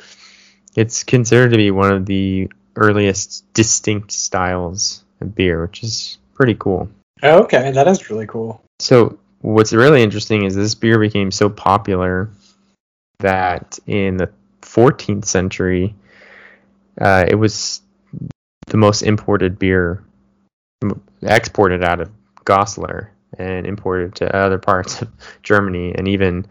it's 0.75 1.03
considered 1.03 1.51
to 1.51 1.57
be 1.57 1.71
one 1.71 1.91
of 1.91 2.05
the 2.05 2.51
earliest 2.75 3.51
distinct 3.53 4.11
styles 4.11 5.03
of 5.21 5.35
beer, 5.35 5.61
which 5.61 5.83
is 5.83 6.17
pretty 6.33 6.55
cool. 6.55 6.89
okay, 7.23 7.71
that 7.71 7.87
is 7.87 8.09
really 8.09 8.27
cool. 8.27 8.61
So 8.79 9.19
what's 9.41 9.73
really 9.73 10.03
interesting 10.03 10.43
is 10.43 10.55
this 10.55 10.75
beer 10.75 10.99
became 10.99 11.31
so 11.31 11.49
popular 11.49 12.29
that 13.19 13.79
in 13.87 14.17
the 14.17 14.29
14th 14.61 15.25
century, 15.25 15.95
uh, 16.99 17.25
it 17.27 17.35
was 17.35 17.81
the 18.67 18.77
most 18.77 19.01
imported 19.01 19.59
beer 19.59 20.03
exported 21.21 21.83
out 21.83 22.01
of 22.01 22.11
Goslar 22.45 23.09
and 23.37 23.65
imported 23.65 24.15
to 24.15 24.35
other 24.35 24.57
parts 24.57 25.01
of 25.01 25.09
Germany 25.43 25.93
and 25.95 26.07
even 26.07 26.45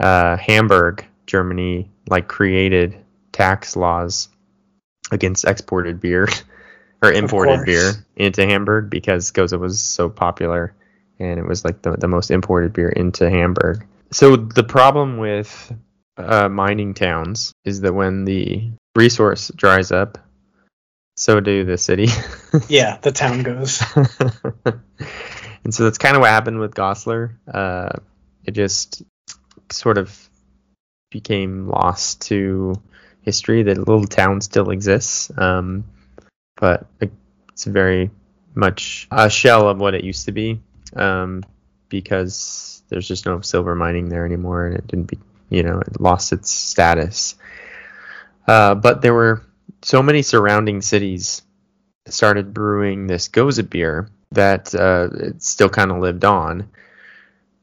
uh, 0.00 0.36
Hamburg, 0.36 1.04
Germany, 1.26 1.90
like 2.08 2.28
created 2.28 2.96
tax 3.32 3.76
laws 3.76 4.28
against 5.10 5.44
exported 5.44 6.00
beer 6.00 6.28
or 7.02 7.12
imported 7.12 7.64
beer 7.64 7.92
into 8.16 8.46
Hamburg 8.46 8.90
because 8.90 9.32
Gose 9.32 9.58
was 9.58 9.80
so 9.80 10.08
popular 10.08 10.74
and 11.18 11.38
it 11.38 11.46
was 11.46 11.64
like 11.64 11.82
the, 11.82 11.92
the 11.92 12.08
most 12.08 12.30
imported 12.30 12.72
beer 12.72 12.88
into 12.88 13.28
Hamburg. 13.28 13.86
So 14.10 14.36
the 14.36 14.64
problem 14.64 15.18
with 15.18 15.72
uh, 16.16 16.48
mining 16.48 16.94
towns 16.94 17.52
is 17.64 17.80
that 17.80 17.94
when 17.94 18.24
the 18.24 18.70
resource 18.96 19.50
dries 19.54 19.92
up, 19.92 20.18
so 21.16 21.40
do 21.40 21.64
the 21.64 21.78
city. 21.78 22.08
yeah, 22.68 22.98
the 22.98 23.12
town 23.12 23.42
goes. 23.42 23.82
and 25.64 25.72
so 25.74 25.84
that's 25.84 25.98
kind 25.98 26.16
of 26.16 26.20
what 26.20 26.30
happened 26.30 26.58
with 26.58 26.74
Goslar. 26.74 27.36
Uh, 27.52 27.90
it 28.44 28.52
just 28.52 29.02
sort 29.70 29.98
of 29.98 30.28
became 31.10 31.68
lost 31.68 32.22
to 32.22 32.74
history. 33.22 33.62
The 33.62 33.74
little 33.76 34.06
town 34.06 34.40
still 34.40 34.70
exists, 34.70 35.30
um, 35.38 35.84
but 36.56 36.86
it's 37.00 37.64
very 37.64 38.10
much 38.54 39.08
a 39.10 39.30
shell 39.30 39.68
of 39.68 39.78
what 39.78 39.94
it 39.94 40.04
used 40.04 40.26
to 40.26 40.32
be 40.32 40.60
um, 40.94 41.42
because 41.88 42.82
there's 42.88 43.08
just 43.08 43.26
no 43.26 43.40
silver 43.40 43.74
mining 43.74 44.08
there 44.08 44.26
anymore, 44.26 44.66
and 44.66 44.76
it 44.76 44.86
didn't 44.86 45.06
be, 45.06 45.18
you 45.54 45.62
know, 45.62 45.80
it 45.80 46.00
lost 46.00 46.32
its 46.32 46.50
status. 46.50 47.36
Uh, 48.46 48.74
but 48.74 49.00
there 49.00 49.14
were 49.14 49.42
so 49.82 50.02
many 50.02 50.22
surrounding 50.22 50.82
cities 50.82 51.42
started 52.06 52.52
brewing 52.52 53.06
this 53.06 53.28
Gose 53.28 53.68
beer 53.68 54.08
that 54.32 54.74
uh, 54.74 55.08
it 55.12 55.42
still 55.42 55.68
kind 55.68 55.90
of 55.90 55.98
lived 55.98 56.24
on. 56.24 56.68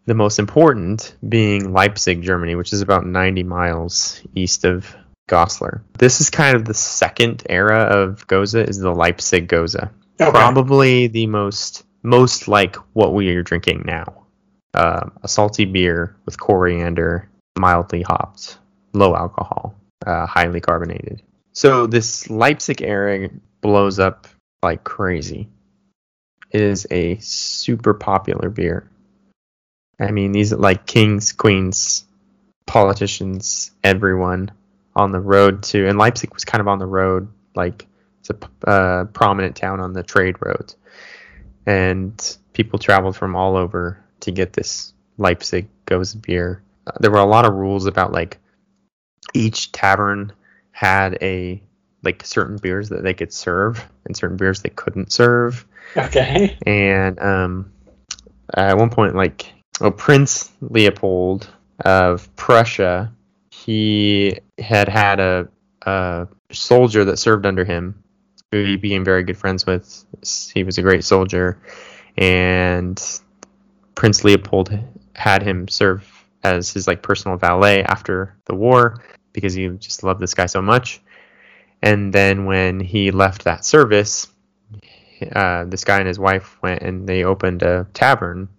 The 0.06 0.16
most 0.16 0.40
important 0.40 1.16
being 1.28 1.74
Leipzig, 1.74 2.24
Germany, 2.24 2.56
which 2.56 2.74
is 2.74 2.82
about 2.82 3.06
90 3.06 3.44
miles 3.44 4.22
east 4.34 4.66
of 4.66 4.96
Goslar. 5.30 5.82
This 5.98 6.22
is 6.22 6.30
kind 6.30 6.56
of 6.56 6.66
the 6.66 6.74
second 6.74 7.44
era 7.50 7.84
of 7.84 8.28
Gose, 8.28 8.68
is 8.68 8.80
the 8.80 8.94
Leipzig 8.94 9.48
Gose. 9.48 9.76
Okay. 10.20 10.32
Probably 10.32 11.08
the 11.08 11.28
most 11.28 11.84
most 12.04 12.48
like 12.48 12.76
what 12.94 13.14
we 13.14 13.30
are 13.30 13.44
drinking 13.44 13.84
now. 13.86 14.26
Uh, 14.74 15.10
a 15.24 15.28
salty 15.28 15.66
beer 15.66 16.16
with 16.26 16.40
coriander, 16.40 17.30
mildly 17.58 18.02
hopped, 18.02 18.58
low 18.94 19.16
alcohol, 19.16 19.76
uh, 20.06 20.26
highly 20.26 20.60
carbonated. 20.60 21.22
So 21.54 21.88
this 21.88 22.30
Leipzig 22.30 22.82
era 22.82 23.30
blows 23.62 24.00
up 24.00 24.28
like 24.64 24.84
crazy. 24.84 25.50
It 26.52 26.62
is 26.62 26.88
a 26.92 27.18
super 27.18 27.94
popular 27.94 28.50
beer. 28.50 28.90
I 30.00 30.12
mean, 30.12 30.32
these 30.32 30.52
are 30.54 30.58
like 30.58 30.86
kings, 30.86 31.32
queens, 31.32 32.06
politicians, 32.66 33.72
everyone 33.84 34.52
on 34.96 35.12
the 35.12 35.20
road 35.20 35.64
to, 35.64 35.88
and 35.88 35.98
Leipzig 35.98 36.34
was 36.34 36.44
kind 36.44 36.62
of 36.62 36.68
on 36.68 36.80
the 36.80 36.86
road, 36.86 37.28
like 37.56 37.88
it's 38.20 38.30
a 38.30 38.70
uh, 38.70 39.06
prominent 39.06 39.56
town 39.56 39.80
on 39.80 39.94
the 39.94 40.04
trade 40.04 40.36
roads 40.40 40.76
and 41.66 42.38
people 42.54 42.80
traveled 42.80 43.16
from 43.16 43.36
all 43.36 43.56
over 43.56 44.04
to 44.22 44.32
get 44.32 44.54
this 44.54 44.94
Leipzig 45.18 45.68
Gose 45.86 46.20
beer. 46.20 46.62
There 47.00 47.12
were 47.12 47.18
a 47.18 47.26
lot 47.26 47.46
of 47.46 47.54
rules 47.54 47.86
about 47.86 48.12
like 48.12 48.38
each 49.34 49.72
tavern 49.72 50.34
had 50.72 51.18
a 51.22 51.62
like 52.04 52.26
certain 52.26 52.58
beers 52.58 52.90
that 52.90 53.04
they 53.04 53.14
could 53.14 53.32
serve 53.32 53.86
and 54.06 54.16
certain 54.18 54.38
beers 54.38 54.62
they 54.62 54.70
couldn't 54.70 55.12
serve. 55.12 55.66
Okay. 55.96 56.58
And 56.66 57.20
um, 57.20 57.72
at 58.56 58.78
one 58.78 58.90
point, 58.90 59.16
like 59.16 59.52
oh, 59.82 59.92
Prince 59.92 60.52
Leopold 60.62 61.50
of 61.84 62.34
Prussia, 62.36 63.12
he 63.52 64.40
had 64.58 64.88
had 64.90 65.20
a, 65.20 65.48
a 65.84 66.28
soldier 66.52 67.06
that 67.06 67.18
served 67.18 67.46
under 67.46 67.66
him 67.66 68.04
who 68.52 68.64
he 68.64 68.76
became 68.76 69.06
very 69.06 69.24
good 69.24 69.38
friends 69.38 69.66
with. 69.66 70.06
He 70.54 70.64
was 70.64 70.78
a 70.78 70.82
great 70.82 71.04
soldier, 71.04 71.58
and 72.18 73.02
Prince 73.96 74.24
Leopold 74.24 74.78
had 75.14 75.44
him 75.44 75.68
serve 75.68 76.21
as 76.44 76.72
his 76.72 76.88
like 76.88 77.02
personal 77.02 77.38
valet 77.38 77.84
after 77.84 78.36
the 78.46 78.56
war 78.56 79.04
because 79.34 79.54
he 79.54 79.68
just 79.70 80.04
loved 80.04 80.20
this 80.20 80.34
guy 80.34 80.46
so 80.46 80.62
much. 80.62 81.02
And 81.82 82.14
then 82.14 82.46
when 82.46 82.80
he 82.80 83.12
left 83.12 83.46
that 83.46 83.66
service, 83.66 84.28
uh, 85.32 85.66
this 85.66 85.84
guy 85.84 86.00
and 86.00 86.08
his 86.08 86.20
wife 86.20 86.62
went 86.62 86.82
and 86.82 87.08
they 87.08 87.24
opened 87.24 87.64
a 87.64 87.88
tavern 87.94 88.50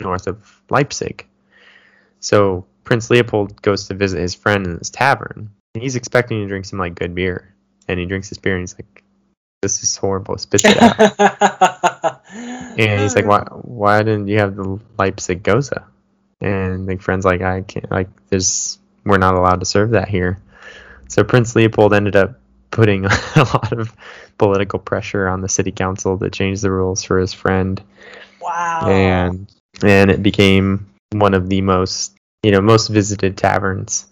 north 0.00 0.26
of 0.26 0.62
Leipzig. 0.70 1.26
So 2.20 2.66
Prince 2.84 3.10
Leopold 3.10 3.60
goes 3.62 3.88
to 3.88 3.94
visit 3.94 4.20
his 4.20 4.34
friend 4.34 4.66
in 4.66 4.78
this 4.78 4.90
tavern. 4.90 5.50
And 5.74 5.82
he's 5.82 5.96
expecting 5.96 6.40
to 6.40 6.48
drink 6.48 6.64
some 6.64 6.78
like 6.78 6.94
good 6.94 7.14
beer, 7.14 7.54
and 7.88 8.00
he 8.00 8.06
drinks 8.06 8.30
this 8.30 8.38
beer 8.38 8.54
and 8.54 8.62
he's 8.62 8.74
like, 8.74 9.02
this 9.62 9.82
is 9.82 9.96
horrible. 9.96 10.38
Spit 10.38 10.62
it 10.64 10.76
out. 10.80 12.22
and 12.32 13.00
he's 13.00 13.16
like, 13.16 13.26
why, 13.26 13.40
why 13.50 14.02
didn't 14.02 14.28
you 14.28 14.38
have 14.38 14.56
the 14.56 14.78
Leipzig 14.98 15.42
Gose? 15.42 15.82
And 16.40 16.88
the 16.88 16.96
friend's 16.96 17.24
like, 17.24 17.40
I 17.40 17.62
can't, 17.62 17.90
like, 17.90 18.08
there's, 18.28 18.78
we're 19.04 19.18
not 19.18 19.34
allowed 19.34 19.60
to 19.60 19.66
serve 19.66 19.90
that 19.90 20.08
here. 20.08 20.38
So 21.08 21.24
Prince 21.24 21.56
Leopold 21.56 21.94
ended 21.94 22.16
up 22.16 22.38
putting 22.70 23.04
a 23.06 23.10
lot 23.36 23.72
of 23.72 23.94
political 24.38 24.78
pressure 24.78 25.28
on 25.28 25.40
the 25.40 25.48
city 25.48 25.72
council 25.72 26.18
to 26.18 26.30
change 26.30 26.60
the 26.60 26.70
rules 26.70 27.02
for 27.02 27.18
his 27.18 27.32
friend. 27.32 27.82
Wow. 28.40 28.88
And, 28.88 29.50
and 29.82 30.10
it 30.10 30.22
became 30.22 30.90
one 31.12 31.34
of 31.34 31.48
the 31.48 31.62
most, 31.62 32.16
you 32.42 32.50
know, 32.50 32.60
most 32.60 32.88
visited 32.88 33.36
taverns 33.36 34.06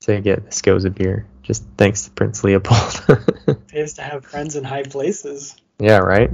to 0.00 0.20
get 0.20 0.44
this 0.46 0.62
Gose 0.62 0.94
beer 0.94 1.26
just 1.48 1.64
thanks 1.78 2.04
to 2.04 2.10
Prince 2.10 2.44
Leopold. 2.44 3.66
Pays 3.68 3.94
to 3.94 4.02
have 4.02 4.24
friends 4.24 4.54
in 4.54 4.64
high 4.64 4.82
places. 4.82 5.56
Yeah, 5.78 5.98
right. 5.98 6.30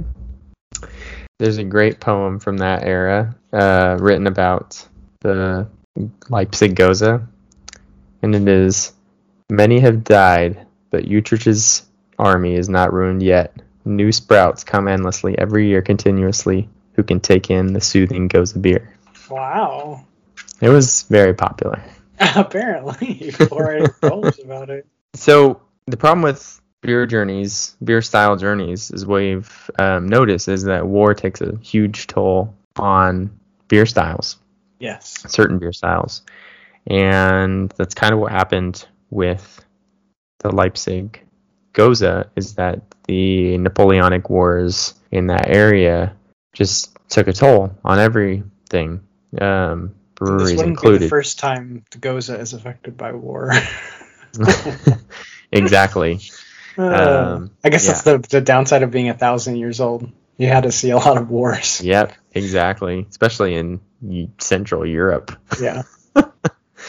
There's 1.39 1.57
a 1.57 1.63
great 1.63 2.01
poem 2.01 2.39
from 2.39 2.57
that 2.57 2.83
era 2.83 3.35
uh, 3.53 3.97
written 3.99 4.27
about 4.27 4.85
the 5.25 5.67
Leipzig 6.29 6.75
Gose, 6.75 7.27
and 8.21 8.35
it 8.35 8.47
is 8.47 8.93
Many 9.49 9.79
have 9.79 10.03
died, 10.03 10.65
but 10.89 11.05
Utrecht's 11.05 11.85
army 12.17 12.55
is 12.55 12.67
not 12.67 12.93
ruined 12.93 13.21
yet. 13.21 13.55
New 13.85 14.11
sprouts 14.11 14.63
come 14.63 14.87
endlessly 14.87 15.37
every 15.37 15.67
year 15.67 15.83
continuously 15.83 16.67
who 16.93 17.03
can 17.03 17.19
take 17.19 17.51
in 17.51 17.73
the 17.73 17.81
soothing 17.81 18.27
Gose 18.27 18.59
beer. 18.59 18.97
Wow. 19.29 20.03
It 20.61 20.69
was 20.69 21.03
very 21.03 21.35
popular. 21.35 21.83
Apparently, 22.19 23.31
before 23.37 23.75
I 23.75 24.07
told 24.07 24.39
about 24.39 24.71
it. 24.71 24.87
So 25.13 25.61
the 25.85 25.97
problem 25.97 26.23
with 26.23 26.59
beer 26.81 27.05
journeys, 27.05 27.75
beer 27.83 28.01
style 28.01 28.35
journeys, 28.35 28.89
is 28.89 29.05
what 29.05 29.17
we've 29.17 29.69
um, 29.77 30.07
noticed 30.07 30.47
is 30.47 30.63
that 30.63 30.87
war 30.87 31.13
takes 31.13 31.41
a 31.41 31.55
huge 31.57 32.07
toll 32.07 32.55
on 32.77 33.29
beer 33.67 33.85
styles, 33.85 34.37
Yes. 34.79 35.23
certain 35.27 35.57
beer 35.59 35.73
styles, 35.73 36.23
and 36.87 37.71
that's 37.77 37.93
kind 37.95 38.13
of 38.13 38.19
what 38.19 38.31
happened 38.31 38.85
with 39.09 39.63
the 40.39 40.51
Leipzig 40.53 41.21
Gose. 41.73 42.27
Is 42.35 42.55
that 42.55 42.81
the 43.07 43.57
Napoleonic 43.57 44.29
Wars 44.29 44.93
in 45.11 45.27
that 45.27 45.47
area 45.47 46.15
just 46.53 46.95
took 47.09 47.27
a 47.27 47.33
toll 47.33 47.75
on 47.83 47.99
everything, 47.99 49.01
um, 49.39 49.87
This 49.89 49.95
breweries 50.15 50.57
wouldn't 50.57 50.57
be 50.57 50.59
the 50.59 50.67
included. 50.93 51.09
first 51.09 51.39
time 51.39 51.83
the 51.91 51.97
Gose 51.99 52.37
is 52.39 52.53
affected 52.53 52.97
by 52.97 53.11
war. 53.13 53.51
exactly. 55.51 56.19
Uh, 56.77 57.35
Um, 57.37 57.51
I 57.63 57.69
guess 57.69 57.85
yeah. 57.85 57.93
that's 57.93 58.01
the, 58.01 58.17
the 58.17 58.41
downside 58.41 58.83
of 58.83 58.91
being 58.91 59.07
a 59.07 59.13
thousand 59.13 59.55
years 59.55 59.79
old. 59.79 60.11
You 60.35 60.47
had 60.47 60.63
to 60.63 60.73
see 60.73 60.89
a 60.89 60.97
lot 60.97 61.15
of 61.17 61.29
wars. 61.29 61.79
Yep, 61.81 62.11
exactly. 62.33 63.05
Especially 63.09 63.55
in 63.55 63.79
Central 64.39 64.85
Europe. 64.85 65.31
Yeah. 65.59 65.83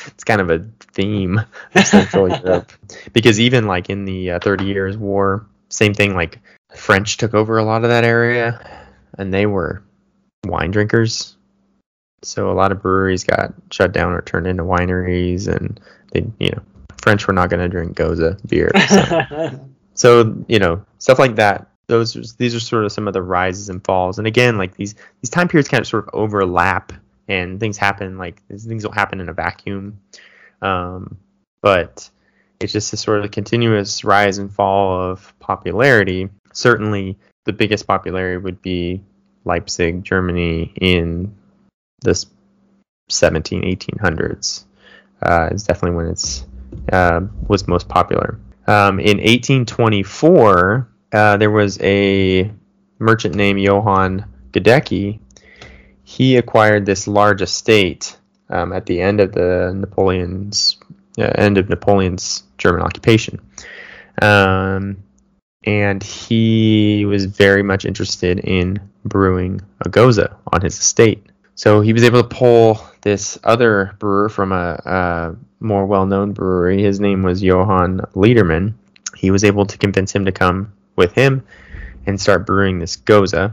It's 0.09 0.25
kind 0.25 0.41
of 0.41 0.51
a 0.51 0.65
theme 0.93 1.41
of 1.75 1.87
Central 1.87 2.29
Europe 2.45 2.71
because 3.13 3.41
even 3.41 3.67
like 3.67 3.91
in 3.91 4.05
the 4.05 4.33
uh, 4.33 4.39
Thirty 4.39 4.67
Years' 4.67 4.97
War, 4.97 5.47
same 5.69 5.95
thing. 5.95 6.15
Like 6.15 6.39
French 6.75 7.17
took 7.17 7.35
over 7.35 7.59
a 7.59 7.65
lot 7.65 7.83
of 7.83 7.91
that 7.91 8.05
area, 8.05 8.85
and 9.19 9.33
they 9.33 9.47
were 9.47 9.83
wine 10.45 10.71
drinkers. 10.71 11.37
So 12.23 12.51
a 12.51 12.55
lot 12.55 12.73
of 12.73 12.83
breweries 12.83 13.25
got 13.25 13.55
shut 13.71 13.93
down 13.93 14.13
or 14.13 14.23
turned 14.23 14.47
into 14.47 14.65
wineries, 14.65 15.49
and 15.49 15.81
they, 16.13 16.27
you 16.39 16.51
know, 16.51 16.63
French 17.03 17.27
were 17.27 17.35
not 17.35 17.51
going 17.51 17.61
to 17.61 17.69
drink 17.69 17.97
Gose 17.97 18.49
beer. 18.49 18.71
So. 18.89 19.61
so 19.95 20.45
you 20.47 20.59
know 20.59 20.85
stuff 20.99 21.19
like 21.19 21.37
that 21.37 21.69
those 21.89 22.35
these 22.37 22.55
are 22.55 22.61
sort 22.61 22.85
of 22.85 22.93
some 22.93 23.09
of 23.09 23.15
the 23.15 23.23
rises 23.23 23.69
and 23.69 23.85
falls 23.85 24.19
and 24.19 24.27
again 24.27 24.59
like 24.59 24.77
these 24.77 24.95
these 25.23 25.31
time 25.31 25.49
periods 25.49 25.69
kind 25.69 25.81
of 25.81 25.87
sort 25.87 26.07
of 26.07 26.11
overlap 26.13 26.93
and 27.29 27.61
things 27.61 27.77
happen 27.77 28.19
like 28.19 28.43
things 28.49 28.83
don't 28.83 28.95
happen 28.95 29.21
in 29.21 29.29
a 29.29 29.33
vacuum 29.33 30.01
um, 30.63 31.19
but 31.61 32.09
it's 32.61 32.73
just 32.73 32.93
a 32.93 32.97
sort 32.97 33.25
of 33.25 33.31
continuous 33.31 34.05
rise 34.05 34.39
and 34.39 34.53
fall 34.53 35.11
of 35.11 35.35
popularity 35.41 36.29
certainly 36.53 37.19
the 37.45 37.53
biggest 37.53 37.87
popularity 37.87 38.43
would 38.43 38.63
be 38.63 39.03
leipzig 39.45 40.03
germany 40.05 40.73
in 40.81 41.35
this 42.03 42.27
17 43.09 43.63
1800s 43.63 44.65
uh, 45.23 45.49
is 45.53 45.65
definitely 45.65 45.97
when 45.97 46.07
it's 46.07 46.45
uh, 46.93 47.21
was 47.49 47.67
most 47.67 47.89
popular 47.89 48.39
um, 48.67 48.99
in 48.99 49.19
1824, 49.19 50.89
uh, 51.13 51.37
there 51.37 51.51
was 51.51 51.81
a 51.83 52.51
merchant 52.99 53.35
named 53.37 53.61
Johann 53.61 54.27
Gödecke. 54.51 55.21
He 56.09 56.37
acquired 56.37 56.87
this 56.87 57.09
large 57.09 57.43
estate 57.43 58.17
um, 58.49 58.73
at 58.73 58.87
the 58.87 59.01
end 59.01 59.21
of 59.21 59.33
the 59.33 59.73
Napoleon's 59.75 60.79
uh, 61.19 61.33
end 61.35 61.59
of 61.59 61.69
Napoleon's 61.69 62.45
German 62.59 62.83
occupation, 62.83 63.41
um, 64.23 65.03
and 65.65 66.01
he 66.01 67.05
was 67.07 67.25
very 67.25 67.65
much 67.65 67.85
interested 67.85 68.39
in 68.39 68.79
brewing 69.05 69.61
a 69.81 69.89
Gose 69.89 70.33
on 70.53 70.61
his 70.61 70.79
estate. 70.79 71.27
So 71.57 71.81
he 71.81 71.93
was 71.93 72.05
able 72.05 72.23
to 72.23 72.29
pull 72.29 72.81
this 73.01 73.37
other 73.43 73.97
brewer 73.99 74.29
from 74.29 74.53
a, 74.53 74.81
a 74.85 75.37
more 75.59 75.87
well-known 75.87 76.35
brewery. 76.35 76.85
His 76.85 77.01
name 77.01 77.25
was 77.25 77.43
Johann 77.43 77.99
Liedermann. 78.15 78.75
He 79.17 79.33
was 79.33 79.43
able 79.43 79.67
to 79.67 79.77
convince 79.77 80.15
him 80.15 80.25
to 80.27 80.33
come 80.33 80.73
with 80.95 81.15
him 81.15 81.45
and 82.07 82.21
start 82.21 82.47
brewing 82.47 82.79
this 82.79 82.97
Gose 82.97 83.53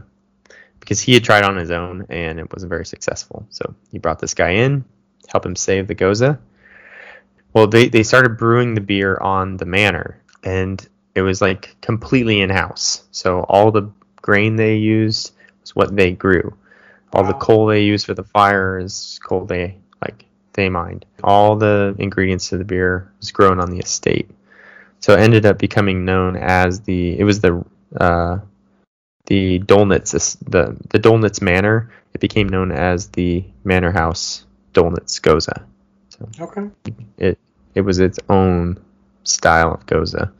because 0.84 1.00
he 1.00 1.14
had 1.14 1.24
tried 1.24 1.44
on 1.44 1.56
his 1.56 1.70
own 1.70 2.06
and 2.10 2.38
it 2.38 2.52
wasn't 2.52 2.70
very 2.70 2.86
successful. 2.86 3.46
So 3.50 3.74
he 3.90 3.98
brought 3.98 4.18
this 4.18 4.34
guy 4.34 4.50
in, 4.50 4.84
help 5.28 5.46
him 5.46 5.56
save 5.56 5.88
the 5.88 5.94
Gose. 5.94 6.38
Well, 7.52 7.66
they, 7.66 7.88
they 7.88 8.02
started 8.02 8.36
brewing 8.36 8.74
the 8.74 8.80
beer 8.80 9.16
on 9.16 9.56
the 9.56 9.64
manor 9.64 10.20
and 10.42 10.86
it 11.14 11.22
was 11.22 11.40
like 11.40 11.76
completely 11.80 12.40
in-house. 12.42 13.04
So 13.12 13.40
all 13.48 13.70
the 13.70 13.90
grain 14.20 14.56
they 14.56 14.76
used 14.76 15.32
was 15.62 15.74
what 15.74 15.96
they 15.96 16.12
grew. 16.12 16.54
All 17.12 17.24
the 17.24 17.34
coal 17.34 17.66
they 17.66 17.82
used 17.82 18.06
for 18.06 18.14
the 18.14 18.24
fire 18.24 18.78
is 18.78 19.20
coal 19.24 19.46
they 19.46 19.78
like 20.02 20.26
they 20.52 20.68
mined. 20.68 21.06
All 21.22 21.56
the 21.56 21.94
ingredients 21.98 22.48
to 22.48 22.58
the 22.58 22.64
beer 22.64 23.12
was 23.20 23.30
grown 23.30 23.60
on 23.60 23.70
the 23.70 23.78
estate. 23.78 24.28
So 24.98 25.14
it 25.14 25.20
ended 25.20 25.46
up 25.46 25.58
becoming 25.58 26.04
known 26.04 26.36
as 26.36 26.80
the 26.80 27.18
it 27.18 27.24
was 27.24 27.40
the 27.40 27.64
uh, 27.96 28.38
the 29.26 29.58
Döllnitz 29.60 30.38
the 30.48 30.76
the 30.90 30.98
Döllnitz 30.98 31.40
Manor. 31.42 31.90
It 32.12 32.20
became 32.20 32.48
known 32.48 32.70
as 32.70 33.08
the 33.08 33.44
Manor 33.64 33.90
House 33.90 34.44
Döllnitz 34.72 35.20
Gose. 35.20 35.62
So 36.10 36.28
Okay. 36.40 36.70
it 37.18 37.38
it 37.74 37.80
was 37.80 37.98
its 37.98 38.18
own 38.28 38.78
style 39.24 39.72
of 39.74 39.86
Gose 39.86 40.30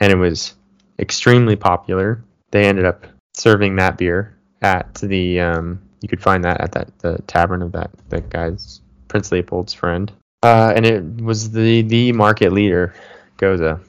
and 0.00 0.12
it 0.12 0.16
was 0.16 0.54
extremely 0.98 1.56
popular 1.56 2.22
they 2.50 2.64
ended 2.66 2.84
up 2.84 3.06
serving 3.34 3.76
that 3.76 3.98
beer 3.98 4.36
at 4.62 4.94
the 4.96 5.40
um, 5.40 5.80
you 6.00 6.08
could 6.08 6.22
find 6.22 6.44
that 6.44 6.60
at 6.60 6.72
that 6.72 6.98
the 6.98 7.18
tavern 7.26 7.62
of 7.62 7.72
that 7.72 7.90
that 8.08 8.28
guy's 8.30 8.80
prince 9.08 9.32
leopold's 9.32 9.72
friend 9.72 10.12
uh, 10.42 10.72
and 10.76 10.86
it 10.86 11.02
was 11.22 11.50
the 11.50 11.82
the 11.82 12.12
market 12.12 12.52
leader 12.52 12.94
Gose 13.38 13.80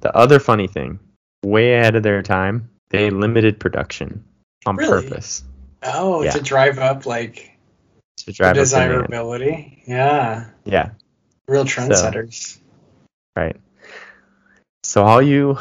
the 0.00 0.16
other 0.16 0.38
funny 0.38 0.66
thing 0.66 0.98
way 1.44 1.74
ahead 1.74 1.96
of 1.96 2.02
their 2.02 2.22
time 2.22 2.68
they 2.92 3.10
limited 3.10 3.58
production 3.58 4.24
on 4.66 4.76
Really? 4.76 5.02
purpose 5.08 5.42
Oh, 5.82 6.22
Yeah. 6.22 6.30
to 6.32 6.40
drive 6.40 6.78
up 6.78 7.06
like 7.06 7.58
to 8.18 8.32
drive 8.32 8.50
up 8.50 8.56
desirability. 8.56 9.82
Yeah. 9.86 10.46
yeah 10.64 10.90
Real 11.48 11.64
trendsetters. 11.64 12.58
Right. 13.34 13.56
So 14.84 15.02
all 15.02 15.20
you 15.20 15.58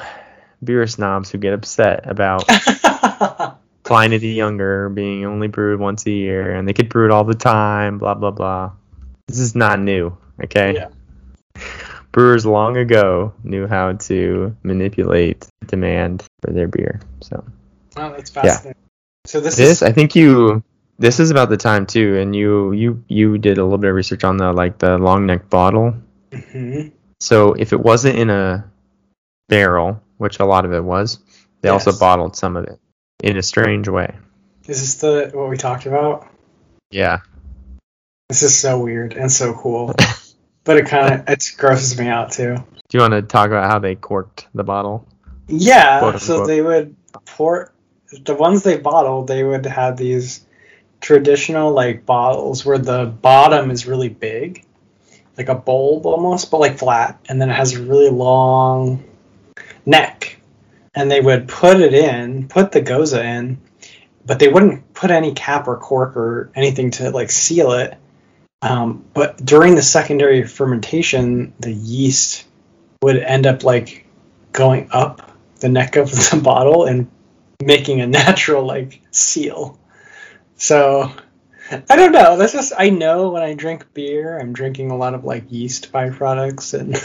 beer 0.63 0.86
snobs 0.86 1.32
who 1.32 1.38
get 1.39 1.54
upset 1.54 2.08
about 2.08 2.48
Pliny 3.84 4.17
the 4.17 4.28
Younger 4.28 4.89
being 4.89 5.26
only 5.26 5.48
brewed 5.48 5.80
once 5.80 6.06
a 6.06 6.12
year 6.12 6.52
and 6.54 6.67
they 6.67 6.74
could 6.74 6.89
brew 6.89 7.06
it 7.06 7.12
all 7.12 7.24
the 7.24 7.34
time, 7.34 7.98
blah 7.98 8.13
blah 8.13 8.32
blah. 8.32 8.72
This 9.28 9.39
is 9.39 9.56
not 9.56 9.80
new, 9.80 10.15
okay? 10.44 10.76
Yeah. 10.76 10.89
Brewers 12.12 12.45
long 12.45 12.78
ago 12.78 13.34
knew 13.43 13.67
how 13.67 13.93
to 13.93 14.56
manipulate 14.63 15.47
demand 15.67 16.24
for 16.41 16.52
their 16.52 16.67
beer. 16.67 17.00
So 17.21 17.43
oh, 17.97 18.10
that's 18.12 18.30
fascinating. 18.30 18.76
So 19.26 19.39
this, 19.39 19.56
this, 19.56 19.69
is 19.69 19.84
I 19.84 19.91
think 19.91 20.15
you 20.15 20.63
this 21.00 21.19
is 21.19 21.32
about 21.32 21.50
the 21.50 21.58
time 21.58 21.86
too, 21.86 22.17
and 22.17 22.36
you 22.36 22.71
you 22.74 23.04
you 23.08 23.38
did 23.38 23.58
a 23.58 23.63
little 23.63 23.78
bit 23.78 23.89
of 23.89 23.95
research 23.95 24.24
on 24.24 24.38
the 24.38 24.52
like 24.52 24.78
the 24.78 24.97
long 24.97 25.26
neck 25.26 25.50
bottle. 25.50 25.93
Mhm. 26.32 26.91
So 27.19 27.54
if 27.54 27.71
it 27.71 27.80
wasn't 27.80 28.17
in 28.17 28.30
a 28.30 28.69
barrel, 29.47 30.02
which 30.17 30.39
a 30.39 30.45
lot 30.45 30.65
of 30.65 30.74
it 30.74 30.84
was, 30.84 31.19
they 31.62 31.69
also 31.69 31.97
bottled 31.97 32.36
some 32.36 32.58
of 32.58 32.65
it 32.65 32.80
in 33.24 33.38
a 33.38 33.43
strange 33.43 33.88
way. 33.88 34.15
is 34.67 34.80
this 34.80 34.95
the 34.95 35.32
what 35.34 35.50
we 35.50 35.58
talked 35.58 35.86
about? 35.86 36.28
Yeah. 36.89 37.19
This 38.30 38.43
is 38.43 38.58
so 38.58 38.80
weird 38.80 39.13
and 39.13 39.32
so 39.32 39.54
cool. 39.54 39.93
but 40.63 40.78
it 40.78 40.88
kind 40.88 41.13
of 41.13 41.30
it 41.30 41.52
grosses 41.58 41.97
me 42.00 42.08
out 42.08 42.32
too. 42.32 42.56
Do 42.56 42.97
you 42.97 43.02
want 43.02 43.13
to 43.13 43.21
talk 43.21 43.47
about 43.47 43.69
how 43.69 43.80
they 43.80 43.95
corked 43.95 44.47
the 44.54 44.63
bottle? 44.63 45.08
Yeah, 45.47 46.17
so 46.17 46.45
they 46.45 46.62
would 46.62 46.95
pour 47.26 47.74
the 48.12 48.36
ones 48.36 48.63
they 48.63 48.78
bottled. 48.78 49.28
They 49.28 49.43
would 49.43 49.65
have 49.65 49.97
these 49.97 50.45
traditional 51.00 51.71
like 51.71 52.06
bottles 52.06 52.65
where 52.65 52.78
the 52.78 53.06
bottom 53.06 53.71
is 53.71 53.86
really 53.86 54.10
big, 54.10 54.65
like 55.38 55.50
a 55.50 55.56
bulb 55.56 56.06
almost, 56.06 56.52
but 56.52 56.60
like 56.60 56.78
flat, 56.78 57.19
and 57.28 57.41
then 57.41 57.50
it 57.50 57.56
has 57.56 57.74
a 57.74 57.82
really 57.82 58.10
long 58.10 59.04
neck. 59.86 60.38
And 60.93 61.10
they 61.10 61.21
would 61.21 61.47
put 61.47 61.80
it 61.80 61.93
in, 61.93 62.50
put 62.50 62.74
the 62.74 62.82
Gose 62.82 63.17
in, 63.17 63.62
but 64.26 64.39
they 64.39 64.50
wouldn't 64.50 64.93
put 64.93 65.10
any 65.10 65.34
cap 65.34 65.67
or 65.67 65.78
cork 65.78 66.17
or 66.17 66.52
anything 66.54 66.91
to 66.91 67.12
like 67.12 67.32
seal 67.32 67.71
it. 67.71 67.97
Um, 68.62 69.06
but 69.13 69.43
during 69.43 69.76
the 69.76 69.82
secondary 69.82 70.43
fermentation, 70.43 71.54
the 71.60 71.74
yeast 71.74 72.45
would 73.02 73.17
end 73.17 73.47
up 73.47 73.63
like 73.63 74.06
going 74.52 74.89
up 74.91 75.32
the 75.60 75.69
neck 75.69 75.95
of 75.95 76.12
the 76.32 76.39
bottle 76.43 76.86
and 76.86 77.10
making 77.62 78.02
a 78.02 78.08
natural 78.08 78.65
like 78.65 79.02
seal. 79.12 79.80
So 80.58 81.12
I 81.89 81.95
don't 81.95 82.12
know. 82.12 82.38
That's 82.38 82.54
just 82.54 82.74
I 82.78 82.89
know 82.89 83.30
when 83.30 83.43
I 83.43 83.54
drink 83.54 83.93
beer, 83.93 84.38
I'm 84.38 84.54
drinking 84.54 84.91
a 84.91 84.97
lot 84.97 85.13
of 85.13 85.24
like 85.24 85.52
yeast 85.52 85.91
byproducts, 85.91 86.78
and 86.78 87.02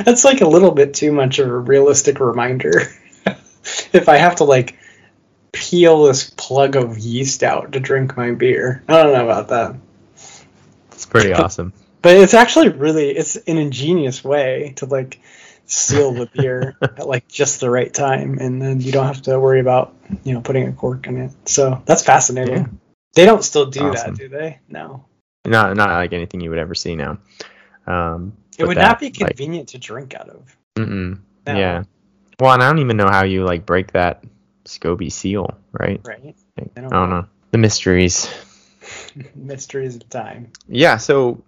that's 0.04 0.24
like 0.24 0.40
a 0.40 0.48
little 0.48 0.70
bit 0.70 0.94
too 0.94 1.12
much 1.12 1.38
of 1.38 1.48
a 1.48 1.58
realistic 1.58 2.20
reminder. 2.20 2.82
if 3.92 4.08
I 4.08 4.16
have 4.16 4.36
to 4.36 4.44
like 4.44 4.78
peel 5.52 6.04
this 6.04 6.30
plug 6.30 6.76
of 6.76 6.98
yeast 6.98 7.42
out 7.42 7.72
to 7.72 7.80
drink 7.80 8.16
my 8.16 8.30
beer, 8.30 8.84
I 8.88 9.02
don't 9.02 9.12
know 9.12 9.24
about 9.24 9.48
that. 9.48 9.76
Pretty 11.10 11.32
awesome. 11.32 11.72
But 12.00 12.16
it's 12.16 12.32
actually 12.32 12.68
really 12.68 13.10
it's 13.10 13.34
an 13.34 13.58
ingenious 13.58 14.22
way 14.22 14.72
to 14.76 14.86
like 14.86 15.18
seal 15.66 16.12
the 16.12 16.26
beer 16.32 16.76
at 16.82 17.08
like 17.08 17.26
just 17.26 17.58
the 17.58 17.68
right 17.68 17.92
time, 17.92 18.38
and 18.38 18.62
then 18.62 18.80
you 18.80 18.92
don't 18.92 19.06
have 19.06 19.22
to 19.22 19.38
worry 19.40 19.58
about 19.58 19.96
you 20.22 20.32
know 20.32 20.40
putting 20.40 20.68
a 20.68 20.72
cork 20.72 21.08
in 21.08 21.16
it. 21.16 21.32
So 21.46 21.82
that's 21.86 22.02
fascinating. 22.04 22.56
Yeah. 22.56 22.66
They 23.14 23.24
don't 23.24 23.42
still 23.42 23.66
do 23.66 23.88
Awesome. 23.88 24.14
that, 24.14 24.20
do 24.20 24.28
they? 24.28 24.60
No. 24.68 25.06
Not 25.44 25.76
not 25.76 25.90
like 25.90 26.12
anything 26.12 26.40
you 26.40 26.50
would 26.50 26.60
ever 26.60 26.76
see 26.76 26.94
now. 26.94 27.18
Um, 27.84 28.34
It 28.56 28.64
would 28.64 28.76
that, 28.76 28.82
not 28.82 29.00
be 29.00 29.06
like, 29.06 29.36
convenient 29.36 29.70
to 29.70 29.78
drink 29.78 30.14
out 30.14 30.28
of. 30.28 30.56
No. 30.76 31.16
Yeah. 31.48 31.82
Well, 32.38 32.52
and 32.54 32.62
I 32.62 32.68
don't 32.68 32.78
even 32.78 32.96
know 32.96 33.08
how 33.10 33.24
you 33.24 33.44
like 33.44 33.66
break 33.66 33.90
that 33.92 34.22
SCOBY 34.66 35.10
seal, 35.10 35.58
right? 35.72 36.00
Right. 36.04 36.24
Like, 36.24 36.36
I 36.58 36.62
I 36.76 36.80
don't 36.82 36.90
don't, 36.90 37.10
know. 37.10 37.20
know. 37.22 37.26
The 37.50 37.58
mysteries. 37.58 38.30
Mysteries 39.34 39.96
of 39.96 40.08
time. 40.08 40.52
Yeah, 40.68 40.96
so 40.96 41.42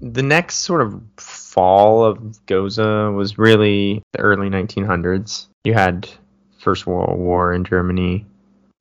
the 0.00 0.22
next 0.22 0.56
sort 0.56 0.80
of 0.80 1.00
fall 1.16 2.04
of 2.04 2.18
Gose 2.46 3.14
was 3.14 3.38
really 3.38 4.02
the 4.12 4.20
early 4.20 4.48
1900s. 4.48 5.46
You 5.64 5.74
had 5.74 6.08
First 6.58 6.86
World 6.86 7.18
War 7.18 7.52
in 7.52 7.64
Germany, 7.64 8.26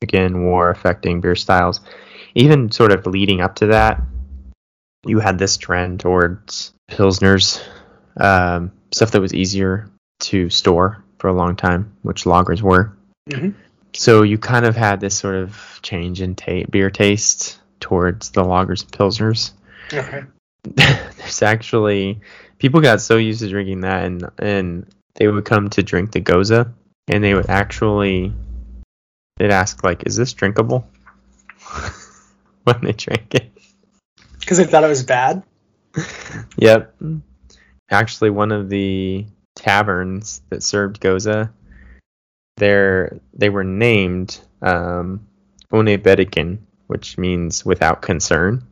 again, 0.02 0.44
war 0.44 0.70
affecting 0.70 1.22
beer 1.22 1.36
styles. 1.36 1.82
Even 2.36 2.72
sort 2.72 2.92
of 2.92 3.06
leading 3.08 3.42
up 3.42 3.56
to 3.56 3.68
that, 3.68 4.02
you 5.06 5.20
had 5.20 5.40
this 5.40 5.58
trend 5.58 6.00
towards 6.00 6.74
Pilsners, 6.92 7.64
um, 8.18 8.72
stuff 8.92 9.12
that 9.12 9.22
was 9.22 9.34
easier 9.34 9.90
to 10.20 10.50
store 10.50 11.04
for 11.18 11.30
a 11.30 11.34
long 11.34 11.56
time, 11.56 11.92
which 12.04 12.26
lagers 12.26 12.62
were. 12.62 12.96
Mhm. 13.30 13.54
So 13.94 14.22
you 14.22 14.38
kind 14.38 14.66
of 14.66 14.76
had 14.76 15.00
this 15.00 15.16
sort 15.16 15.36
of 15.36 15.80
change 15.82 16.22
in 16.22 16.36
ta- 16.36 16.66
beer 16.70 16.92
taste 16.92 17.60
towards 17.80 18.32
the 18.32 18.44
lagers 18.44 18.84
and 18.84 18.92
pilsners. 18.92 19.52
Okay. 19.94 20.24
There's 20.64 21.42
actually 21.42 22.20
people 22.58 22.82
got 22.82 23.02
so 23.02 23.18
used 23.18 23.40
to 23.42 23.50
drinking 23.50 23.82
that, 23.82 24.06
and 24.06 24.30
and 24.38 24.88
they 25.16 25.28
would 25.28 25.46
come 25.46 25.70
to 25.72 25.84
drink 25.84 26.12
the 26.12 26.22
gose, 26.22 26.74
and 27.08 27.24
they 27.24 27.34
would 27.34 27.50
actually 27.50 28.34
they'd 29.38 29.52
ask 29.52 29.84
like, 29.84 30.04
"Is 30.06 30.16
this 30.16 30.34
drinkable?" 30.34 30.88
when 32.64 32.82
they 32.82 32.92
drank 32.92 33.34
it. 33.36 33.52
Because 34.40 34.58
they 34.58 34.66
thought 34.66 34.84
it 34.84 34.90
was 34.90 35.04
bad. 35.04 35.44
Yep. 36.58 36.96
Actually, 37.90 38.30
one 38.30 38.52
of 38.52 38.70
the 38.70 39.26
taverns 39.56 40.42
that 40.50 40.62
served 40.62 41.00
gose, 41.00 41.50
there 42.58 43.20
they 43.34 43.50
were 43.50 43.64
named 43.64 44.40
um, 44.62 45.26
Ohne 45.72 45.98
Bedenken, 45.98 46.60
which 46.88 47.18
means 47.18 47.66
without 47.66 48.02
concern, 48.02 48.66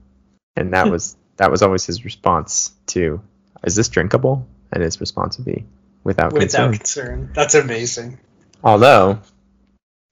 and 0.55 0.73
that 0.73 0.85
hmm. 0.85 0.91
was 0.91 1.15
that 1.37 1.51
was 1.51 1.61
always 1.61 1.85
his 1.85 2.03
response 2.05 2.73
to, 2.87 3.21
"Is 3.63 3.75
this 3.75 3.89
drinkable?" 3.89 4.47
And 4.71 4.83
his 4.83 4.99
response 4.99 5.37
would 5.37 5.45
be, 5.45 5.65
"Without, 6.03 6.33
Without 6.33 6.71
concern." 6.71 6.77
concern. 6.77 7.31
That's 7.33 7.55
amazing. 7.55 8.19
Although 8.63 9.19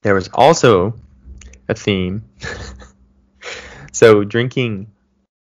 there 0.04 0.14
was 0.14 0.30
also 0.34 0.94
a 1.68 1.74
theme. 1.74 2.24
so 3.92 4.24
drinking 4.24 4.88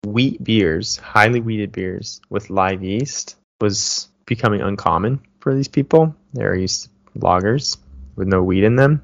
wheat 0.06 0.42
beers, 0.42 0.96
highly 0.96 1.40
wheated 1.40 1.72
beers 1.72 2.20
with 2.30 2.50
live 2.50 2.82
yeast 2.82 3.36
was 3.60 4.08
becoming 4.26 4.60
uncommon 4.60 5.20
for 5.40 5.54
these 5.54 5.68
people. 5.68 6.14
They're 6.32 6.54
used 6.54 6.84
to 6.84 7.18
lagers 7.18 7.76
with 8.16 8.28
no 8.28 8.42
wheat 8.42 8.64
in 8.64 8.76
them. 8.76 9.02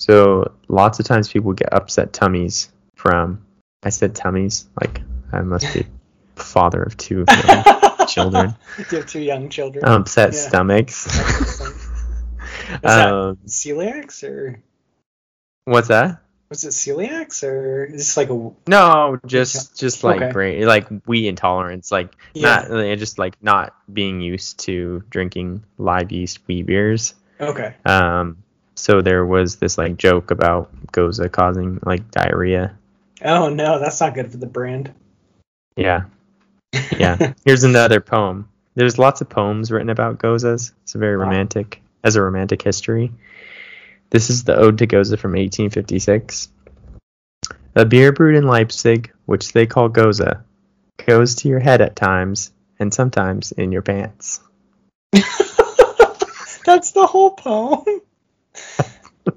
So 0.00 0.50
lots 0.68 0.98
of 0.98 1.04
times 1.04 1.28
people 1.28 1.52
get 1.52 1.74
upset 1.74 2.14
tummies 2.14 2.70
from 2.96 3.44
I 3.82 3.90
said 3.90 4.14
tummies, 4.14 4.66
like 4.80 5.02
I 5.30 5.42
must 5.42 5.74
be 5.74 5.84
father 6.36 6.82
of 6.82 6.96
two 6.96 7.26
children. 8.08 8.56
you 8.78 8.84
have 8.96 9.06
two 9.06 9.20
young 9.20 9.50
children. 9.50 9.84
Upset 9.84 10.32
Yeah. 10.32 10.48
stomachs. 10.48 11.04
that- 12.82 13.12
um, 13.12 13.36
Celiacs 13.46 14.24
or 14.26 14.58
what's 15.66 15.88
that? 15.88 16.22
was 16.48 16.64
it 16.64 16.70
celiacs 16.70 17.44
or 17.46 17.84
is 17.84 17.92
this 17.92 18.16
like 18.16 18.30
a 18.30 18.50
No, 18.66 19.18
just 19.26 19.78
just 19.78 20.02
like 20.02 20.22
Okay. 20.22 20.32
brain, 20.32 20.66
like 20.66 20.88
wheat 21.06 21.28
intolerance, 21.28 21.92
like 21.92 22.10
Yeah. 22.32 22.66
not 22.70 22.98
just 22.98 23.18
like 23.18 23.36
not 23.42 23.74
being 23.92 24.20
used 24.22 24.60
to 24.60 25.04
drinking 25.10 25.62
live 25.76 26.10
yeast 26.10 26.38
wheat 26.48 26.64
beers. 26.66 27.14
okay? 27.38 27.74
Um, 27.84 28.38
so 28.80 29.02
there 29.02 29.26
was 29.26 29.56
this 29.56 29.76
like 29.76 29.98
joke 29.98 30.30
about 30.30 30.70
gose 30.86 31.30
causing 31.30 31.78
like 31.84 32.10
diarrhea. 32.10 32.74
Oh 33.22 33.50
no, 33.50 33.78
that's 33.78 34.00
not 34.00 34.14
good 34.14 34.30
for 34.32 34.38
the 34.38 34.46
brand. 34.46 34.92
Yeah, 35.76 36.04
yeah. 36.96 37.34
Here's 37.44 37.64
another 37.64 38.00
poem. 38.00 38.48
There's 38.74 38.98
lots 38.98 39.20
of 39.20 39.28
poems 39.28 39.70
written 39.70 39.90
about 39.90 40.18
goses. 40.18 40.72
It's 40.82 40.94
a 40.94 40.98
very 40.98 41.18
Wow. 41.18 41.24
romantic, 41.24 41.82
has 42.02 42.16
a 42.16 42.22
romantic 42.22 42.62
history. 42.62 43.12
This 44.08 44.30
is 44.30 44.44
the 44.44 44.56
Ode 44.56 44.78
to 44.78 44.86
Gose 44.86 45.18
from 45.18 45.32
1856. 45.32 46.48
A 47.76 47.84
beer 47.84 48.12
brewed 48.12 48.36
in 48.36 48.46
Leipzig, 48.46 49.12
which 49.26 49.52
they 49.52 49.66
call 49.66 49.90
Gose, 49.90 50.42
goes 51.06 51.34
to 51.36 51.48
your 51.48 51.60
head 51.60 51.82
at 51.82 51.96
times, 51.96 52.50
and 52.78 52.92
sometimes 52.94 53.52
in 53.52 53.72
your 53.72 53.82
pants. 53.82 54.40
that's 55.12 56.92
the 56.92 57.06
whole 57.06 57.32
poem. 57.32 57.84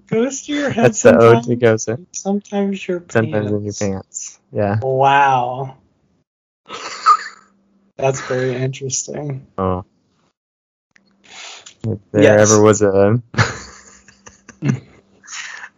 Goes 0.07 0.43
to 0.43 0.53
your 0.53 0.69
head 0.69 0.85
That's 0.85 1.01
the 1.01 1.17
Ode 1.17 1.45
sometimes. 1.45 1.47
to 1.47 1.55
Gose. 1.95 2.05
Sometimes 2.13 2.87
your 2.87 2.99
pants. 2.99 3.13
Sometimes 3.13 3.51
in 3.51 3.63
your 3.63 3.73
pants. 3.73 4.39
Yeah. 4.51 4.79
Wow. 4.81 5.77
That's 7.97 8.21
very 8.21 8.55
interesting. 8.55 9.45
Oh. 9.57 9.85
If 11.85 11.99
there 12.11 12.23
Yes. 12.23 12.51
ever 12.51 12.61
was 12.61 12.81
a 12.81 13.21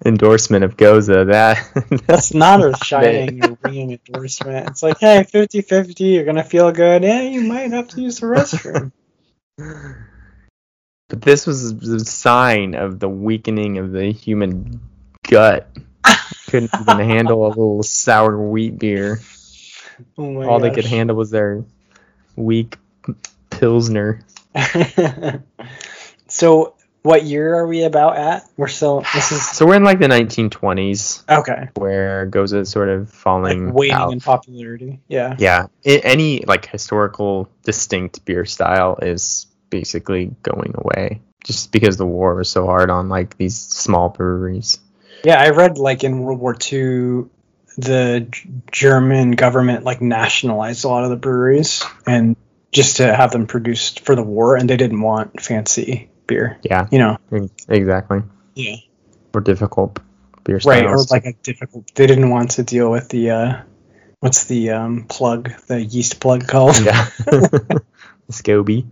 endorsement 0.05 0.63
of 0.63 0.77
Gose, 0.77 1.07
that 1.07 2.03
That's 2.07 2.33
not 2.33 2.63
a 2.63 2.75
shining 2.83 3.43
or 3.43 3.57
ringing 3.63 3.91
endorsement. 4.07 4.69
It's 4.69 4.83
like, 4.83 4.99
hey, 4.99 5.23
50 5.23 5.61
50, 5.61 6.03
you're 6.03 6.23
going 6.25 6.35
to 6.35 6.43
feel 6.43 6.71
good. 6.71 7.03
Yeah, 7.03 7.21
you 7.21 7.41
might 7.41 7.71
have 7.71 7.87
to 7.89 8.01
use 8.01 8.19
the 8.19 8.27
restroom. 8.27 8.91
But 11.07 11.21
this 11.21 11.45
was 11.45 11.77
the 11.77 11.99
sign 11.99 12.73
of 12.73 12.99
the 12.99 13.09
weakening 13.09 13.77
of 13.77 13.91
the 13.91 14.11
human 14.11 14.81
gut. 15.23 15.69
Couldn't 16.47 16.71
even 16.81 16.99
handle 17.09 17.45
a 17.45 17.49
little 17.49 17.83
sour 17.83 18.37
wheat 18.37 18.79
beer. 18.79 19.19
Oh 20.17 20.31
my 20.31 20.45
All 20.45 20.59
they 20.59 20.71
could 20.71 20.85
handle 20.85 21.15
was 21.15 21.29
their 21.29 21.63
weak 22.35 22.77
pilsner. 23.49 24.21
so, 26.27 26.75
what 27.03 27.23
year 27.23 27.53
are 27.55 27.67
we 27.67 27.83
about 27.83 28.17
at? 28.17 28.49
We're 28.57 28.67
still, 28.67 29.01
this 29.13 29.31
is, 29.31 29.47
So 29.47 29.67
we're 29.67 29.75
in 29.75 29.83
like 29.83 29.99
the 29.99 30.07
1920s, 30.07 31.23
okay. 31.29 31.69
where 31.75 32.27
Gose 32.27 32.53
is 32.53 32.69
sort 32.69 32.89
of 32.89 33.11
falling 33.11 33.67
Like 33.67 33.75
waning 33.75 33.93
out. 33.95 34.11
in 34.11 34.19
popularity. 34.19 35.01
Yeah. 35.07 35.35
Yeah, 35.37 35.67
I 35.85 35.89
any 36.03 36.43
like 36.45 36.65
historical 36.67 37.47
distinct 37.63 38.25
beer 38.25 38.45
style 38.45 38.97
is 39.01 39.45
basically 39.69 40.35
going 40.43 40.73
away, 40.75 41.21
just 41.43 41.71
because 41.71 41.97
the 41.97 42.05
war 42.05 42.35
was 42.35 42.49
so 42.49 42.65
hard 42.65 42.89
on 42.89 43.09
like 43.09 43.37
these 43.37 43.57
small 43.57 44.09
breweries. 44.09 44.79
Yeah, 45.23 45.39
I 45.41 45.49
read 45.49 45.77
like 45.77 46.03
in 46.03 46.19
World 46.19 46.39
War 46.39 46.53
II, 46.53 47.25
the 47.77 48.27
German 48.71 49.31
government 49.31 49.83
like 49.83 50.01
nationalized 50.01 50.85
a 50.85 50.87
lot 50.87 51.03
of 51.03 51.09
the 51.09 51.15
breweries 51.15 51.83
and 52.05 52.35
just 52.71 52.97
to 52.97 53.15
have 53.15 53.31
them 53.31 53.47
produced 53.47 54.01
for 54.01 54.15
the 54.15 54.23
war, 54.23 54.55
and 54.55 54.69
they 54.69 54.77
didn't 54.77 55.01
want 55.01 55.41
fancy 55.41 56.09
beer. 56.27 56.57
Yeah, 56.61 56.87
You 56.91 56.99
know. 56.99 57.17
exactly. 57.69 58.21
Yeah. 58.53 58.75
Or 59.33 59.41
difficult 59.41 59.99
beer 60.43 60.59
styles. 60.59 60.83
Right, 60.83 60.85
or 60.85 60.97
like 61.09 61.25
a 61.25 61.33
difficult. 61.41 61.93
They 61.95 62.07
didn't 62.07 62.29
want 62.29 62.51
to 62.51 62.63
deal 62.63 62.91
with 62.91 63.09
the 63.09 63.29
uh, 63.31 63.61
what's 64.19 64.45
the 64.45 64.71
um 64.71 65.05
plug, 65.07 65.51
the 65.67 65.81
yeast 65.81 66.19
plug 66.19 66.47
called? 66.47 66.79
yeah, 66.79 67.09
Scoby. 68.31 68.85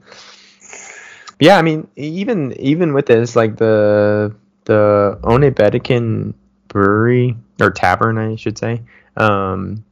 Yeah, 1.43 1.57
I 1.57 1.61
mean, 1.61 1.89
even 1.97 2.53
even 2.53 2.93
with 2.93 3.07
this, 3.07 3.35
like 3.35 3.57
the 3.57 4.33
the 4.63 5.19
Ohne 5.23 5.51
Bedenken 5.51 6.35
brewery 6.69 7.35
or 7.59 7.69
tavern, 7.69 8.17
I 8.17 8.37
should 8.37 8.57
say, 8.57 8.81
um, 9.17 9.83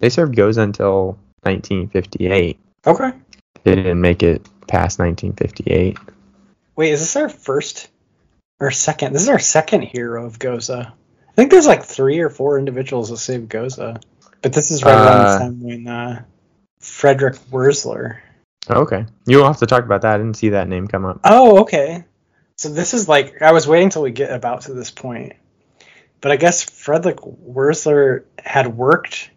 they 0.00 0.08
served 0.08 0.34
gose 0.34 0.56
until 0.56 1.18
1958. 1.42 2.58
Okay. 2.86 3.12
They 3.64 3.74
didn't 3.74 4.00
make 4.00 4.22
it 4.22 4.48
past 4.66 4.98
1958. 4.98 5.98
Wait, 6.74 6.92
is 6.92 7.00
this 7.00 7.16
our 7.16 7.28
first 7.28 7.90
or 8.58 8.70
second? 8.70 9.12
This 9.12 9.24
is 9.24 9.28
our 9.28 9.38
second 9.38 9.82
hero 9.82 10.24
of 10.24 10.38
Gose. 10.38 10.70
I 10.70 11.32
think 11.36 11.50
there's 11.50 11.66
like 11.66 11.84
three 11.84 12.20
or 12.20 12.30
four 12.30 12.58
individuals 12.58 13.10
that 13.10 13.18
saved 13.18 13.50
Gose, 13.50 14.00
but 14.40 14.52
this 14.54 14.70
is 14.70 14.82
right 14.82 14.94
around 14.94 15.18
the 15.18 15.28
Uh, 15.28 15.38
time 15.38 15.60
when 15.60 15.86
uh, 15.86 16.22
Frederick 16.80 17.34
Wurzler. 17.50 18.20
Okay, 18.68 19.06
you'll 19.26 19.46
have 19.46 19.58
to 19.58 19.66
talk 19.66 19.84
about 19.84 20.02
that. 20.02 20.14
I 20.14 20.18
didn't 20.18 20.36
see 20.36 20.50
that 20.50 20.68
name 20.68 20.88
come 20.88 21.04
up. 21.04 21.20
Oh, 21.24 21.60
okay. 21.62 22.04
So 22.56 22.68
this 22.68 22.94
is 22.94 23.08
like 23.08 23.42
I 23.42 23.52
was 23.52 23.66
waiting 23.66 23.90
till 23.90 24.02
we 24.02 24.10
get 24.10 24.32
about 24.32 24.62
to 24.62 24.74
this 24.74 24.90
point, 24.90 25.34
but 26.20 26.32
I 26.32 26.36
guess 26.36 26.62
Frederick 26.62 27.18
Wurzler 27.18 28.24
had 28.38 28.76
worked 28.76 29.30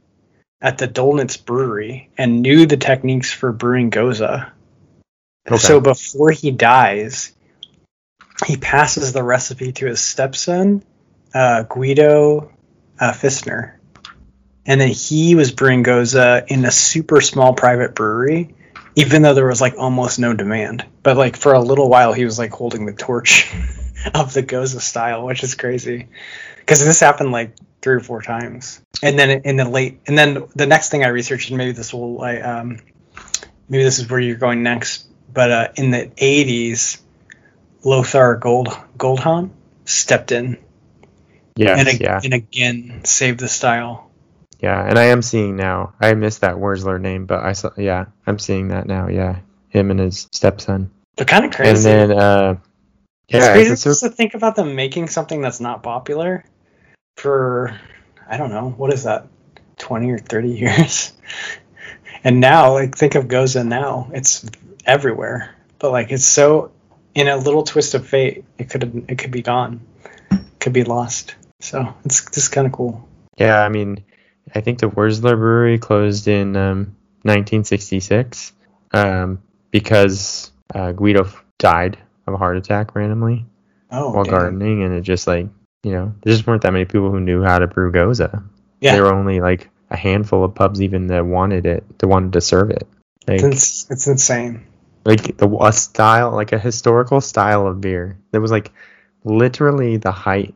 at 0.61 0.77
the 0.77 0.87
Döllnitz 0.87 1.43
Brewery 1.43 2.09
and 2.17 2.41
knew 2.41 2.65
the 2.65 2.77
techniques 2.77 3.31
for 3.31 3.51
brewing 3.51 3.91
Gose, 3.91 4.51
Okay. 5.47 5.57
So 5.57 5.79
before 5.79 6.31
he 6.31 6.51
dies, 6.51 7.31
he 8.45 8.57
passes 8.57 9.13
the 9.13 9.23
recipe 9.23 9.71
to 9.73 9.85
his 9.85 10.01
stepson, 10.01 10.83
uh, 11.33 11.63
Guido 11.63 12.51
uh, 12.99 13.11
Pfnister. 13.13 13.75
And 14.65 14.81
then 14.81 14.89
he 14.89 15.35
was 15.35 15.51
brewing 15.51 15.85
Gose 15.85 16.47
in 16.47 16.65
a 16.65 16.71
super 16.71 17.21
small 17.21 17.53
private 17.53 17.95
brewery, 17.95 18.55
even 18.97 19.21
though 19.21 19.35
there 19.35 19.45
was 19.45 19.61
like 19.61 19.75
almost 19.77 20.17
no 20.17 20.33
demand. 20.33 20.83
But 21.03 21.17
like 21.17 21.37
for 21.37 21.53
a 21.53 21.59
little 21.59 21.87
while, 21.87 22.13
he 22.13 22.25
was 22.25 22.39
like 22.39 22.51
holding 22.51 22.87
the 22.87 22.93
torch 22.93 23.53
of 24.15 24.33
the 24.33 24.41
Gose 24.41 24.81
style, 24.81 25.23
which 25.23 25.43
is 25.43 25.53
crazy. 25.53 26.07
Because 26.57 26.83
this 26.83 26.99
happened 26.99 27.31
like 27.31 27.55
three 27.81 27.93
or 27.93 27.99
four 27.99 28.23
times. 28.23 28.81
And 29.03 29.17
then 29.17 29.29
in 29.29 29.55
the 29.55 29.69
late, 29.69 30.01
and 30.07 30.17
then 30.17 30.47
the 30.55 30.65
next 30.65 30.89
thing 30.89 31.05
I 31.05 31.09
researched, 31.09 31.49
and 31.49 31.59
maybe 31.59 31.73
this 31.73 31.93
will, 31.93 32.21
I, 32.23 32.39
um, 32.41 32.79
maybe 33.69 33.83
this 33.83 33.99
is 33.99 34.09
where 34.09 34.19
you're 34.19 34.35
going 34.35 34.63
next. 34.63 35.05
But 35.31 35.51
uh, 35.51 35.67
in 35.75 35.91
the 35.91 36.07
80s, 36.17 36.99
Lothar 37.83 38.35
Gold 38.35 38.69
Goldhahn 38.97 39.51
stepped 39.85 40.31
in 40.31 40.57
Yes, 41.55 41.79
and, 41.79 41.87
ag- 41.87 42.01
yeah, 42.01 42.21
and 42.23 42.33
again 42.33 43.01
saved 43.03 43.39
the 43.39 43.47
style. 43.47 44.06
Yeah. 44.59 44.83
And 44.83 44.97
I 44.97 45.05
am 45.05 45.21
seeing 45.21 45.55
now. 45.55 45.93
I 45.99 46.13
missed 46.13 46.41
that 46.41 46.55
Wurzler 46.55 46.99
name, 46.99 47.25
but 47.25 47.43
I 47.43 47.53
saw. 47.53 47.69
Yeah, 47.77 48.05
I'm 48.25 48.39
seeing 48.39 48.69
that 48.69 48.87
now. 48.87 49.07
Yeah, 49.07 49.39
him 49.69 49.91
and 49.91 49.99
his 49.99 50.27
stepson. 50.31 50.91
They're 51.15 51.25
kind 51.25 51.45
of 51.45 51.51
crazy. 51.51 51.89
And 51.89 52.11
then, 52.11 52.17
uh, 52.19 52.55
it's 53.29 53.45
yeah, 53.45 53.53
crazy 53.53 53.71
it's 53.73 53.81
so- 53.81 53.89
just 53.91 54.03
to 54.03 54.09
think 54.09 54.33
about 54.33 54.55
them 54.55 54.75
making 54.75 55.07
something 55.09 55.41
that's 55.41 55.59
not 55.59 55.83
popular 55.83 56.43
for 57.17 57.79
I 58.29 58.37
don't 58.37 58.51
know 58.51 58.69
what 58.69 58.93
is 58.93 59.03
that, 59.03 59.27
twenty 59.77 60.11
or 60.11 60.17
thirty 60.17 60.49
years. 60.63 61.13
And 62.23 62.39
now, 62.39 62.73
like, 62.73 62.95
think 62.97 63.15
of 63.15 63.25
Gose 63.25 63.63
now; 63.65 64.09
it's 64.13 64.45
everywhere. 64.85 65.55
But 65.79 65.91
like, 65.91 66.11
it's 66.11 66.25
so 66.25 66.71
in 67.13 67.27
a 67.27 67.37
little 67.37 67.63
twist 67.63 67.93
of 67.93 68.07
fate, 68.07 68.43
it 68.57 68.69
could 68.69 69.05
it 69.07 69.17
could 69.17 69.31
be 69.31 69.41
gone, 69.41 69.81
could 70.59 70.73
be 70.73 70.83
lost. 70.83 71.35
So 71.59 71.93
it's 72.05 72.29
just 72.31 72.51
kind 72.51 72.67
of 72.67 72.73
cool. 72.73 73.07
Yeah, 73.37 73.61
I 73.61 73.69
mean, 73.69 74.03
I 74.55 74.61
think 74.61 74.79
the 74.79 74.89
Wurzler 74.89 75.37
Brewery 75.37 75.77
closed 75.77 76.27
in 76.27 76.55
um, 76.55 76.95
1966 77.23 78.53
um, 78.93 79.41
because 79.71 80.51
uh, 80.73 80.91
Guido 80.91 81.29
died 81.59 81.97
of 82.25 82.33
a 82.33 82.37
heart 82.37 82.57
attack 82.57 82.95
randomly 82.95 83.45
Oh, 83.89 84.11
while 84.11 84.23
dang. 84.25 84.33
gardening, 84.33 84.83
and 84.83 84.93
it 84.93 85.01
just 85.01 85.27
like 85.27 85.47
you 85.83 85.91
know, 85.91 86.13
there 86.21 86.33
just 86.33 86.45
weren't 86.45 86.63
that 86.63 86.73
many 86.73 86.85
people 86.85 87.11
who 87.11 87.19
knew 87.21 87.43
how 87.43 87.59
to 87.59 87.67
brew 87.67 87.91
gose. 87.91 88.19
Yeah. 88.81 88.93
There 88.93 89.03
were 89.03 89.13
only 89.13 89.39
like 89.39 89.69
a 89.89 89.95
handful 89.95 90.43
of 90.43 90.55
pubs 90.55 90.81
even 90.81 91.07
that 91.07 91.25
wanted 91.25 91.65
it, 91.65 91.83
that 91.99 92.07
wanted 92.07 92.33
to 92.33 92.41
serve 92.41 92.71
it. 92.71 92.85
Like, 93.27 93.41
It's, 93.41 93.89
it's 93.89 94.07
insane. 94.07 94.65
like 95.05 95.37
the 95.37 95.47
a 95.61 95.71
style, 95.71 96.31
like 96.31 96.51
a 96.51 96.59
historical 96.59 97.21
style 97.21 97.67
of 97.67 97.79
beer 97.79 98.17
that 98.31 98.41
was 98.41 98.51
like 98.51 98.71
literally 99.23 99.97
the 99.97 100.11
height, 100.11 100.53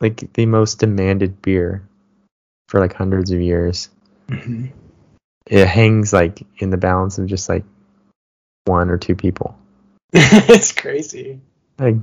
like 0.00 0.32
the 0.34 0.46
most 0.46 0.78
demanded 0.78 1.42
beer 1.42 1.87
for 2.68 2.80
like 2.80 2.94
hundreds 2.94 3.30
of 3.32 3.40
years. 3.40 3.88
Mhm. 4.28 4.70
It 5.46 5.66
hangs 5.66 6.12
like 6.12 6.42
in 6.58 6.70
the 6.70 6.76
balance 6.76 7.18
of 7.18 7.26
just 7.26 7.48
like 7.48 7.64
one 8.66 8.90
or 8.90 8.98
two 8.98 9.16
people. 9.16 9.58
it's 10.12 10.72
crazy. 10.72 11.40
Like, 11.78 11.96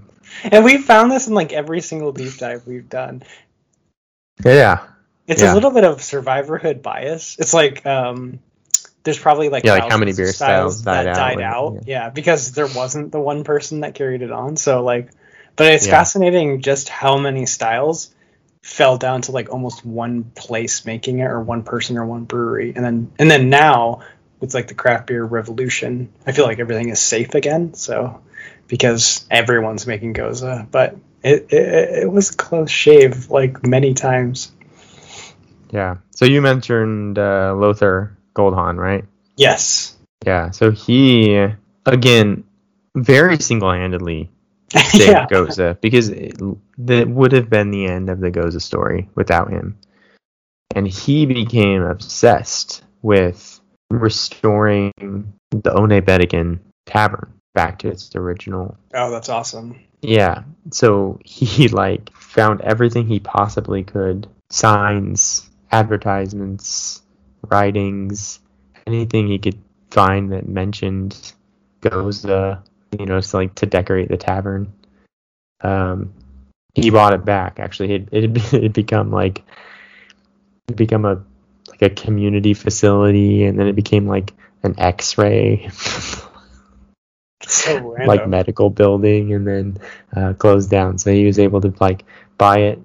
And 0.44 0.66
we 0.66 0.80
found 0.80 1.12
this 1.12 1.28
in 1.28 1.34
like 1.34 1.54
every 1.54 1.82
single 1.82 2.12
deep 2.12 2.38
dive 2.38 2.66
we've 2.66 2.90
done. 2.90 3.24
yeah, 4.44 4.80
It's 5.28 5.42
Yeah. 5.42 5.54
a 5.54 5.56
little 5.56 5.72
bit 5.72 5.84
of 5.84 5.98
survivorhood 6.00 6.82
bias. 6.82 7.36
It's 7.40 7.54
like 7.54 7.86
um 7.86 8.40
there's 9.04 9.20
probably 9.20 9.50
like 9.50 9.64
Yeah, 9.64 9.74
like 9.74 9.92
how 9.92 9.98
many 9.98 10.14
beer 10.14 10.34
styles 10.34 10.82
died 10.82 11.06
that 11.06 11.12
out, 11.12 11.16
died 11.16 11.36
like, 11.38 11.46
out. 11.46 11.74
yeah. 11.74 11.82
Yeah. 12.06 12.10
because 12.10 12.52
there 12.54 12.68
wasn't 12.68 13.12
the 13.12 13.20
one 13.20 13.44
person 13.44 13.82
that 13.82 13.94
carried 13.94 14.24
it 14.24 14.32
on. 14.32 14.58
So 14.58 14.84
like 14.84 15.10
but 15.56 15.72
it's 15.72 15.86
Yeah. 15.86 15.92
fascinating 15.94 16.62
just 16.62 16.90
how 16.90 17.18
many 17.18 17.46
styles 17.46 18.10
fell 18.66 18.98
down 18.98 19.22
to 19.22 19.32
like 19.32 19.52
almost 19.52 19.86
one 19.86 20.24
place 20.24 20.88
making 20.88 21.20
it 21.20 21.26
or 21.26 21.40
one 21.40 21.62
person 21.62 22.00
or 22.00 22.06
one 22.08 22.24
brewery. 22.24 22.74
And 22.76 22.84
then 22.84 23.12
and 23.20 23.30
then 23.30 23.52
now 23.52 24.02
with 24.40 24.56
like 24.56 24.68
the 24.68 24.74
craft 24.74 25.06
beer 25.06 25.24
revolution, 25.24 26.12
I 26.26 26.32
feel 26.32 26.46
like 26.46 26.58
everything 26.58 26.90
is 26.90 27.00
safe 27.00 27.36
again. 27.36 27.76
So 27.76 28.24
because 28.68 29.28
everyone's 29.30 29.86
making 29.86 30.16
gose, 30.16 30.72
but 30.72 30.98
it, 31.24 31.54
it 31.54 32.04
it 32.04 32.12
was 32.12 32.32
a 32.32 32.36
close 32.36 32.72
shave 32.72 33.30
like 33.30 33.64
many 33.64 33.94
times. 33.94 34.52
yeah. 35.70 35.98
So 36.16 36.26
you 36.26 36.42
mentioned 36.42 37.20
uh, 37.20 37.54
Lothar 37.56 38.18
Goldhahn, 38.34 38.78
right? 38.78 39.06
Yes. 39.38 39.96
Yeah. 40.26 40.50
So 40.50 40.72
he 40.72 41.50
again 41.86 42.46
very 42.96 43.38
single-handedly 43.38 44.32
saved 44.76 44.96
yeah. 45.10 45.28
Gose 45.28 45.80
because 45.82 46.10
it, 46.10 46.36
that 46.80 47.08
would 47.08 47.32
have 47.32 47.50
been 47.50 47.72
the 47.72 47.86
end 47.86 48.10
of 48.10 48.20
the 48.20 48.32
Gose 48.32 48.62
story 48.62 49.10
without 49.16 49.50
him. 49.50 49.78
And 50.76 50.88
he 50.88 51.26
became 51.26 51.84
obsessed 51.84 52.84
with 53.02 53.60
restoring 53.90 54.92
the 55.52 55.72
Ohne 55.72 56.02
Bedenken 56.02 56.60
Tavern 56.86 57.32
back 57.54 57.80
to 57.80 57.90
its 57.90 58.16
original. 58.16 58.78
Oh, 58.94 59.10
that's 59.12 59.30
awesome. 59.30 59.80
Yeah. 60.02 60.44
So 60.72 61.20
he 61.24 61.68
like 61.70 62.12
found 62.14 62.62
everything 62.62 63.08
he 63.08 63.20
possibly 63.20 63.84
could 63.84 64.28
signs, 64.50 65.50
advertisements, 65.72 67.02
writings, 67.50 68.40
anything 68.86 69.28
he 69.28 69.40
could 69.40 69.60
find 69.92 70.32
that 70.32 70.48
mentioned 70.48 71.34
Gose, 71.82 72.62
you 73.00 73.06
know, 73.06 73.20
so 73.22 73.40
like 73.40 73.56
to 73.56 73.66
decorate 73.66 74.10
the 74.10 74.18
tavern. 74.18 74.74
Um, 75.62 76.14
he 76.74 76.90
bought 76.90 77.14
it 77.14 77.26
back. 77.26 77.60
Actually, 77.60 77.94
it 77.94 78.10
it 78.12 78.38
had 78.52 78.74
become 78.74 79.12
like 79.12 79.44
it 80.68 80.76
become 80.76 81.06
a 81.06 81.24
like 81.70 81.82
a 81.82 81.90
community 81.90 82.54
facility, 82.54 83.46
and 83.46 83.60
then 83.60 83.68
it 83.68 83.76
became 83.76 84.08
like 84.08 84.34
an 84.64 84.76
X-ray, 84.80 85.70
So 87.48 87.96
like 88.08 88.28
medical 88.28 88.70
building, 88.70 89.34
and 89.34 89.48
then 89.48 89.78
uh, 90.16 90.34
closed 90.34 90.70
down. 90.70 90.98
So 90.98 91.12
he 91.12 91.26
was 91.26 91.38
able 91.40 91.62
to 91.62 91.74
like 91.80 92.04
buy 92.38 92.60
it, 92.60 92.80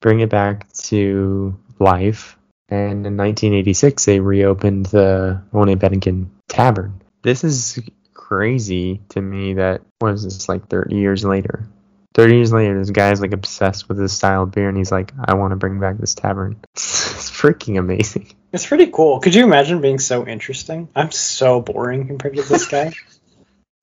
bring 0.00 0.20
it 0.20 0.30
back 0.30 0.70
to 0.72 1.58
life, 1.78 2.38
and 2.68 3.06
in 3.06 3.16
1986 3.16 4.04
they 4.04 4.20
reopened 4.20 4.86
the 4.86 5.42
Ohne 5.52 5.76
Bedenken 5.76 6.28
Tavern. 6.48 7.02
This 7.22 7.42
is 7.42 7.80
crazy 8.26 9.00
to 9.10 9.20
me. 9.20 9.54
That 9.54 9.82
was 10.00 10.24
this 10.24 10.48
like 10.48 10.68
30 10.68 10.96
years 10.96 11.24
later? 11.24 11.68
30 12.14 12.34
years 12.34 12.52
later, 12.52 12.78
this 12.78 12.90
guy's 12.90 13.20
like 13.20 13.32
obsessed 13.32 13.88
with 13.88 13.98
this 13.98 14.12
style 14.12 14.44
of 14.44 14.50
beer, 14.50 14.68
and 14.68 14.76
he's 14.76 14.90
like, 14.90 15.12
I 15.22 15.34
want 15.34 15.52
to 15.52 15.56
bring 15.56 15.78
back 15.78 15.98
this 15.98 16.14
tavern. 16.14 16.56
it's 16.74 17.30
freaking 17.30 17.78
amazing. 17.78 18.32
It's 18.52 18.66
pretty 18.66 18.86
cool. 18.86 19.20
Could 19.20 19.34
you 19.34 19.44
imagine 19.44 19.80
being 19.80 19.98
so 19.98 20.26
interesting? 20.26 20.88
I'm 20.96 21.10
so 21.10 21.60
boring 21.60 22.06
compared 22.06 22.36
to 22.36 22.42
this 22.42 22.66
guy. 22.66 22.92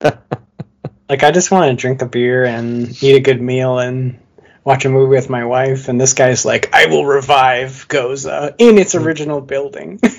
like 0.00 1.22
I 1.22 1.30
just 1.30 1.50
want 1.50 1.70
to 1.70 1.80
drink 1.80 2.02
a 2.02 2.06
beer 2.06 2.44
and 2.44 3.02
eat 3.02 3.14
a 3.14 3.20
good 3.20 3.40
meal 3.40 3.78
and 3.78 4.18
watch 4.64 4.84
a 4.84 4.88
movie 4.88 5.14
with 5.14 5.30
my 5.30 5.44
wife, 5.44 5.88
and 5.88 6.00
this 6.00 6.12
guy's 6.12 6.44
like, 6.44 6.74
I 6.74 6.86
will 6.86 7.06
revive 7.06 7.86
Goza 7.88 8.54
in 8.58 8.78
its 8.78 8.94
mm. 8.94 9.04
original 9.04 9.40
building. 9.40 10.00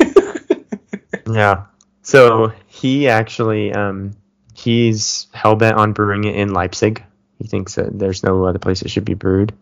Yeah. 1.27 1.65
So 2.05 2.53
he 2.67 3.09
actually, 3.09 3.73
um, 3.73 4.15
he's 4.53 5.25
hell 5.33 5.55
bent 5.55 5.75
on 5.75 5.93
brewing 5.93 6.23
it 6.25 6.35
in 6.35 6.53
Leipzig. 6.53 7.03
He 7.39 7.47
thinks 7.47 7.75
that 7.75 7.97
there's 7.97 8.21
no 8.21 8.45
other 8.45 8.59
place 8.59 8.83
it 8.83 8.91
should 8.91 9.05
be 9.05 9.15
brewed. 9.15 9.53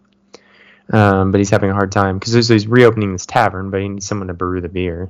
Um, 0.91 1.31
but 1.31 1.37
he's 1.37 1.49
having 1.49 1.69
a 1.69 1.73
hard 1.73 1.93
time 1.93 2.19
because 2.19 2.49
he's 2.49 2.67
reopening 2.67 3.13
this 3.13 3.25
tavern, 3.25 3.69
but 3.69 3.79
he 3.79 3.87
needs 3.87 4.05
someone 4.05 4.27
to 4.27 4.33
brew 4.33 4.59
the 4.59 4.67
beer, 4.67 5.09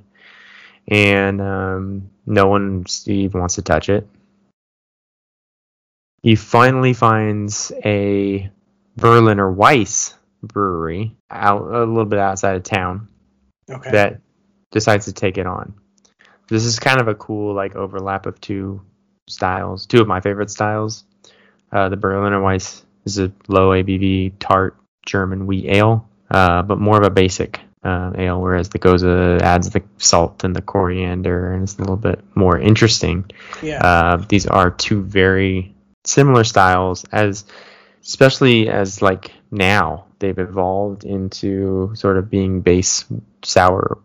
and 0.88 1.42
um, 1.42 2.12
no 2.28 2.48
one 2.48 2.86
even 3.08 3.40
wants 3.40 3.56
to 3.56 3.64
touch 3.64 3.90
it. 3.90 4.08
He 6.22 6.36
finally 6.36 6.94
finds 6.94 7.72
a 7.84 8.52
Berliner 8.96 9.52
Weiss 9.52 10.14
brewery 10.44 11.16
out 11.32 11.64
a 11.64 11.80
little 11.80 12.06
bit 12.06 12.20
outside 12.20 12.58
of 12.58 12.64
town 12.64 13.08
okay. 13.68 13.90
that 13.90 14.22
decides 14.70 15.06
to 15.06 15.14
take 15.14 15.40
it 15.40 15.48
on. 15.48 15.74
This 16.48 16.66
is 16.66 16.80
kind 16.80 17.00
of 17.00 17.08
a 17.08 17.16
cool 17.16 17.54
like 17.54 17.76
overlap 17.76 18.26
of 18.26 18.40
two 18.42 18.82
styles, 19.28 19.86
two 19.86 20.02
of 20.02 20.08
my 20.08 20.22
favorite 20.22 20.50
styles. 20.50 21.06
Uh, 21.72 21.90
the 21.90 21.98
Berliner 21.98 22.42
Weiss 22.42 22.84
is 23.06 23.20
a 23.20 23.32
low 23.48 23.70
ABV 23.70 24.34
tart 24.40 24.78
German 25.06 25.48
wheat 25.48 25.66
ale, 25.68 26.08
uh, 26.30 26.62
but 26.62 26.80
more 26.80 26.98
of 26.98 27.06
a 27.06 27.10
basic 27.10 27.60
uh, 27.84 28.12
ale, 28.18 28.40
whereas 28.42 28.70
the 28.70 28.80
Gose 28.80 29.42
adds 29.42 29.70
the 29.70 29.84
salt 29.98 30.44
and 30.44 30.56
the 30.56 30.62
coriander 30.62 31.54
and 31.54 31.64
it's 31.64 31.76
a 31.76 31.80
little 31.80 31.98
bit 31.98 32.24
more 32.36 32.58
interesting. 32.58 33.30
yeah. 33.62 33.84
Uh, 33.84 34.18
these 34.28 34.46
are 34.46 34.72
two 34.72 35.02
very 35.02 35.74
similar 36.06 36.44
styles 36.44 37.06
as 37.12 37.46
especially 38.04 38.68
as 38.68 39.02
like 39.02 39.32
now 39.52 40.06
they've 40.20 40.40
evolved 40.40 41.06
into 41.06 41.92
sort 41.96 42.18
of 42.18 42.30
being 42.30 42.62
base 42.62 43.06
sour 43.44 44.00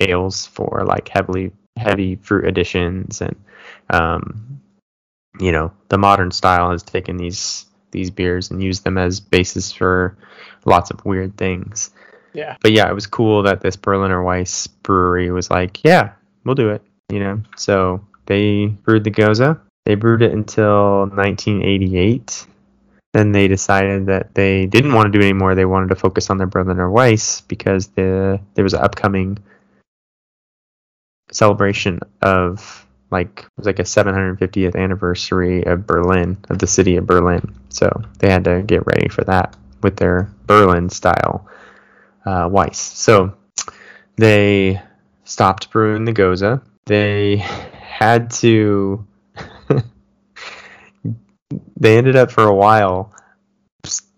ales 0.00 0.46
for 0.46 0.84
like 0.84 1.08
heavily 1.08 1.52
heavy 1.76 2.16
fruit 2.16 2.46
additions 2.46 3.20
and 3.20 3.36
um, 3.90 4.60
you 5.40 5.52
know, 5.52 5.72
the 5.88 5.98
modern 5.98 6.30
style 6.30 6.70
has 6.70 6.82
taken 6.82 7.16
these 7.16 7.66
these 7.90 8.10
beers 8.10 8.50
and 8.50 8.62
used 8.62 8.84
them 8.84 8.98
as 8.98 9.20
basis 9.20 9.72
for 9.72 10.16
lots 10.64 10.90
of 10.90 11.04
weird 11.04 11.36
things. 11.36 11.90
Yeah. 12.32 12.56
But 12.60 12.72
yeah, 12.72 12.90
it 12.90 12.94
was 12.94 13.06
cool 13.06 13.44
that 13.44 13.60
this 13.60 13.76
Berliner 13.76 14.22
Weiss 14.22 14.66
brewery 14.66 15.30
was 15.30 15.50
like, 15.50 15.84
yeah, 15.84 16.12
we'll 16.44 16.56
do 16.56 16.70
it. 16.70 16.82
You 17.10 17.20
know, 17.20 17.42
so 17.56 18.04
they 18.26 18.66
brewed 18.66 19.04
the 19.04 19.10
Gose. 19.10 19.60
They 19.84 19.94
brewed 19.94 20.22
it 20.22 20.32
until 20.32 21.06
1988. 21.06 22.46
Then 23.12 23.30
they 23.30 23.46
decided 23.46 24.06
that 24.06 24.34
they 24.34 24.66
didn't 24.66 24.94
want 24.94 25.12
to 25.12 25.16
do 25.16 25.24
anymore. 25.24 25.54
They 25.54 25.66
wanted 25.66 25.90
to 25.90 25.94
focus 25.94 26.30
on 26.30 26.38
their 26.38 26.48
Berliner 26.48 26.90
Weiss 26.90 27.42
because 27.42 27.88
the 27.88 28.40
there 28.54 28.64
was 28.64 28.74
an 28.74 28.82
upcoming 28.82 29.38
celebration 31.34 32.00
of 32.22 32.86
like 33.10 33.40
it 33.40 33.50
was 33.56 33.66
like 33.66 33.78
a 33.78 33.82
750th 33.82 34.76
anniversary 34.76 35.64
of 35.64 35.86
Berlin 35.86 36.38
of 36.48 36.58
the 36.58 36.66
city 36.66 36.96
of 36.96 37.06
Berlin. 37.06 37.54
So 37.68 37.90
they 38.18 38.30
had 38.30 38.44
to 38.44 38.62
get 38.62 38.86
ready 38.86 39.08
for 39.08 39.22
that 39.24 39.56
with 39.82 39.96
their 39.96 40.30
Berlin 40.46 40.88
style 40.88 41.46
uh, 42.24 42.48
Weiss. 42.50 42.78
So 42.78 43.34
they 44.16 44.80
stopped 45.24 45.70
brewing 45.70 46.04
the 46.04 46.12
Gose. 46.12 46.62
They 46.86 47.36
had 47.36 48.30
to. 48.32 49.06
they 51.76 51.98
ended 51.98 52.16
up 52.16 52.30
for 52.30 52.44
a 52.44 52.54
while 52.54 53.12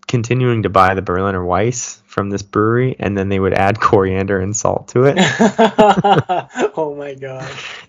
continuing 0.07 0.63
to 0.63 0.69
buy 0.69 0.93
the 0.93 1.01
Berliner 1.01 1.43
Weiss 1.43 2.01
from 2.17 2.31
this 2.31 2.41
brewery, 2.41 2.95
and 2.97 3.15
then 3.15 3.29
they 3.29 3.39
would 3.39 3.53
add 3.53 3.79
coriander 3.79 4.39
and 4.39 4.55
salt 4.55 4.87
to 4.87 5.03
it 5.03 5.17
oh 6.75 6.95
my 6.97 7.13
god. 7.13 7.47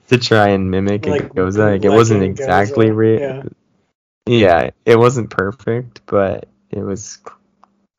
to 0.09 0.19
try 0.19 0.49
and 0.49 0.71
mimic 0.71 1.07
a 1.07 1.11
Like. 1.11 1.35
Like 1.35 1.85
it 1.85 1.89
wasn't 1.89 2.23
exactly 2.23 2.91
real. 2.91 3.21
yeah. 3.21 3.43
yeah, 4.27 4.71
it 4.85 4.99
wasn't 4.99 5.31
perfect, 5.31 6.03
but 6.05 6.47
it 6.71 6.81
was, 6.81 7.19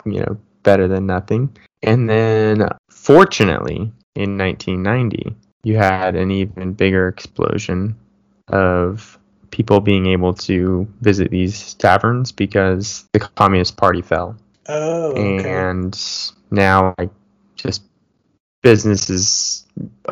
you 0.05 0.19
know, 0.19 0.37
better 0.61 0.87
than 0.87 1.07
nothing. 1.07 1.57
And 1.81 2.07
then, 2.07 2.69
fortunately, 2.91 3.91
in 4.13 4.37
1990, 4.37 5.35
you 5.63 5.77
had 5.77 6.15
an 6.15 6.29
even 6.29 6.73
bigger 6.73 7.07
explosion 7.07 7.97
of 8.49 9.17
people 9.49 9.79
being 9.79 10.05
able 10.05 10.35
to 10.35 10.87
visit 11.01 11.31
these 11.31 11.73
taverns 11.73 12.31
because 12.31 13.07
the 13.13 13.19
Communist 13.19 13.77
Party 13.77 14.03
fell. 14.03 14.37
Oh, 14.69 15.11
okay. 15.11 15.49
And 15.49 15.99
now, 16.51 16.93
like, 16.97 17.09
just 17.55 17.83
business 18.61 19.09
is 19.09 19.65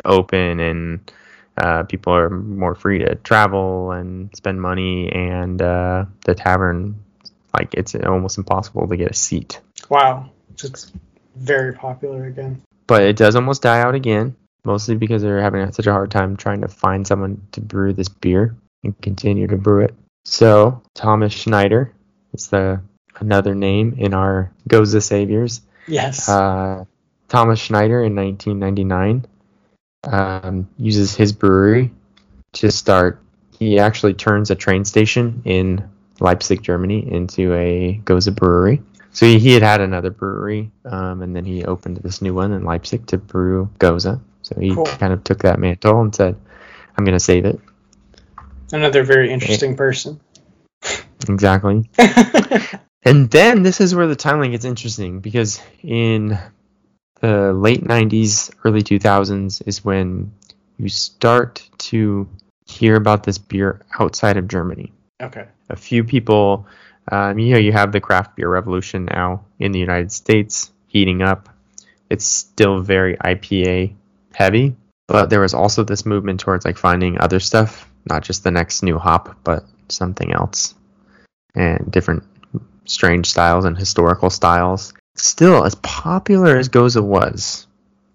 open 0.04 0.58
and 0.58 1.12
uh, 1.56 1.84
people 1.84 2.12
are 2.12 2.28
more 2.28 2.74
free 2.74 2.98
to 2.98 3.14
travel 3.16 3.92
and 3.92 4.34
spend 4.36 4.60
money, 4.60 5.10
and 5.12 5.62
uh, 5.62 6.04
the 6.24 6.34
tavern, 6.34 7.02
like, 7.54 7.74
it's 7.74 7.94
almost 7.94 8.38
impossible 8.38 8.86
to 8.86 8.96
get 8.96 9.10
a 9.10 9.14
seat. 9.14 9.60
Wow. 9.88 10.30
It's 10.50 10.62
just 10.62 10.94
very 11.36 11.72
popular 11.72 12.26
again. 12.26 12.60
But 12.86 13.02
it 13.02 13.16
does 13.16 13.36
almost 13.36 13.62
die 13.62 13.80
out 13.80 13.94
again, 13.94 14.34
mostly 14.64 14.96
because 14.96 15.22
they're 15.22 15.40
having 15.40 15.70
such 15.72 15.86
a 15.86 15.92
hard 15.92 16.10
time 16.10 16.36
trying 16.36 16.62
to 16.62 16.68
find 16.68 17.06
someone 17.06 17.40
to 17.52 17.60
brew 17.60 17.92
this 17.92 18.08
beer 18.08 18.56
and 18.82 19.00
continue 19.00 19.46
to 19.46 19.56
brew 19.56 19.84
it. 19.84 19.94
So 20.24 20.82
Thomas 20.94 21.32
Schneider 21.32 21.92
is 22.32 22.48
the 22.48 22.80
another 23.20 23.54
name 23.54 23.94
in 23.98 24.14
our 24.14 24.50
Gose 24.68 25.02
Saviors. 25.02 25.60
Yes. 25.86 26.28
Uh, 26.28 26.84
Thomas 27.28 27.58
Schneider 27.58 28.02
in 28.02 28.14
1999 28.16 29.26
um, 30.04 30.68
uses 30.78 31.14
his 31.14 31.32
brewery 31.32 31.90
to 32.52 32.70
start. 32.70 33.20
He 33.58 33.78
actually 33.78 34.14
turns 34.14 34.50
a 34.50 34.54
train 34.54 34.84
station 34.84 35.42
in 35.44 35.88
Leipzig, 36.20 36.62
Germany, 36.62 37.10
into 37.12 37.54
a 37.54 38.00
Gose 38.04 38.34
brewery. 38.34 38.82
So 39.12 39.26
he, 39.26 39.38
he 39.38 39.52
had 39.52 39.62
had 39.62 39.80
another 39.80 40.10
brewery, 40.10 40.70
um, 40.84 41.22
and 41.22 41.34
then 41.34 41.44
he 41.44 41.64
opened 41.64 41.96
this 41.98 42.22
new 42.22 42.34
one 42.34 42.52
in 42.52 42.64
Leipzig 42.64 43.06
to 43.08 43.18
brew 43.18 43.68
Gose. 43.78 44.20
So 44.42 44.60
he 44.60 44.74
Cool. 44.74 44.84
kind 44.86 45.12
of 45.12 45.24
took 45.24 45.42
that 45.42 45.58
mantle 45.58 46.00
and 46.00 46.14
said, 46.14 46.36
"I'm 46.96 47.04
going 47.04 47.16
to 47.16 47.20
save 47.24 47.44
it." 47.44 47.58
Another 48.72 49.02
very 49.02 49.32
interesting 49.32 49.76
person. 49.76 50.20
Exactly. 51.28 51.88
And 53.04 53.30
then 53.30 53.62
this 53.62 53.80
is 53.80 53.94
where 53.94 54.06
the 54.06 54.16
timeline 54.16 54.50
gets 54.50 54.64
interesting 54.64 55.20
because 55.20 55.60
in 55.82 56.38
the 57.20 57.52
late 57.52 57.82
90s, 57.82 58.52
early 58.64 58.82
2000s 58.82 59.62
is 59.66 59.84
when 59.84 60.32
you 60.78 60.88
start 60.88 61.68
to 61.78 62.28
hear 62.66 62.96
about 62.96 63.24
this 63.24 63.38
beer 63.38 63.80
outside 63.98 64.36
of 64.36 64.48
Germany. 64.48 64.92
okay. 65.22 65.46
A 65.70 65.76
few 65.76 66.04
people, 66.04 66.66
um, 67.10 67.38
you 67.38 67.52
know, 67.52 67.58
you 67.58 67.72
have 67.72 67.92
the 67.92 68.00
craft 68.00 68.36
beer 68.36 68.48
revolution 68.48 69.04
now 69.06 69.44
in 69.58 69.72
the 69.72 69.78
United 69.78 70.12
States 70.12 70.70
heating 70.86 71.22
up. 71.22 71.48
It's 72.08 72.24
still 72.24 72.80
very 72.80 73.16
IPA 73.16 73.94
heavy, 74.32 74.76
but 75.08 75.28
there 75.28 75.40
was 75.40 75.54
also 75.54 75.84
this 75.84 76.06
movement 76.06 76.40
towards 76.40 76.64
like 76.64 76.78
finding 76.78 77.20
other 77.20 77.40
stuff, 77.40 77.90
not 78.06 78.22
just 78.22 78.44
the 78.44 78.50
next 78.50 78.82
new 78.82 78.98
hop, 78.98 79.36
but 79.44 79.64
something 79.88 80.32
else 80.32 80.74
and 81.54 81.90
different 81.90 82.22
strange 82.88 83.30
styles 83.30 83.64
and 83.64 83.76
historical 83.76 84.30
styles. 84.30 84.92
Still, 85.14 85.64
as 85.64 85.74
popular 85.76 86.56
as 86.56 86.68
Gose 86.68 87.00
was, 87.02 87.66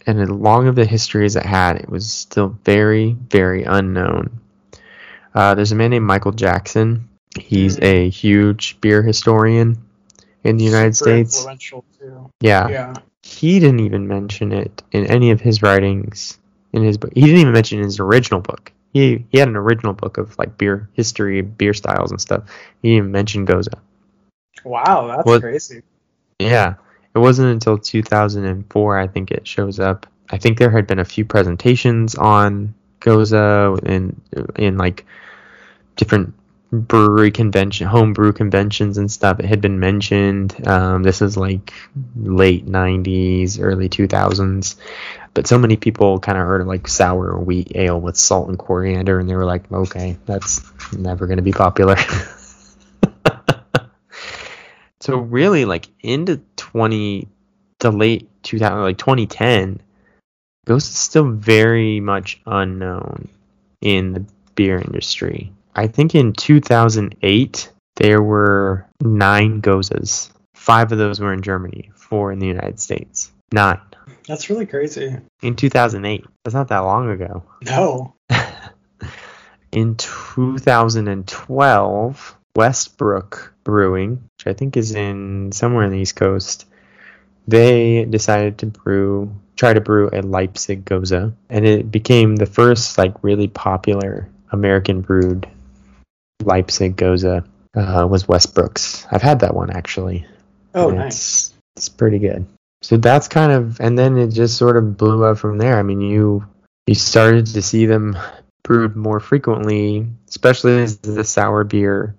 and 0.05 0.19
as 0.19 0.29
long 0.29 0.67
of 0.67 0.77
a 0.77 0.85
history 0.85 1.25
as 1.25 1.35
it 1.35 1.45
had, 1.45 1.77
it 1.77 1.89
was 1.89 2.11
still 2.11 2.57
very, 2.63 3.13
very 3.29 3.63
unknown. 3.63 4.39
Uh, 5.33 5.55
there's 5.55 5.71
a 5.71 5.75
man 5.75 5.91
named 5.91 6.05
Michael 6.05 6.31
Jackson. 6.31 7.09
He's 7.39 7.79
a 7.79 8.09
huge 8.09 8.79
beer 8.79 9.01
historian 9.01 9.77
in 10.43 10.57
the 10.57 10.63
United 10.63 10.95
Super 10.95 11.09
States. 11.09 11.37
Influential 11.37 11.85
too. 11.99 12.29
Yeah. 12.41 12.67
Yeah. 12.67 12.93
He 13.23 13.59
didn't 13.59 13.79
even 13.79 14.07
mention 14.07 14.51
it 14.51 14.83
in 14.91 15.07
any 15.07 15.31
of 15.31 15.41
his 15.41 15.61
writings 15.61 16.37
in 16.73 16.83
his 16.83 16.97
book. 16.97 17.11
He 17.15 17.21
didn't 17.21 17.39
even 17.39 17.53
mention 17.53 17.79
it 17.79 17.81
in 17.81 17.85
his 17.85 17.99
original 17.99 18.41
book. 18.41 18.71
He 18.93 19.25
he 19.31 19.39
had 19.39 19.47
an 19.47 19.55
original 19.55 19.93
book 19.93 20.17
of 20.17 20.37
like 20.37 20.57
beer 20.57 20.89
history, 20.93 21.41
beer 21.41 21.73
styles 21.73 22.11
and 22.11 22.21
stuff. 22.21 22.43
He 22.81 22.89
didn't 22.89 22.97
even 22.97 23.11
mention 23.11 23.47
Gose. 23.47 23.73
Wow, 24.63 25.07
that's 25.07 25.39
crazy. 25.39 25.83
Yeah. 26.39 26.75
It 27.15 27.19
wasn't 27.19 27.51
until 27.51 27.77
2004 27.77 28.97
I 28.97 29.07
think 29.07 29.31
it 29.31 29.47
shows 29.47 29.79
up. 29.79 30.07
I 30.29 30.37
think 30.37 30.57
there 30.57 30.71
had 30.71 30.87
been 30.87 30.99
a 30.99 31.05
few 31.05 31.25
presentations 31.25 32.15
on 32.15 32.73
Gose 33.01 33.83
in 33.85 34.19
in 34.55 34.77
like 34.77 35.05
different 35.95 36.33
brewery 36.73 37.29
convention, 37.29 37.85
homebrew 37.85 38.33
conventions 38.33 38.97
and 38.97 39.11
stuff. 39.11 39.39
It 39.39 39.45
had 39.45 39.61
been 39.61 39.79
mentioned. 39.79 40.67
Um, 40.67 41.03
this 41.03 41.21
is 41.21 41.37
like 41.37 41.71
late 42.15 42.65
90s, 42.65 43.59
early 43.61 43.89
2000s. 43.89 44.75
But 45.35 45.47
so 45.47 45.59
many 45.59 45.77
people 45.77 46.19
kind 46.19 46.37
of 46.37 46.45
heard 46.45 46.61
of 46.61 46.67
like 46.67 46.87
sour 46.87 47.37
wheat 47.37 47.73
ale 47.75 47.99
with 47.99 48.17
salt 48.17 48.49
and 48.49 48.57
coriander, 48.57 49.19
and 49.19 49.29
they 49.29 49.35
were 49.35 49.45
like, 49.45 49.71
okay, 49.71 50.17
that's 50.25 50.61
never 50.93 51.27
going 51.27 51.37
to 51.37 51.43
be 51.43 51.51
popular. 51.51 51.95
so 55.03 55.17
really, 55.17 55.65
like 55.65 55.89
into 55.99 56.39
20, 56.55 57.27
the 57.79 57.91
late 57.91 58.29
2000, 58.43 58.81
like 58.81 58.97
2010, 58.97 59.81
Gose 60.65 60.77
is 60.77 60.95
still 60.95 61.29
very 61.29 61.99
much 61.99 62.39
unknown 62.45 63.27
in 63.81 64.13
the 64.13 64.25
beer 64.55 64.77
industry. 64.77 65.51
I 65.75 65.87
think 65.87 66.15
in 66.15 66.31
2008 66.31 67.69
there 67.97 68.21
were 68.21 68.87
nine 69.01 69.59
Goses. 69.59 70.31
Five 70.55 70.93
of 70.93 70.99
those 70.99 71.19
were 71.19 71.33
in 71.33 71.41
Germany, 71.41 71.91
four 71.95 72.31
in 72.31 72.39
the 72.39 72.47
United 72.47 72.79
States. 72.79 73.29
Nine 73.51 73.81
That's 74.25 74.49
really 74.49 74.67
crazy. 74.67 75.17
in 75.41 75.57
2008. 75.57 76.25
That's 76.45 76.55
not 76.55 76.69
that 76.69 76.79
long 76.79 77.09
ago. 77.09 77.43
No. 77.61 78.15
in 79.73 79.95
2012, 79.95 82.37
Westbrook 82.55 83.53
Brewing, 83.63 84.29
which 84.37 84.47
I 84.47 84.53
think 84.53 84.77
is 84.77 84.93
in 84.93 85.51
somewhere 85.51 85.85
in 85.85 85.91
the 85.91 85.99
East 85.99 86.15
Coast, 86.15 86.65
they 87.47 88.05
decided 88.05 88.59
to 88.59 88.67
brew, 88.67 89.35
try 89.55 89.73
to 89.73 89.81
brew 89.81 90.09
a 90.13 90.21
Leipzig 90.21 90.85
Gose, 90.85 91.33
and 91.49 91.65
it 91.65 91.91
became 91.91 92.35
the 92.35 92.45
first 92.45 92.97
like 92.97 93.23
really 93.23 93.47
popular 93.47 94.29
American 94.51 95.01
brewed 95.01 95.47
Leipzig 96.43 96.95
Gose. 96.95 97.45
Uh, 97.75 98.07
was 98.07 98.27
Westbrook's. 98.27 99.07
I've 99.11 99.23
had 99.23 99.39
that 99.39 99.55
one 99.55 99.71
actually. 99.71 100.27
Oh, 100.75 100.91
nice. 100.91 101.07
It's, 101.07 101.53
it's 101.75 101.89
pretty 101.89 102.19
good. 102.19 102.45
So 102.83 102.97
that's 102.97 103.27
kind 103.27 103.51
of, 103.51 103.79
and 103.79 103.97
then 103.97 104.17
it 104.17 104.27
just 104.27 104.57
sort 104.57 104.77
of 104.77 104.95
blew 104.95 105.23
up 105.23 105.39
from 105.39 105.57
there. 105.57 105.79
I 105.79 105.83
mean, 105.83 106.01
you 106.01 106.45
you 106.85 106.95
started 106.95 107.47
to 107.47 107.61
see 107.61 107.85
them 107.85 108.17
brewed 108.63 108.95
more 108.95 109.19
frequently, 109.19 110.05
especially 110.29 110.83
as 110.83 110.97
the 110.97 111.23
sour 111.23 111.63
beer 111.63 112.15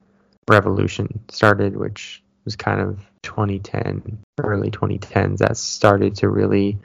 revolution 0.49 1.21
started, 1.29 1.77
which 1.77 2.23
was 2.45 2.57
kind 2.57 2.81
of 2.81 3.01
2010, 3.23 4.19
early 4.39 4.71
2010s. 4.71 5.39
That 5.39 5.57
started 5.57 6.17
to 6.17 6.29
really 6.29 6.79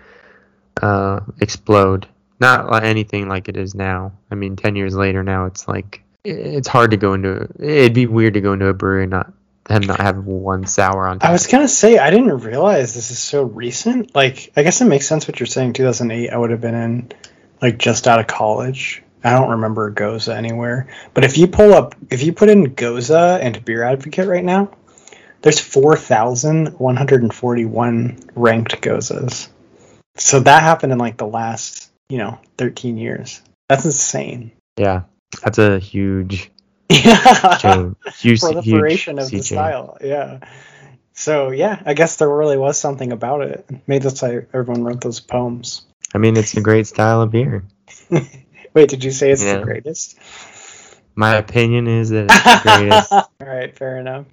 uh, 0.82 1.22
explode. 1.40 2.08
Not 2.40 2.84
anything 2.84 3.28
like 3.28 3.50
it 3.50 3.58
is 3.58 3.76
now. 3.76 4.14
I 4.32 4.36
mean, 4.36 4.56
10 4.56 4.78
years 4.78 4.96
later 4.96 5.24
now, 5.24 5.46
it's 5.46 5.68
like 5.68 6.02
it's 6.24 6.68
hard 6.68 6.92
to 6.92 6.98
go 6.98 7.14
into. 7.14 7.50
It'd 7.60 7.94
be 7.94 8.08
weird 8.08 8.36
to 8.36 8.42
go 8.42 8.54
into 8.54 8.68
a 8.68 8.74
brewery 8.74 9.04
and 9.04 9.12
not 9.12 9.34
and 9.70 9.88
not 9.88 10.00
have 10.00 10.26
one 10.26 10.66
sour 10.66 11.08
on. 11.08 11.20
Top. 11.20 11.30
I 11.30 11.34
was 11.34 11.48
gonna 11.48 11.68
say 11.68 11.98
I 11.98 12.10
didn't 12.10 12.40
realize 12.40 12.94
this 12.94 13.12
is 13.12 13.20
so 13.20 13.44
recent. 13.44 14.16
Like, 14.16 14.52
I 14.56 14.64
guess 14.64 14.82
it 14.82 14.86
makes 14.86 15.08
sense 15.08 15.28
what 15.28 15.40
you're 15.40 15.48
saying. 15.48 15.74
2008, 15.74 16.30
I 16.30 16.38
would 16.38 16.52
have 16.52 16.62
been 16.62 16.76
in 16.76 17.12
like 17.62 17.78
just 17.78 18.08
out 18.08 18.20
of 18.20 18.28
college. 18.28 19.04
I 19.24 19.32
don't 19.32 19.52
remember 19.52 19.92
Gose 19.92 20.34
anywhere. 20.34 20.88
But 21.14 21.26
if 21.26 21.38
you 21.38 21.48
pull 21.48 21.74
up, 21.74 21.96
if 22.10 22.24
you 22.24 22.34
put 22.34 22.50
in 22.50 22.76
Gose 22.76 23.40
and 23.42 23.64
Beer 23.66 23.84
Advocate 23.84 24.28
right 24.28 24.44
now, 24.44 24.72
there's 25.42 25.60
4,141 25.60 28.20
ranked 28.36 28.82
Goses. 28.82 29.50
So 30.16 30.40
that 30.42 30.64
happened 30.64 30.92
in 30.92 30.98
like 30.98 31.18
the 31.18 31.28
last, 31.28 31.92
you 32.10 32.18
know, 32.18 32.40
13 32.58 32.98
years. 32.98 33.42
That's 33.68 33.86
insane. 33.86 34.52
Yeah, 34.78 35.04
that's 35.44 35.58
a 35.58 35.80
huge 35.80 36.52
Yeah. 36.90 37.58
change. 37.58 37.96
Huge, 38.18 38.42
proliferation 38.42 39.18
huge 39.18 39.26
of 39.26 39.32
the 39.32 39.44
style. 39.44 39.98
Yeah. 40.02 40.40
So 41.14 41.52
yeah, 41.52 41.82
I 41.86 41.94
guess 41.94 42.16
there 42.16 42.30
really 42.30 42.58
was 42.58 42.78
something 42.78 43.12
about 43.12 43.42
it. 43.42 43.70
Maybe 43.88 44.04
that's 44.04 44.22
why 44.22 44.46
everyone 44.54 44.84
wrote 44.84 45.02
those 45.02 45.20
poems. 45.20 45.86
I 46.14 46.18
mean, 46.18 46.38
it's 46.38 46.56
a 46.56 46.62
great 46.62 46.88
style 46.88 47.22
of 47.22 47.32
beer. 47.32 47.66
Wait, 48.80 48.88
did 48.88 49.04
you 49.04 49.12
say 49.12 49.30
it's 49.30 49.44
the 49.44 49.60
greatest? 49.60 50.18
My 51.14 51.36
opinion 51.36 51.86
is 51.86 52.12
that 52.12 52.28
it's 52.30 52.64
the 52.64 52.78
greatest. 52.78 53.12
All 53.12 53.28
right, 53.42 53.78
fair 53.78 53.98
enough. 53.98 54.26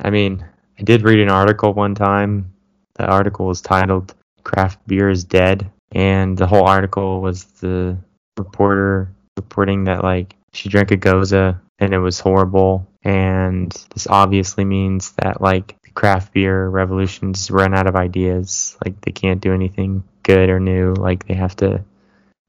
I 0.00 0.10
mean, 0.10 0.44
I 0.76 0.82
did 0.82 1.02
read 1.02 1.20
an 1.20 1.28
article 1.28 1.72
one 1.74 1.94
time. 1.94 2.52
The 2.94 3.06
article 3.06 3.46
was 3.46 3.60
titled 3.60 4.16
"Craft 4.42 4.84
Beer 4.88 5.10
is 5.10 5.22
Dead," 5.22 5.70
and 5.92 6.36
the 6.36 6.48
whole 6.48 6.66
article 6.66 7.20
was 7.20 7.44
the 7.60 7.96
reporter 8.36 9.12
reporting 9.36 9.84
that 9.84 10.02
like 10.02 10.34
she 10.52 10.68
drank 10.68 10.90
a 10.90 10.96
gose 10.96 11.60
and 11.78 11.94
it 11.94 12.00
was 12.00 12.18
horrible, 12.18 12.84
and 13.04 13.70
this 13.94 14.08
obviously 14.08 14.64
means 14.64 15.12
that 15.22 15.40
like 15.40 15.80
the 15.84 15.90
craft 15.90 16.32
beer 16.32 16.68
revolution's 16.68 17.48
run 17.48 17.74
out 17.74 17.86
of 17.86 17.94
ideas. 17.94 18.76
Like 18.84 19.00
they 19.02 19.12
can't 19.12 19.40
do 19.40 19.54
anything 19.54 20.02
good 20.24 20.50
or 20.50 20.58
new. 20.58 20.94
Like 20.94 21.28
they 21.28 21.34
have 21.34 21.54
to 21.58 21.84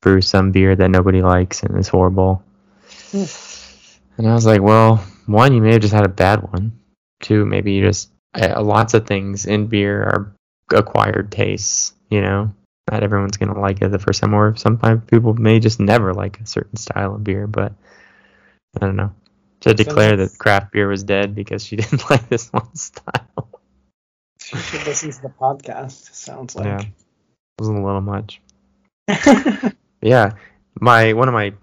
brew 0.02 0.22
some 0.22 0.52
beer 0.52 0.76
that 0.76 0.90
nobody 0.90 1.22
likes 1.22 1.64
and 1.64 1.78
it's 1.78 1.88
horrible. 1.88 2.44
And 3.12 4.28
I 4.28 4.34
was 4.34 4.46
like, 4.46 4.62
well, 4.62 4.98
one, 5.26 5.54
you 5.54 5.62
may 5.62 5.74
have 5.74 5.82
just 5.82 5.94
had 5.94 6.06
a 6.06 6.10
bad 6.10 6.42
one. 6.52 6.80
Two, 7.22 7.46
maybe 7.46 7.74
you 7.74 7.86
just 7.86 8.10
uh, 8.34 8.62
lots 8.62 8.94
of 8.94 9.08
things 9.08 9.46
in 9.46 9.68
beer 9.68 10.02
are 10.02 10.36
acquired 10.74 11.32
tastes. 11.32 11.94
You 12.10 12.22
know, 12.22 12.54
not 12.92 13.04
everyone's 13.04 13.38
gonna 13.38 13.60
like 13.60 13.82
it 13.82 13.92
the 13.92 14.00
first 14.00 14.22
time, 14.22 14.34
or 14.34 14.56
sometimes 14.56 15.04
people 15.08 15.34
may 15.34 15.60
just 15.60 15.80
never 15.80 16.14
like 16.14 16.40
a 16.40 16.46
certain 16.46 16.78
style 16.78 17.16
of 17.16 17.24
beer. 17.24 17.48
But 17.48 17.74
I 18.76 18.86
don't 18.86 18.96
know. 18.96 19.14
To 19.62 19.74
declare 19.74 20.16
that 20.16 20.38
craft 20.38 20.72
beer 20.72 20.88
was 20.88 21.04
dead 21.04 21.36
because 21.36 21.66
she 21.66 21.76
didn't 21.78 22.10
like 22.10 22.30
this 22.30 22.52
one 22.54 22.76
style 22.76 23.60
She 24.42 24.58
should 24.58 24.88
listen 24.88 25.12
to 25.12 25.22
the 25.22 25.30
podcast. 25.30 26.14
Sounds 26.14 26.56
like. 26.56 26.66
Yeah. 26.66 26.78
like. 26.78 26.92
wasn't 27.60 27.80
a 27.80 27.86
little 27.86 28.02
much. 28.02 28.42
Yeah, 30.02 30.34
my 30.80 31.14
one 31.14 31.28
of 31.28 31.34
my 31.34 31.54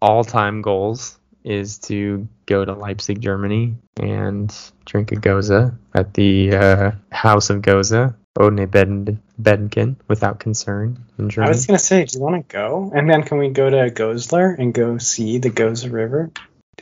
all-time 0.00 0.62
goals 0.62 1.18
is 1.44 1.78
to 1.78 2.26
go 2.46 2.64
to 2.64 2.72
Leipzig, 2.72 3.20
Germany, 3.20 3.74
and 4.00 4.54
drink 4.84 5.12
a 5.12 5.16
Gose 5.16 5.76
at 5.94 6.14
the 6.14 6.56
uh, 6.56 6.90
House 7.12 7.50
of 7.50 7.62
Gose, 7.62 8.14
Beden, 8.34 9.18
Bedenken, 9.40 9.96
without 10.08 10.40
concern 10.40 11.04
in 11.18 11.30
I 11.38 11.48
was 11.48 11.66
gonna 11.66 11.78
say, 11.78 12.04
do 12.04 12.18
you 12.18 12.24
want 12.24 12.48
to 12.48 12.52
go? 12.52 12.90
And 12.94 13.08
then 13.08 13.22
can 13.22 13.38
we 13.38 13.48
go 13.48 13.70
to 13.70 13.90
Goslar 13.90 14.58
and 14.58 14.74
go 14.74 14.98
see 14.98 15.38
the 15.38 15.50
Gose 15.50 15.90
River? 15.90 16.30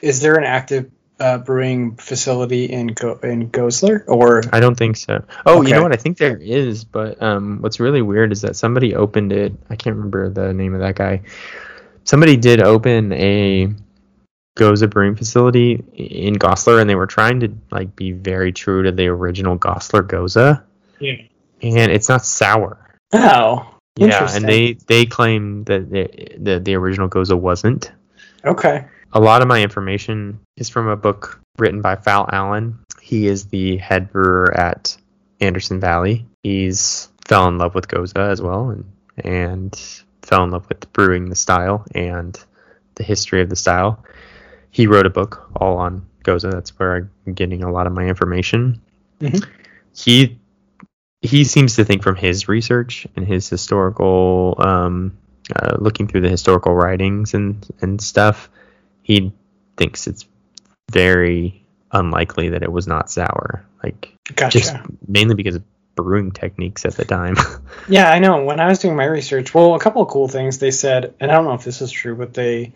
Is 0.00 0.20
there 0.20 0.36
an 0.36 0.44
active 0.44 0.90
uh, 1.22 1.38
brewing 1.38 1.96
facility 1.96 2.64
in 2.66 2.88
Go- 2.88 3.18
in 3.22 3.50
Goslar 3.50 4.04
or? 4.08 4.42
I 4.52 4.60
don't 4.60 4.74
think 4.76 4.96
so. 4.96 5.24
Oh, 5.46 5.62
you 5.62 5.70
know 5.72 5.82
what? 5.82 5.92
I 5.92 5.96
think 5.96 6.18
there 6.18 6.36
is, 6.36 6.84
but 6.84 7.22
um, 7.22 7.58
what's 7.62 7.80
really 7.80 8.02
weird 8.02 8.32
is 8.32 8.42
that 8.42 8.56
somebody 8.56 8.94
opened 8.94 9.32
it. 9.32 9.52
I 9.70 9.76
can't 9.76 9.96
remember 9.96 10.28
the 10.28 10.52
name 10.52 10.74
of 10.74 10.80
that 10.80 10.96
guy. 10.96 11.22
Somebody 12.04 12.36
did 12.36 12.60
open 12.60 13.12
a 13.12 13.68
Gose 14.58 14.90
brewing 14.90 15.16
facility 15.16 15.82
in 15.94 16.34
Goslar, 16.34 16.80
and 16.80 16.90
they 16.90 16.94
were 16.96 17.06
trying 17.06 17.40
to 17.40 17.48
like 17.70 17.94
be 17.96 18.12
very 18.12 18.52
true 18.52 18.82
to 18.82 18.92
the 18.92 19.06
original 19.06 19.56
Goslar 19.58 20.02
Gose, 20.02 20.62
Yeah. 21.00 21.14
and 21.62 21.90
it's 21.92 22.08
not 22.08 22.24
sour. 22.26 22.76
Oh, 23.14 23.74
Yeah, 23.96 24.28
and 24.34 24.46
they 24.48 24.74
they 24.88 25.06
claim 25.06 25.64
that 25.64 25.90
the 25.90 26.08
the, 26.38 26.60
the 26.60 26.74
original 26.74 27.08
Gose 27.08 27.32
wasn't. 27.38 27.92
okay. 28.44 28.86
A 29.12 29.20
lot 29.20 29.42
of 29.42 29.48
my 29.48 29.62
information 29.62 30.40
is 30.56 30.68
from 30.68 30.88
a 30.88 30.96
book 30.96 31.40
written 31.58 31.82
by 31.82 31.96
Fal 31.96 32.28
Allen. 32.32 32.78
He 33.00 33.26
is 33.26 33.46
the 33.46 33.76
head 33.76 34.10
brewer 34.10 34.56
at 34.56 34.96
Anderson 35.40 35.80
Valley. 35.80 36.26
He's 36.42 37.08
fell 37.26 37.46
in 37.48 37.58
love 37.58 37.74
with 37.74 37.88
Gose 37.88 38.16
as 38.16 38.40
well, 38.40 38.70
and 38.70 38.84
and 39.18 40.02
fell 40.22 40.44
in 40.44 40.50
love 40.50 40.66
with 40.68 40.90
brewing 40.92 41.28
the 41.28 41.34
style 41.34 41.84
and 41.94 42.42
the 42.94 43.04
history 43.04 43.42
of 43.42 43.50
the 43.50 43.56
style. 43.56 44.02
He 44.70 44.86
wrote 44.86 45.06
a 45.06 45.10
book 45.10 45.50
all 45.56 45.76
on 45.76 46.06
Gose. 46.24 46.50
That's 46.50 46.78
where 46.78 47.10
I'm 47.26 47.34
getting 47.34 47.62
a 47.62 47.70
lot 47.70 47.86
of 47.86 47.92
my 47.92 48.06
information. 48.06 48.80
Mhm. 49.20 49.46
He 49.94 50.38
he 51.20 51.44
seems 51.44 51.76
to 51.76 51.84
think 51.84 52.02
from 52.02 52.16
his 52.16 52.48
research 52.48 53.06
and 53.14 53.26
his 53.26 53.48
historical 53.48 54.56
um, 54.58 55.16
uh, 55.54 55.76
looking 55.78 56.08
through 56.08 56.22
the 56.22 56.30
historical 56.30 56.74
writings 56.74 57.34
and 57.34 57.68
and 57.82 58.00
stuff 58.00 58.48
he 59.02 59.32
thinks 59.76 60.06
it's 60.06 60.26
very 60.90 61.64
unlikely 61.90 62.50
that 62.50 62.62
it 62.62 62.72
was 62.72 62.86
not 62.86 63.10
sour. 63.10 63.64
Like 63.82 64.16
Gotcha. 64.34 64.58
just 64.58 64.74
mainly 65.06 65.34
because 65.34 65.56
of 65.56 65.64
brewing 65.94 66.30
techniques 66.30 66.84
at 66.84 66.94
the 66.94 67.04
time. 67.04 67.36
Yeah, 67.88 68.08
I 68.08 68.20
know. 68.20 68.44
When 68.44 68.60
I 68.60 68.68
was 68.68 68.78
doing 68.78 68.94
my 68.94 69.04
research, 69.04 69.52
well, 69.52 69.74
a 69.74 69.80
couple 69.80 70.02
of 70.02 70.08
cool 70.08 70.28
things 70.28 70.58
they 70.58 70.70
said, 70.70 71.14
and 71.18 71.30
I 71.30 71.34
don't 71.34 71.44
know 71.44 71.54
if 71.54 71.64
this 71.64 71.82
is 71.82 71.90
true, 71.90 72.14
but 72.14 72.32
they 72.32 72.72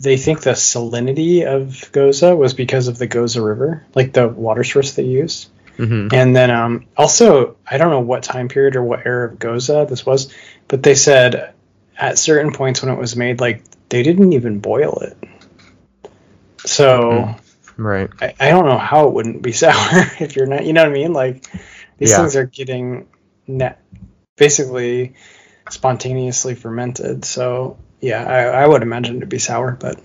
they 0.00 0.16
think 0.16 0.40
the 0.40 0.52
salinity 0.52 1.44
of 1.44 1.90
Gose 1.92 2.36
was 2.36 2.54
because 2.54 2.88
of 2.88 2.98
the 2.98 3.08
Gose 3.08 3.42
River, 3.42 3.84
like 3.94 4.12
the 4.12 4.28
water 4.28 4.64
source 4.64 4.92
they 4.94 5.04
used. 5.04 5.50
hmm 5.76 6.08
And 6.12 6.34
then 6.34 6.50
um, 6.50 6.86
also, 6.96 7.56
I 7.66 7.76
don't 7.76 7.90
know 7.90 8.00
what 8.00 8.22
time 8.22 8.48
period 8.48 8.76
or 8.76 8.82
what 8.82 9.04
era 9.04 9.28
of 9.28 9.38
Gose 9.38 9.88
this 9.88 10.06
was, 10.06 10.32
but 10.66 10.82
they 10.82 10.94
said 10.94 11.52
at 11.96 12.16
certain 12.16 12.52
points 12.52 12.80
when 12.80 12.92
it 12.92 12.98
was 12.98 13.16
made, 13.16 13.40
like 13.40 13.64
they 13.88 14.02
didn't 14.02 14.32
even 14.32 14.60
boil 14.60 15.00
it. 15.00 15.16
So 16.68 17.00
mm-hmm. 17.10 17.82
Right. 17.82 18.10
I, 18.20 18.34
I 18.40 18.50
don't 18.50 18.66
know 18.66 18.78
how 18.78 19.06
it 19.06 19.14
wouldn't 19.14 19.42
be 19.42 19.52
sour 19.64 20.02
if 20.20 20.36
you're 20.36 20.46
not, 20.46 20.64
you 20.64 20.72
know 20.72 20.82
what 20.82 20.90
I 20.90 20.92
mean? 20.92 21.12
Like 21.12 21.44
these 21.98 22.10
Yeah. 22.10 22.18
things 22.18 22.36
are 22.36 22.44
getting 22.44 23.06
net, 23.46 23.80
basically 24.36 25.14
spontaneously 25.70 26.54
fermented. 26.54 27.24
So 27.24 27.78
yeah, 28.00 28.24
I, 28.24 28.62
I 28.62 28.66
would 28.66 28.82
imagine 28.82 29.16
it 29.18 29.20
to 29.20 29.26
be 29.26 29.38
sour, 29.38 29.72
but 29.78 30.00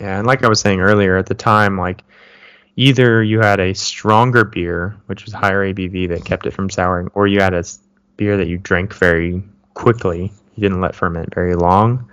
Yeah, 0.00 0.18
and 0.18 0.26
like 0.26 0.44
I 0.44 0.48
was 0.48 0.60
saying 0.60 0.80
earlier, 0.80 1.16
at 1.16 1.26
the 1.26 1.34
time, 1.34 1.76
like 1.78 2.02
either 2.76 3.22
you 3.22 3.40
had 3.40 3.60
a 3.60 3.74
stronger 3.74 4.44
beer, 4.44 4.96
which 5.06 5.24
was 5.24 5.34
higher 5.34 5.62
ABV 5.72 6.08
that 6.08 6.24
kept 6.24 6.46
it 6.46 6.52
from 6.52 6.70
souring, 6.70 7.10
or 7.14 7.26
you 7.26 7.40
had 7.40 7.54
a 7.54 7.64
beer 8.16 8.38
that 8.38 8.48
you 8.48 8.56
drank 8.58 8.94
very 8.94 9.42
quickly. 9.74 10.32
You 10.56 10.62
didn't 10.62 10.80
let 10.80 10.94
ferment 10.94 11.34
very 11.34 11.54
long. 11.54 12.10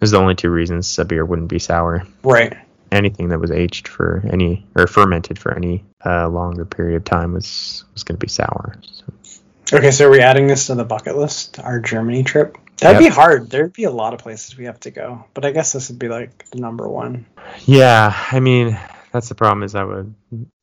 Those 0.00 0.12
are 0.12 0.18
the 0.18 0.22
only 0.22 0.34
two 0.34 0.50
reasons 0.50 0.98
a 0.98 1.04
beer 1.04 1.24
wouldn't 1.24 1.48
be 1.48 1.58
sour. 1.58 2.06
right. 2.22 2.56
Anything 2.94 3.28
that 3.28 3.40
was 3.40 3.50
aged 3.50 3.88
for 3.88 4.22
any 4.30 4.66
or 4.76 4.86
fermented 4.86 5.38
for 5.38 5.54
any 5.54 5.84
uh, 6.04 6.28
longer 6.28 6.64
period 6.64 6.96
of 6.96 7.04
time 7.04 7.32
was 7.32 7.84
was 7.92 8.02
going 8.04 8.16
to 8.16 8.24
be 8.24 8.28
sour. 8.28 8.76
So, 8.92 9.04
Okay, 9.72 9.90
so 9.90 10.06
are 10.06 10.10
we 10.10 10.20
adding 10.20 10.46
this 10.46 10.66
to 10.66 10.74
the 10.74 10.84
bucket 10.84 11.16
list? 11.16 11.58
Our 11.58 11.80
Germany 11.80 12.22
trip? 12.22 12.58
That'd 12.78 13.00
Yep. 13.00 13.10
be 13.10 13.14
hard. 13.14 13.50
There'd 13.50 13.72
be 13.72 13.84
a 13.84 13.90
lot 13.90 14.12
of 14.12 14.20
places 14.20 14.56
we 14.58 14.66
have 14.66 14.78
to 14.80 14.90
go, 14.90 15.24
but 15.32 15.44
I 15.46 15.52
guess 15.52 15.72
this 15.72 15.88
would 15.88 15.98
be 15.98 16.08
like 16.08 16.44
the 16.50 16.58
number 16.60 16.88
one. 16.88 17.26
yeah, 17.66 18.14
I 18.30 18.40
mean 18.40 18.78
that's 19.12 19.28
the 19.28 19.34
problem 19.34 19.62
is 19.62 19.74
I 19.74 19.84
would 19.84 20.14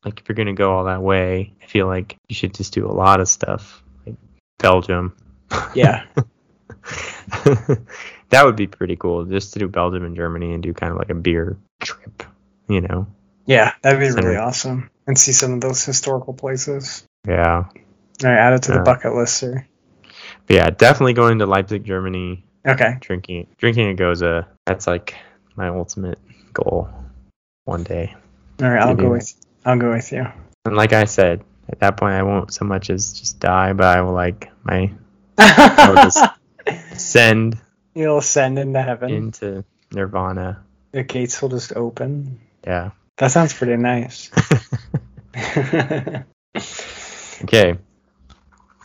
like 0.04 0.20
if 0.20 0.28
you're 0.28 0.36
going 0.36 0.46
to 0.46 0.52
go 0.52 0.72
all 0.76 0.84
that 0.84 1.02
way, 1.02 1.52
I 1.62 1.66
feel 1.66 1.86
like 1.86 2.16
you 2.28 2.34
should 2.34 2.54
just 2.54 2.72
do 2.74 2.86
a 2.86 2.92
lot 2.92 3.20
of 3.20 3.28
stuff 3.28 3.82
like 4.06 4.16
Belgium. 4.58 5.16
Yeah. 5.74 6.04
that 8.32 8.44
would 8.44 8.56
be 8.56 8.66
pretty 8.66 8.96
cool 8.96 9.24
just 9.24 9.52
to 9.54 9.58
do 9.60 9.68
Belgium 9.68 10.04
and 10.04 10.16
Germany 10.16 10.52
and 10.52 10.62
do 10.62 10.72
kind 10.74 10.90
of 10.92 10.98
like 10.98 11.10
a 11.10 11.14
beer 11.14 11.56
trip, 11.80 12.22
you 12.68 12.80
know. 12.80 13.06
Yeah, 13.46 13.72
that'd 13.82 14.00
be 14.00 14.10
really 14.20 14.36
awesome. 14.36 14.90
And 15.06 15.16
see 15.18 15.32
some 15.32 15.52
of 15.54 15.60
those 15.60 15.84
historical 15.84 16.32
places. 16.34 17.04
Yeah. 17.26 17.64
All 17.64 18.30
right, 18.30 18.38
add 18.38 18.52
it 18.54 18.62
to 18.64 18.72
the 18.72 18.80
bucket 18.80 19.14
list, 19.14 19.34
sir. 19.36 19.66
But 20.46 20.56
yeah, 20.56 20.70
definitely 20.70 21.12
going 21.14 21.38
to 21.38 21.46
Leipzig, 21.46 21.84
Germany, 21.84 22.44
Okay. 22.66 22.96
drinking 23.00 23.48
drinking 23.58 23.90
a 23.90 23.94
gose 23.94 24.46
that's 24.66 24.86
like 24.86 25.14
my 25.56 25.68
ultimate 25.68 26.18
goal 26.52 26.88
one 27.64 27.82
day 27.82 28.14
All 28.62 28.68
right, 28.70 28.80
I'll 28.80 28.88
Maybe. 28.94 29.02
go 29.02 29.10
with 29.10 29.34
I'll 29.64 29.78
go 29.78 29.90
with 29.90 30.12
you. 30.12 30.26
and 30.64 30.76
like 30.76 30.92
i 30.92 31.04
said 31.04 31.42
at 31.68 31.80
that 31.80 31.96
point 31.96 32.14
i 32.14 32.22
won't 32.22 32.52
so 32.54 32.64
much 32.64 32.88
as 32.90 33.12
just 33.12 33.40
die 33.40 33.72
but 33.72 33.86
i 33.86 34.00
will 34.00 34.12
like 34.12 34.50
my 34.62 34.92
just- 35.40 36.24
send 36.94 37.58
You'll 37.94 38.18
ascend 38.18 38.58
into 38.58 38.82
heaven. 38.82 39.10
into 39.10 39.64
nirvana 39.92 40.64
The 40.92 41.02
gates 41.02 41.40
will 41.42 41.50
just 41.50 41.74
open. 41.74 42.40
Yeah. 42.64 42.90
That 43.18 43.30
sounds 43.30 43.52
pretty 43.52 43.76
nice. 43.76 44.30
okay. 47.42 47.78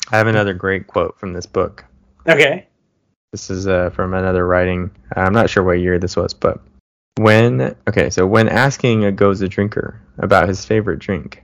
I 0.09 0.17
have 0.17 0.27
another 0.27 0.53
great 0.53 0.87
quote 0.87 1.19
from 1.19 1.33
this 1.33 1.45
book. 1.45 1.85
okay. 2.27 2.67
This 3.33 3.49
is 3.49 3.67
uh, 3.67 3.89
from 3.89 4.13
another 4.13 4.45
writing. 4.47 4.91
I'm 5.13 5.33
not 5.33 5.49
sure 5.49 5.63
what 5.63 5.79
year 5.79 5.99
this 5.99 6.15
was, 6.15 6.33
but 6.33 6.61
when 7.17 7.75
okay, 7.87 8.09
so 8.09 8.25
when 8.25 8.47
asking 8.47 9.03
a 9.03 9.11
Gose 9.11 9.47
drinker 9.49 10.01
about 10.17 10.47
his 10.47 10.63
favorite 10.63 10.99
drink, 10.99 11.43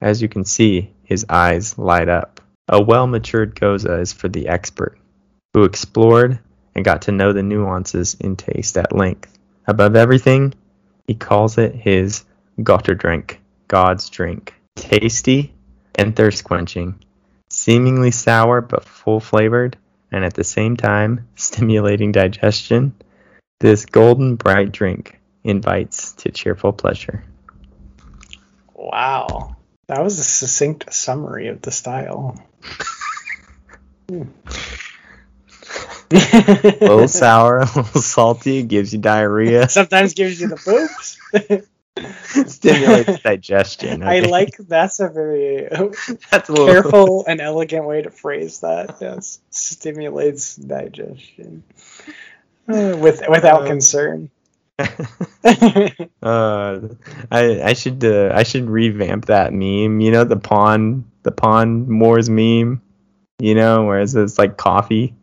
as 0.00 0.20
you 0.20 0.28
can 0.28 0.44
see, 0.44 0.92
his 1.04 1.24
eyes 1.28 1.78
light 1.78 2.08
up. 2.08 2.40
A 2.68 2.82
well-matured 2.82 3.54
Gose 3.54 4.00
is 4.00 4.12
for 4.12 4.28
the 4.28 4.48
expert, 4.48 4.98
who 5.54 5.64
explored 5.64 6.38
and 6.74 6.84
got 6.84 7.02
to 7.02 7.12
know 7.12 7.32
the 7.32 7.42
nuances 7.42 8.14
in 8.14 8.36
taste 8.36 8.76
at 8.76 8.94
length. 8.94 9.38
Above 9.66 9.96
everything, 9.96 10.54
he 11.06 11.14
calls 11.14 11.58
it 11.58 11.74
his 11.74 12.24
Gotterdrink, 12.60 13.36
God's 13.68 14.10
drink. 14.10 14.54
Tasty 14.76 15.54
and 15.94 16.16
thirst 16.16 16.44
quenching, 16.44 17.02
seemingly 17.50 18.10
sour 18.10 18.60
but 18.60 18.84
full 18.84 19.20
flavored, 19.20 19.76
and 20.10 20.24
at 20.24 20.34
the 20.34 20.44
same 20.44 20.76
time 20.76 21.28
stimulating 21.36 22.12
digestion, 22.12 22.94
this 23.60 23.86
golden 23.86 24.36
bright 24.36 24.72
drink 24.72 25.20
invites 25.44 26.12
to 26.12 26.30
cheerful 26.30 26.72
pleasure. 26.72 27.24
Wow. 28.74 29.56
That 29.88 30.02
was 30.02 30.18
a 30.18 30.24
succinct 30.24 30.92
summary 30.92 31.48
of 31.48 31.62
the 31.62 31.70
style. 31.70 32.36
Hmm. 34.08 34.24
A 36.80 36.86
little 36.86 37.08
sour, 37.20 37.58
a 37.60 37.64
little 37.64 38.00
salty, 38.02 38.62
gives 38.62 38.92
you 38.92 39.00
diarrhea, 39.00 39.68
Sometimes 39.68 40.14
gives 40.14 40.40
you 40.40 40.48
the 40.48 40.56
poops. 40.56 41.18
stimulates 42.46 43.18
digestion. 43.18 44.02
I 44.02 44.18
okay? 44.18 44.20
like 44.20 44.56
that's 44.58 45.00
a 45.00 45.08
very 45.08 45.68
that's 46.30 46.48
a 46.48 46.52
little 46.52 46.66
careful 46.66 47.24
and 47.26 47.40
elegant 47.40 47.86
way 47.86 48.02
to 48.02 48.10
phrase 48.10 48.60
that. 48.60 48.96
Yes, 49.00 49.40
stimulates 49.50 50.56
digestion 50.56 51.64
Uh, 52.68 52.96
with 52.98 53.22
without 53.28 53.62
Uh, 53.62 53.66
concern. 53.66 54.30
uh, 54.78 54.86
I 57.30 57.62
I 57.62 57.72
should 57.74 58.04
uh, 58.04 58.32
I 58.34 58.42
should 58.42 58.68
revamp 58.68 59.26
that 59.26 59.52
meme. 59.52 60.00
You 60.00 60.12
know 60.12 60.24
the 60.24 60.36
pawn 60.36 61.04
the 61.22 61.32
pawn 61.32 61.88
Moore's 61.90 62.30
meme. 62.30 62.82
You 63.38 63.54
know, 63.54 63.86
whereas 63.86 64.14
it's 64.14 64.38
like 64.38 64.56
coffee. 64.56 65.14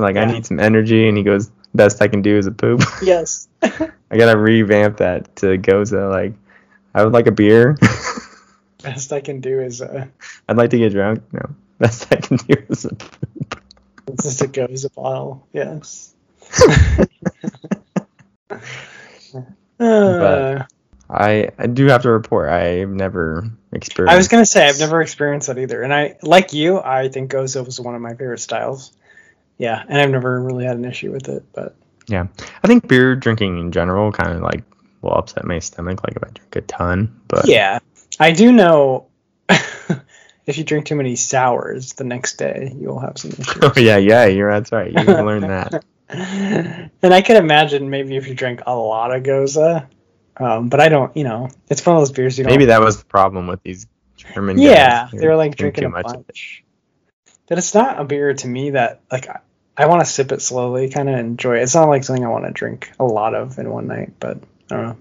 Like 0.00 0.16
I 0.16 0.26
need 0.26 0.46
some 0.46 0.60
energy, 0.60 1.08
and 1.08 1.16
he 1.16 1.24
goes, 1.24 1.50
"Best 1.74 2.00
I 2.00 2.06
can 2.06 2.22
do 2.22 2.38
is 2.38 2.46
a 2.46 2.52
poop." 2.52 2.82
yes. 3.02 3.48
I 3.62 4.16
gotta 4.16 4.38
revamp 4.38 4.98
that 4.98 5.34
to 5.36 5.58
Gose. 5.58 5.92
Like, 5.92 6.34
I 6.94 7.02
would 7.02 7.12
like 7.12 7.26
a 7.26 7.32
beer. 7.32 7.76
Best 8.82 9.12
I 9.12 9.20
can 9.20 9.40
do 9.40 9.60
is 9.60 9.82
uh, 9.82 10.06
I'd 10.48 10.56
like 10.56 10.70
to 10.70 10.78
get 10.78 10.92
drunk. 10.92 11.24
No, 11.32 11.50
best 11.80 12.06
I 12.12 12.16
can 12.16 12.36
do 12.36 12.54
is 12.68 12.84
a 12.84 12.94
poop. 12.94 13.60
just 14.22 14.40
a 14.40 14.46
goes 14.46 14.84
a 14.84 14.90
bottle. 14.90 15.46
Yes. 15.52 16.14
Uh, 19.80 20.64
I 21.10 21.50
I 21.58 21.66
do 21.66 21.86
have 21.86 22.02
to 22.02 22.10
report. 22.10 22.50
I've 22.50 22.90
never 22.90 23.50
experienced. 23.72 24.14
I 24.14 24.16
was 24.16 24.28
gonna 24.28 24.46
say 24.46 24.68
I've 24.68 24.78
never 24.78 25.00
experienced 25.02 25.48
that 25.48 25.58
either, 25.58 25.82
and 25.82 25.92
I 25.92 26.16
like 26.22 26.52
you. 26.52 26.80
I 26.80 27.08
think 27.08 27.32
Gose 27.32 27.64
was 27.64 27.80
one 27.80 27.96
of 27.96 28.00
my 28.00 28.14
favorite 28.14 28.40
styles. 28.40 28.92
Yeah, 29.58 29.84
and 29.88 30.00
I've 30.00 30.10
never 30.10 30.40
really 30.40 30.64
had 30.64 30.76
an 30.76 30.84
issue 30.84 31.12
with 31.12 31.28
it, 31.28 31.44
but 31.52 31.74
Yeah, 32.06 32.26
I 32.62 32.66
think 32.66 32.88
beer 32.88 33.16
drinking 33.16 33.58
in 33.58 33.72
general 33.72 34.12
kind 34.12 34.32
of 34.32 34.40
like 34.42 34.62
will 35.02 35.14
upset 35.14 35.44
my 35.44 35.58
stomach. 35.58 36.02
Like 36.04 36.16
if 36.16 36.24
I 36.24 36.30
drink 36.30 36.56
a 36.56 36.60
ton, 36.62 37.20
but 37.28 37.48
yeah, 37.48 37.80
I 38.18 38.32
do 38.32 38.52
know. 38.52 39.06
if 39.48 40.56
you 40.58 40.64
drink 40.64 40.86
too 40.86 40.94
many 40.96 41.16
sours, 41.16 41.92
the 41.94 42.04
next 42.04 42.36
day 42.36 42.72
you'll 42.78 43.00
have 43.00 43.18
some 43.18 43.32
issues. 43.32 43.56
Oh 43.62 43.72
yeah, 43.76 43.96
yeah, 43.96 44.26
you're 44.26 44.50
that's 44.50 44.72
right. 44.72 44.90
You 44.90 45.04
can 45.04 45.26
learn 45.26 45.42
that. 45.42 45.84
and 46.08 46.90
I 47.14 47.20
can 47.20 47.36
imagine 47.36 47.90
maybe 47.90 48.16
if 48.16 48.26
you 48.28 48.34
drink 48.34 48.62
a 48.66 48.74
lot 48.74 49.14
of 49.14 49.22
Gose, 49.24 49.86
um, 50.38 50.68
but 50.68 50.80
I 50.80 50.88
don't. 50.88 51.14
You 51.16 51.24
know, 51.24 51.50
it's 51.68 51.84
one 51.84 51.96
of 51.96 52.00
those 52.00 52.12
beers 52.12 52.38
you 52.38 52.44
don't. 52.44 52.52
Maybe 52.52 52.66
that 52.66 52.80
was 52.80 52.98
the 52.98 53.04
problem 53.04 53.46
with 53.46 53.62
these 53.62 53.86
German. 54.16 54.58
yeah, 54.58 55.08
They 55.12 55.18
they 55.18 55.26
were 55.26 55.36
like 55.36 55.56
drinking 55.56 55.84
too 55.84 55.88
a 55.88 55.90
much 55.90 56.06
of 56.06 56.14
it. 56.20 56.26
bunch. 56.26 56.64
That 57.48 57.58
it's 57.58 57.74
not 57.74 58.00
a 58.00 58.04
beer 58.04 58.34
to 58.34 58.46
me 58.48 58.70
that 58.70 59.00
like 59.10 59.28
I, 59.78 59.86
want 59.86 60.04
to 60.04 60.10
sip 60.10 60.32
it 60.32 60.42
slowly, 60.42 60.90
kind 60.90 61.08
of 61.08 61.18
enjoy 61.18 61.58
it. 61.58 61.62
It's 61.62 61.74
not 61.74 61.88
like 61.88 62.04
something 62.04 62.24
I 62.24 62.28
want 62.28 62.46
to 62.46 62.50
drink 62.50 62.90
a 62.98 63.04
lot 63.04 63.34
of 63.34 63.58
in 63.58 63.70
one 63.70 63.86
night, 63.86 64.12
but 64.18 64.38
I 64.70 64.76
don't 64.76 64.86
know. 64.86 64.96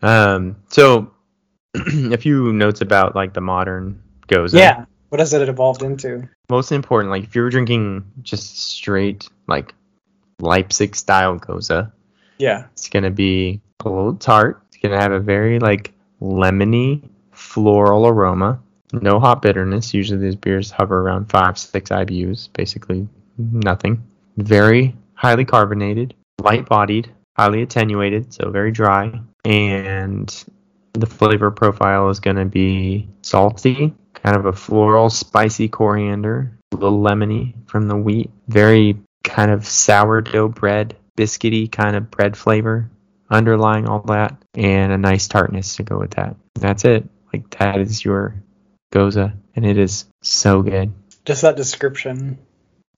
Um, 0.00 0.56
so 0.68 1.12
a 1.74 2.16
few 2.16 2.52
notes 2.52 2.80
about 2.80 3.14
like 3.14 3.34
the 3.34 3.40
modern 3.40 4.02
gose. 4.28 4.54
Yeah, 4.54 4.84
what 5.10 5.20
has 5.20 5.32
it 5.32 5.48
evolved 5.48 5.82
into? 5.82 6.28
most 6.50 6.72
important, 6.72 7.10
like 7.10 7.24
if 7.24 7.34
you 7.34 7.42
were 7.42 7.50
drinking 7.50 8.04
just 8.22 8.58
straight 8.58 9.28
like 9.46 9.74
Leipzig 10.40 10.96
style 10.96 11.38
Gose, 11.38 11.92
Yeah, 12.38 12.66
it's 12.72 12.88
gonna 12.88 13.10
be 13.10 13.60
a 13.84 13.88
little 13.88 14.14
tart. 14.14 14.62
It's 14.68 14.78
gonna 14.78 15.00
have 15.00 15.12
a 15.12 15.20
very 15.20 15.58
like 15.58 15.92
lemony 16.20 17.08
floral 17.32 18.06
aroma. 18.06 18.60
No 18.92 19.20
hot 19.20 19.42
bitterness. 19.42 19.92
Usually 19.94 20.18
these 20.18 20.36
beers 20.36 20.70
hover 20.70 21.00
around 21.00 21.26
five, 21.30 21.58
six 21.58 21.90
IBUs, 21.90 22.48
basically 22.52 23.08
nothing. 23.36 24.02
Very 24.36 24.94
highly 25.14 25.44
carbonated, 25.44 26.14
light 26.40 26.68
bodied, 26.68 27.12
highly 27.36 27.62
attenuated, 27.62 28.32
so 28.32 28.50
very 28.50 28.72
dry. 28.72 29.20
And 29.44 30.44
the 30.94 31.06
flavor 31.06 31.50
profile 31.50 32.08
is 32.08 32.20
gonna 32.20 32.44
be 32.44 33.08
salty, 33.22 33.94
kind 34.14 34.36
of 34.36 34.46
a 34.46 34.52
floral, 34.52 35.10
spicy 35.10 35.68
coriander, 35.68 36.52
a 36.72 36.76
little 36.76 37.00
lemony 37.00 37.54
from 37.66 37.88
the 37.88 37.96
wheat, 37.96 38.30
very 38.48 38.96
kind 39.24 39.50
of 39.50 39.66
sourdough 39.66 40.48
bread, 40.48 40.96
biscuity 41.16 41.70
kind 41.70 41.96
of 41.96 42.10
bread 42.10 42.36
flavor 42.36 42.90
underlying 43.30 43.86
all 43.86 44.00
that, 44.00 44.34
and 44.54 44.92
a 44.92 44.98
nice 44.98 45.28
tartness 45.28 45.76
to 45.76 45.82
go 45.82 45.98
with 45.98 46.12
that. 46.12 46.34
That's 46.54 46.84
it. 46.84 47.04
Like 47.32 47.50
that 47.58 47.78
is 47.78 48.04
your 48.04 48.34
gose, 48.92 49.32
and 49.54 49.66
it 49.66 49.78
is 49.78 50.06
so 50.22 50.62
good. 50.62 50.92
just 51.24 51.42
that 51.42 51.56
description 51.56 52.38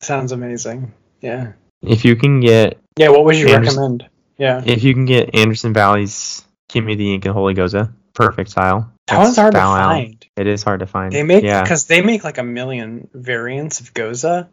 sounds 0.00 0.32
amazing. 0.32 0.92
Yeah, 1.20 1.52
If 1.82 2.04
you 2.04 2.16
can 2.16 2.40
get 2.40 2.78
yeah. 2.96 3.08
What 3.10 3.24
would 3.24 3.36
you 3.36 3.48
Anderson- 3.48 3.80
recommend? 3.80 4.08
Yeah, 4.38 4.62
if 4.64 4.82
you 4.84 4.94
can 4.94 5.04
get 5.04 5.34
Anderson 5.34 5.74
Valley's 5.74 6.42
Kimmie 6.70 6.96
the 6.96 7.04
Yink 7.18 7.24
and 7.26 7.34
Holy 7.34 7.54
Gose, 7.54 7.92
perfect 8.14 8.50
style. 8.50 8.90
that 9.06 9.18
one's 9.18 9.36
hard 9.36 9.52
to 9.52 9.60
find. 9.60 10.26
It 10.36 10.46
is 10.46 10.62
hard 10.62 10.80
to 10.80 10.86
find. 10.86 11.12
They 11.12 11.22
make 11.22 11.44
yeah. 11.44 11.62
because 11.62 11.84
they 11.86 12.00
make 12.00 12.24
like 12.24 12.38
a 12.38 12.42
million 12.42 13.08
variants 13.12 13.80
of 13.80 13.92
Gose, 13.92 14.48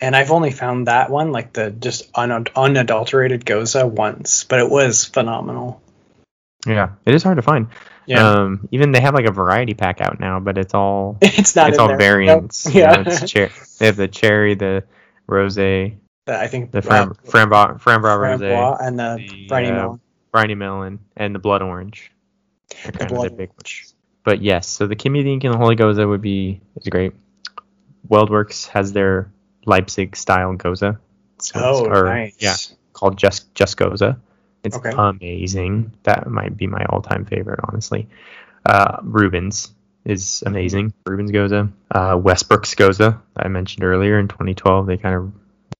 and 0.00 0.16
I've 0.16 0.30
only 0.30 0.52
found 0.52 0.86
that 0.86 1.10
one, 1.10 1.32
like 1.32 1.52
the 1.52 1.70
just 1.70 2.08
un- 2.14 2.46
unadulterated 2.56 3.44
Gose, 3.44 3.84
once, 3.90 4.44
but 4.44 4.58
it 4.60 4.70
was 4.70 5.04
phenomenal. 5.04 5.82
Yeah, 6.66 6.90
it 7.06 7.14
is 7.14 7.22
hard 7.22 7.36
to 7.36 7.42
find. 7.42 7.68
Yeah, 8.06 8.26
Um, 8.28 8.68
even 8.72 8.92
they 8.92 9.00
have 9.00 9.14
like 9.14 9.26
a 9.26 9.30
variety 9.32 9.74
pack 9.74 10.00
out 10.00 10.18
now, 10.20 10.40
but 10.40 10.58
it's 10.58 10.74
all 10.74 11.16
it's 11.22 11.54
not. 11.56 11.68
it's 11.68 11.76
in 11.78 11.80
all 11.82 11.88
there. 11.88 11.96
variants. 11.98 12.66
Nope. 12.66 12.74
you 12.74 12.80
know, 12.82 12.86
Yeah, 12.92 13.04
it's 13.06 13.30
cher- 13.30 13.50
they 13.78 13.86
have 13.86 13.96
the 13.96 14.08
cherry, 14.08 14.54
the 14.54 14.84
rose, 15.26 15.54
the 15.54 15.92
I 16.26 16.46
think 16.48 16.70
fram- 16.72 17.10
uh, 17.10 17.14
framboise, 17.30 17.80
framboise 17.80 18.40
rose, 18.40 18.78
and 18.80 18.98
the, 18.98 19.16
the, 19.18 19.46
briny 19.48 19.68
uh, 19.68 19.74
melon. 19.74 20.00
briny 20.32 20.54
melon, 20.54 20.98
and 21.16 21.34
the 21.34 21.38
blood 21.38 21.62
orange. 21.62 22.10
They're 22.82 22.92
The 22.92 22.98
kind 22.98 23.10
of 23.10 23.16
blood 23.16 23.30
the 23.32 23.36
big 23.36 23.48
orange. 23.50 23.82
ones. 23.84 23.94
But 24.24 24.42
yes, 24.42 24.68
so 24.68 24.86
the 24.86 24.96
Kimmie 24.96 25.22
the 25.24 25.30
Yink 25.30 25.44
and 25.44 25.54
the 25.54 25.58
Holy 25.58 25.76
Gose 25.76 26.06
would 26.06 26.20
be 26.22 26.60
is 26.76 26.88
great. 26.88 27.12
WeldWerks 28.08 28.68
has 28.68 28.92
their 28.92 29.30
Leipzig 29.66 30.16
style 30.16 30.54
Gose. 30.56 30.98
So 31.38 31.60
Oh, 31.62 32.02
nice. 32.02 32.36
Yeah, 32.38 32.56
called 32.92 33.16
just 33.16 33.54
just 33.54 33.76
Gose. 33.76 34.16
It's 34.64 34.76
Okay. 34.76 34.92
amazing. 34.96 35.92
That 36.02 36.28
might 36.28 36.56
be 36.56 36.66
my 36.66 36.84
all-time 36.90 37.24
favorite, 37.24 37.60
honestly. 37.64 38.08
Uh, 38.66 38.98
Reuben's 39.02 39.72
is 40.04 40.42
amazing. 40.46 40.92
Reuben's 41.06 41.30
Gose. 41.30 41.70
Uh, 41.90 42.18
Westbrook's 42.22 42.74
Gose. 42.74 43.18
I 43.36 43.48
mentioned 43.48 43.84
earlier 43.84 44.18
in 44.18 44.28
2012, 44.28 44.86
they 44.86 44.96
kind 44.96 45.14
of 45.14 45.32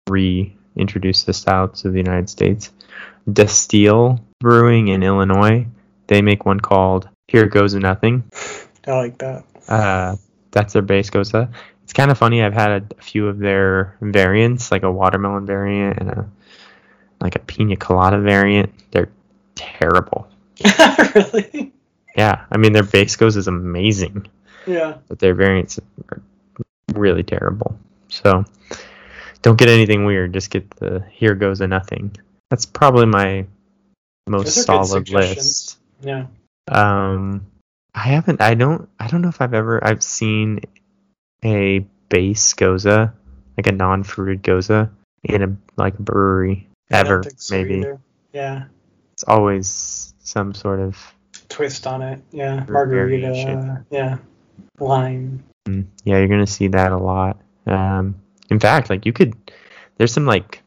reintroduced 0.08 1.26
the 1.26 1.32
style 1.32 1.68
to 1.68 1.90
the 1.90 1.98
United 1.98 2.28
States. 2.28 2.72
Destihl 3.28 4.20
Brewing 4.40 4.88
in 4.88 5.02
Illinois. 5.02 5.66
They 6.06 6.22
make 6.22 6.44
one 6.46 6.60
called 6.60 7.08
Here 7.28 7.46
Goes 7.46 7.74
Nothing. 7.74 8.24
I 8.86 8.92
like 8.92 9.18
that. 9.18 9.44
Uh, 9.68 10.16
that's 10.50 10.72
their 10.72 10.82
base 10.82 11.10
Gose. 11.10 11.48
It's 11.84 11.92
kind 11.92 12.10
of 12.10 12.18
funny. 12.18 12.42
I've 12.42 12.54
had 12.54 12.70
a, 12.70 12.86
a 12.98 13.02
few 13.02 13.28
of 13.28 13.38
their 13.38 13.96
variants, 14.00 14.70
like 14.72 14.82
a 14.84 14.90
watermelon 14.90 15.44
variant 15.46 15.98
and 15.98 16.10
a 16.10 16.28
like 17.20 17.36
a 17.36 17.40
pina 17.40 17.76
colada 17.76 18.20
variant. 18.20 18.72
They're 18.90 19.10
terrible. 19.54 20.28
really? 21.14 21.72
Yeah, 22.16 22.44
I 22.50 22.56
mean 22.56 22.72
their 22.72 22.82
base 22.82 23.16
gose 23.16 23.36
is 23.36 23.48
amazing, 23.48 24.26
Yeah. 24.66 24.98
but 25.08 25.18
their 25.18 25.34
variants 25.34 25.78
are 26.10 26.22
really 26.92 27.22
terrible. 27.22 27.78
So 28.08 28.44
don't 29.42 29.58
get 29.58 29.68
anything 29.68 30.04
weird. 30.04 30.32
Just 30.32 30.50
get 30.50 30.68
the 30.70 31.04
here 31.10 31.34
goes 31.34 31.60
a 31.60 31.66
nothing. 31.66 32.16
That's 32.50 32.66
probably 32.66 33.06
my 33.06 33.46
most 34.26 34.46
Those 34.46 34.68
are 34.68 35.00
good 35.00 35.08
solid 35.08 35.10
list. 35.10 35.78
Yeah. 36.02 36.26
Um, 36.68 37.46
I 37.94 38.00
haven't. 38.00 38.40
I 38.40 38.54
don't. 38.54 38.88
I 38.98 39.06
don't 39.06 39.22
know 39.22 39.28
if 39.28 39.40
I've 39.40 39.54
ever. 39.54 39.84
I've 39.84 40.02
seen 40.02 40.60
a 41.44 41.80
base 42.08 42.54
gose, 42.54 43.12
like 43.56 43.66
a 43.66 43.72
non-fruited 43.72 44.42
gose, 44.42 44.90
in 45.24 45.42
a 45.42 45.56
like 45.76 45.98
a 45.98 46.02
brewery 46.02 46.68
ever. 46.90 47.22
so 47.36 47.56
maybe 47.56 47.78
either. 47.78 48.00
Yeah. 48.32 48.64
it's 49.12 49.24
always 49.24 50.14
some 50.20 50.54
sort 50.54 50.80
of. 50.80 50.96
Twist 51.48 51.86
on 51.86 52.02
it. 52.02 52.20
Yeah. 52.30 52.64
Margarita. 52.68 53.26
variation. 53.28 53.86
Yeah. 53.90 54.18
Lime. 54.78 55.42
Mm, 55.68 55.86
Yeah, 56.04 56.18
you're 56.18 56.28
gonna 56.28 56.46
see 56.46 56.68
that 56.68 56.92
a 56.92 56.96
lot. 56.96 57.40
Um, 57.66 58.14
in 58.50 58.58
fact, 58.60 58.90
like 58.90 59.04
you 59.06 59.12
could. 59.12 59.34
There's 59.96 60.12
some 60.12 60.26
like 60.26 60.62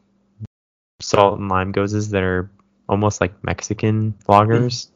salt 1.00 1.38
and 1.38 1.48
lime 1.48 1.72
goses 1.72 2.10
that 2.10 2.22
are 2.22 2.50
almost 2.88 3.20
like 3.20 3.32
Mexican 3.42 4.14
lagers, 4.28 4.88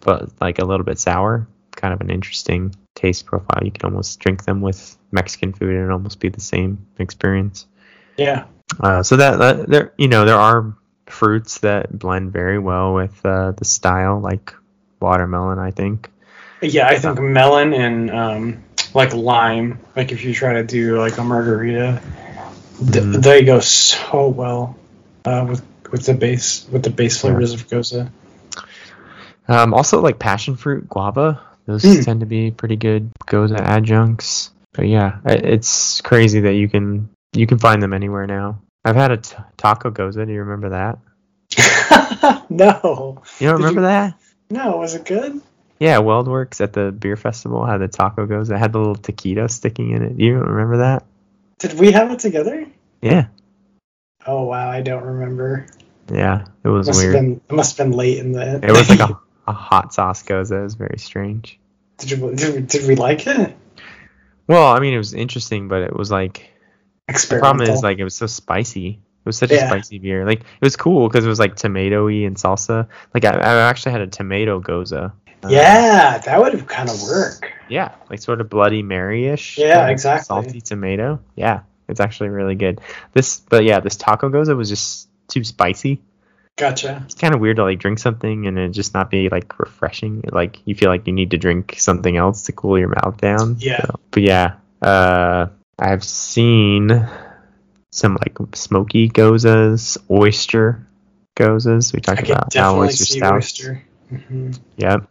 but 0.00 0.30
like 0.40 0.58
a 0.58 0.64
little 0.64 0.84
bit 0.84 0.98
sour. 0.98 1.46
Kind 1.76 1.92
of 1.94 2.00
an 2.00 2.10
interesting 2.10 2.74
taste 2.94 3.26
profile. 3.26 3.60
You 3.64 3.70
could 3.70 3.84
almost 3.84 4.20
drink 4.20 4.44
them 4.44 4.60
with 4.60 4.96
Mexican 5.10 5.52
food 5.52 5.74
and 5.74 5.90
almost 5.90 6.20
be 6.20 6.28
the 6.28 6.40
same 6.40 6.86
experience. 6.98 7.66
Yeah. 8.16 8.44
Uh, 8.80 9.02
so 9.02 9.16
that, 9.16 9.38
that 9.38 9.68
there, 9.68 9.92
you 9.98 10.08
know, 10.08 10.24
there 10.24 10.38
are 10.38 10.74
fruits 11.06 11.58
that 11.58 11.96
blend 11.96 12.32
very 12.32 12.58
well 12.58 12.94
with 12.94 13.24
uh, 13.24 13.52
the 13.52 13.64
style, 13.64 14.20
like 14.20 14.54
watermelon. 15.00 15.58
I 15.58 15.70
think. 15.70 16.10
Yeah, 16.62 16.86
I 16.86 16.98
think 16.98 17.20
melon 17.20 17.74
and 17.74 18.10
um, 18.10 18.64
like 18.94 19.12
lime, 19.14 19.78
like 19.96 20.12
if 20.12 20.24
you 20.24 20.32
try 20.32 20.54
to 20.54 20.64
do 20.64 20.98
like 20.98 21.18
a 21.18 21.24
margarita, 21.24 22.00
th- 22.78 23.04
Mhm. 23.04 23.22
they 23.22 23.44
go 23.44 23.58
so 23.60 24.28
well 24.28 24.76
uh, 25.24 25.44
with 25.48 25.62
with 25.90 26.06
the 26.06 26.14
base 26.14 26.66
with 26.70 26.82
the 26.84 26.90
base 26.90 27.20
flavors 27.20 27.52
of 27.52 27.66
gose. 27.68 28.08
Um, 29.48 29.74
also, 29.74 30.00
like 30.00 30.18
passion 30.18 30.56
fruit, 30.56 30.88
guava. 30.88 31.40
Those 31.66 31.82
Mm. 31.82 32.04
tend 32.04 32.20
to 32.20 32.26
be 32.26 32.50
pretty 32.50 32.76
good 32.76 33.10
gose 33.26 33.52
adjuncts. 33.52 34.50
But 34.72 34.86
yeah, 34.88 35.18
it's 35.26 36.00
crazy 36.00 36.40
that 36.40 36.54
you 36.54 36.68
can 36.68 37.08
you 37.32 37.46
can 37.46 37.58
find 37.58 37.82
them 37.82 37.92
anywhere 37.92 38.26
now. 38.26 38.60
I've 38.84 38.96
had 38.96 39.10
a 39.12 39.16
t- 39.18 39.36
taco 39.56 39.90
gose. 39.90 40.14
Do 40.26 40.32
you 40.32 40.40
remember 40.40 40.70
that? 40.70 40.98
no, 42.50 43.22
You 43.38 43.48
don't 43.48 43.58
Did 43.60 43.64
remember 43.66 43.80
you- 43.80 43.86
that? 43.86 44.14
no, 44.50 44.76
was 44.78 44.94
it 44.94 45.04
good? 45.04 45.40
Yeah, 45.78 45.96
WeldWerks 45.96 46.60
at 46.60 46.72
the 46.74 46.92
beer 46.92 47.16
festival 47.16 47.66
had 47.66 47.78
the 47.78 47.88
taco 47.88 48.24
gose. 48.26 48.50
It 48.54 48.58
had 48.58 48.72
the 48.72 48.78
little 48.78 48.94
taquito 48.96 49.50
sticking 49.50 49.90
in 49.90 50.02
it. 50.02 50.16
Do 50.16 50.24
you 50.24 50.36
remember 50.38 50.76
that? 50.78 51.04
Did 51.58 51.78
we 51.78 51.90
have 51.92 52.10
it 52.12 52.18
together? 52.20 52.66
Yeah, 53.00 53.26
Oh 54.24 54.44
wow, 54.44 54.70
I 54.70 54.82
don't 54.82 55.02
remember. 55.02 55.66
yeah. 56.12 56.44
It 56.62 56.68
was 56.68 56.86
Must 56.86 57.00
weird. 57.02 57.14
have 57.16 57.22
been 57.24 57.40
it 57.48 57.52
must 57.52 57.76
have 57.76 57.88
been 57.88 57.96
late 57.96 58.18
in 58.18 58.30
the. 58.32 58.60
It 58.64 58.70
was 58.70 58.88
like 58.88 59.00
a, 59.00 59.18
a 59.48 59.52
hot 59.52 59.92
sauce 59.92 60.22
gose. 60.22 60.52
It 60.52 60.62
was 60.62 60.74
very 60.74 60.98
strange. 60.98 61.58
did, 61.98 62.12
you, 62.12 62.34
did, 62.36 62.68
did 62.68 62.86
we 62.86 62.94
like 62.94 63.26
it? 63.26 63.56
Well, 64.46 64.66
I 64.72 64.78
mean, 64.78 64.94
it 64.94 64.98
was 64.98 65.14
interesting, 65.14 65.66
but 65.66 65.82
it 65.82 65.96
was 65.96 66.12
like 66.12 66.51
the 67.08 67.38
problem 67.38 67.68
is 67.68 67.82
like 67.82 67.98
it 67.98 68.04
was 68.04 68.14
so 68.14 68.26
spicy. 68.26 68.88
It 68.88 69.26
was 69.26 69.36
such 69.38 69.50
Yeah. 69.50 69.64
a 69.64 69.68
spicy 69.68 69.98
beer. 69.98 70.24
Like 70.26 70.40
it 70.40 70.62
was 70.62 70.76
cool 70.76 71.08
because 71.08 71.24
it 71.24 71.28
was 71.28 71.38
like 71.38 71.54
tomatoey 71.56 72.26
and 72.26 72.36
salsa. 72.36 72.88
Like 73.14 73.24
I, 73.24 73.30
I 73.36 73.68
actually 73.68 73.92
had 73.92 74.00
a 74.00 74.06
tomato 74.06 74.60
gose. 74.60 74.92
Uh, 74.92 75.10
yeah, 75.48 76.18
that 76.18 76.40
would 76.40 76.52
have 76.52 76.66
kind 76.66 76.88
of 76.88 77.02
work. 77.02 77.52
Yeah, 77.68 77.94
like 78.10 78.20
sort 78.20 78.40
of 78.40 78.48
Bloody 78.48 78.82
Mary-ish. 78.82 79.58
Yeah, 79.58 79.88
exactly. 79.88 80.24
Salty 80.24 80.60
tomato. 80.60 81.20
Yeah, 81.36 81.60
it's 81.88 82.00
actually 82.00 82.28
really 82.28 82.54
good. 82.54 82.80
This, 83.12 83.40
but 83.40 83.64
yeah, 83.64 83.80
this 83.80 83.96
taco 83.96 84.28
gose 84.30 84.54
was 84.56 84.68
just 84.68 85.08
too 85.28 85.42
spicy. 85.44 86.00
Gotcha. 86.56 87.02
It's 87.06 87.14
kind 87.14 87.34
of 87.34 87.40
weird 87.40 87.56
to 87.56 87.64
like 87.64 87.78
drink 87.78 87.98
something 87.98 88.46
and 88.46 88.58
it 88.58 88.68
just 88.70 88.92
not 88.94 89.10
be 89.10 89.28
like 89.30 89.58
refreshing. 89.58 90.22
Like 90.30 90.58
you 90.66 90.74
feel 90.74 90.90
like 90.90 91.06
you 91.06 91.12
need 91.12 91.30
to 91.30 91.38
drink 91.38 91.76
something 91.78 92.16
else 92.16 92.42
to 92.44 92.52
cool 92.52 92.78
your 92.78 92.88
mouth 92.90 93.16
down. 93.16 93.56
Yeah. 93.58 93.80
So- 93.86 94.00
but 94.10 94.22
yeah, 94.22 94.54
uh, 94.82 95.46
I've 95.78 96.04
seen 96.04 97.08
some 97.90 98.16
like 98.16 98.36
smoky 98.54 99.08
goses, 99.08 99.98
oyster 100.10 100.86
goses. 101.34 101.92
We 101.92 102.00
talked 102.00 102.28
about 102.28 102.54
how 102.54 102.78
oyster 102.80 103.04
stouts. 103.04 103.34
oyster. 103.34 103.82
hmm 104.08 104.52
Yep. 104.76 105.08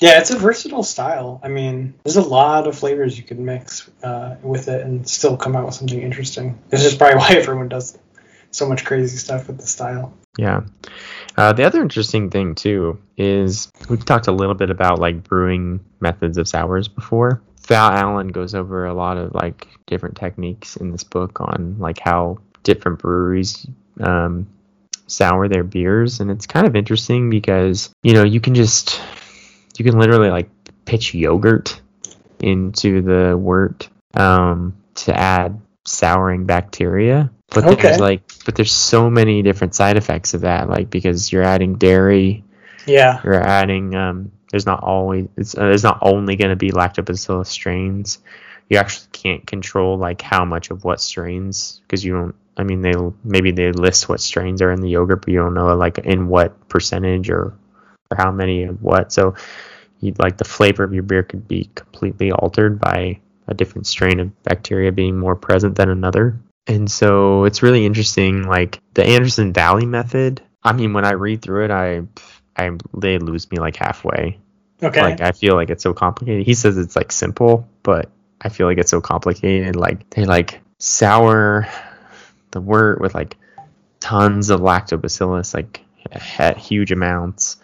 Yeah, 0.00 0.20
it's 0.20 0.30
a 0.30 0.38
versatile 0.38 0.82
style. 0.82 1.40
I 1.42 1.48
mean, 1.48 1.94
there's 2.04 2.16
a 2.16 2.22
lot 2.22 2.66
of 2.66 2.78
flavors 2.78 3.16
you 3.16 3.24
could 3.24 3.38
mix 3.38 3.88
uh, 4.02 4.36
with 4.42 4.68
it 4.68 4.82
and 4.82 5.08
still 5.08 5.38
come 5.38 5.56
out 5.56 5.64
with 5.64 5.74
something 5.74 6.00
interesting. 6.00 6.58
This 6.68 6.84
is 6.84 6.94
probably 6.94 7.16
why 7.18 7.30
everyone 7.30 7.68
does 7.68 7.98
so 8.50 8.68
much 8.68 8.84
crazy 8.84 9.16
stuff 9.16 9.46
with 9.46 9.58
the 9.58 9.66
style. 9.66 10.12
Yeah. 10.36 10.62
Uh, 11.36 11.54
the 11.54 11.64
other 11.64 11.80
interesting 11.80 12.30
thing 12.30 12.54
too 12.54 12.98
is 13.16 13.70
we've 13.88 14.04
talked 14.04 14.26
a 14.26 14.32
little 14.32 14.54
bit 14.54 14.70
about 14.70 14.98
like 14.98 15.24
brewing 15.24 15.80
methods 16.00 16.36
of 16.36 16.46
sours 16.46 16.88
before. 16.88 17.40
Fal 17.66 17.90
Allen 17.90 18.28
goes 18.28 18.54
over 18.54 18.86
a 18.86 18.94
lot 18.94 19.16
of 19.16 19.34
like 19.34 19.66
different 19.86 20.16
techniques 20.16 20.76
in 20.76 20.92
this 20.92 21.02
book 21.02 21.40
on 21.40 21.76
like 21.80 21.98
how 21.98 22.38
different 22.62 23.00
breweries 23.00 23.66
um, 24.00 24.46
sour 25.08 25.48
their 25.48 25.64
beers, 25.64 26.20
and 26.20 26.30
it's 26.30 26.46
kind 26.46 26.64
of 26.64 26.76
interesting 26.76 27.28
because 27.28 27.90
you 28.04 28.14
know 28.14 28.22
you 28.22 28.40
can 28.40 28.54
just 28.54 29.00
you 29.78 29.84
can 29.84 29.98
literally 29.98 30.30
like 30.30 30.48
pitch 30.84 31.12
yogurt 31.12 31.80
into 32.38 33.02
the 33.02 33.36
wort 33.36 33.88
um, 34.14 34.76
to 34.94 35.12
add 35.18 35.60
souring 35.84 36.46
bacteria. 36.46 37.30
But 37.48 37.64
Okay. 37.64 37.82
there's 37.82 37.98
like, 37.98 38.22
but 38.44 38.54
there's 38.54 38.72
so 38.72 39.10
many 39.10 39.42
different 39.42 39.74
side 39.74 39.96
effects 39.96 40.34
of 40.34 40.42
that, 40.42 40.68
like 40.68 40.88
because 40.88 41.32
you're 41.32 41.42
adding 41.42 41.74
dairy, 41.78 42.44
Yeah. 42.86 43.20
you're 43.24 43.40
adding 43.40 43.94
um, 43.96 44.30
there's 44.56 44.64
not 44.64 44.82
always 44.82 45.28
it's 45.36 45.54
uh, 45.54 45.76
not 45.82 45.98
only 46.00 46.34
going 46.34 46.48
to 46.48 46.56
be 46.56 46.70
lactobacillus 46.70 47.48
strains. 47.48 48.20
You 48.70 48.78
actually 48.78 49.08
can't 49.12 49.46
control 49.46 49.98
like 49.98 50.22
how 50.22 50.46
much 50.46 50.70
of 50.70 50.82
what 50.82 51.02
strains 51.02 51.82
because 51.82 52.02
you 52.02 52.14
don't. 52.14 52.34
I 52.56 52.62
mean, 52.62 52.80
they 52.80 52.94
maybe 53.22 53.50
they 53.50 53.70
list 53.72 54.08
what 54.08 54.22
strains 54.22 54.62
are 54.62 54.72
in 54.72 54.80
the 54.80 54.88
yogurt, 54.88 55.20
but 55.20 55.28
you 55.28 55.40
don't 55.40 55.52
know 55.52 55.76
like 55.76 55.98
in 55.98 56.28
what 56.28 56.70
percentage 56.70 57.28
or 57.28 57.52
or 58.10 58.16
how 58.16 58.32
many 58.32 58.62
of 58.62 58.82
what. 58.82 59.12
So, 59.12 59.34
you 60.00 60.14
like 60.18 60.38
the 60.38 60.44
flavor 60.44 60.84
of 60.84 60.94
your 60.94 61.02
beer 61.02 61.22
could 61.22 61.46
be 61.46 61.68
completely 61.74 62.32
altered 62.32 62.80
by 62.80 63.20
a 63.46 63.52
different 63.52 63.86
strain 63.86 64.20
of 64.20 64.42
bacteria 64.42 64.90
being 64.90 65.18
more 65.18 65.36
present 65.36 65.76
than 65.76 65.90
another. 65.90 66.40
And 66.66 66.90
so 66.90 67.44
it's 67.44 67.62
really 67.62 67.84
interesting. 67.84 68.44
Like 68.44 68.80
the 68.94 69.04
Anderson 69.04 69.52
Valley 69.52 69.84
method. 69.84 70.40
I 70.62 70.72
mean, 70.72 70.94
when 70.94 71.04
I 71.04 71.12
read 71.12 71.42
through 71.42 71.66
it, 71.66 71.70
I, 71.70 72.02
I 72.56 72.70
they 72.96 73.18
lose 73.18 73.50
me 73.50 73.58
like 73.58 73.76
halfway. 73.76 74.38
Okay. 74.82 75.00
Like 75.00 75.20
I 75.20 75.32
feel 75.32 75.54
like 75.54 75.70
it's 75.70 75.82
so 75.82 75.94
complicated. 75.94 76.46
He 76.46 76.54
says 76.54 76.76
it's 76.76 76.96
like 76.96 77.12
simple, 77.12 77.68
but 77.82 78.10
I 78.40 78.48
feel 78.48 78.66
like 78.66 78.78
it's 78.78 78.90
so 78.90 79.00
complicated. 79.00 79.76
Like 79.76 80.08
they 80.10 80.24
like 80.24 80.60
sour 80.78 81.66
the 82.50 82.60
wort 82.60 83.00
with 83.00 83.14
like 83.14 83.36
tons 84.00 84.50
of 84.50 84.60
lactobacillus, 84.60 85.54
like 85.54 85.80
at 86.38 86.58
huge 86.58 86.92
amounts, 86.92 87.56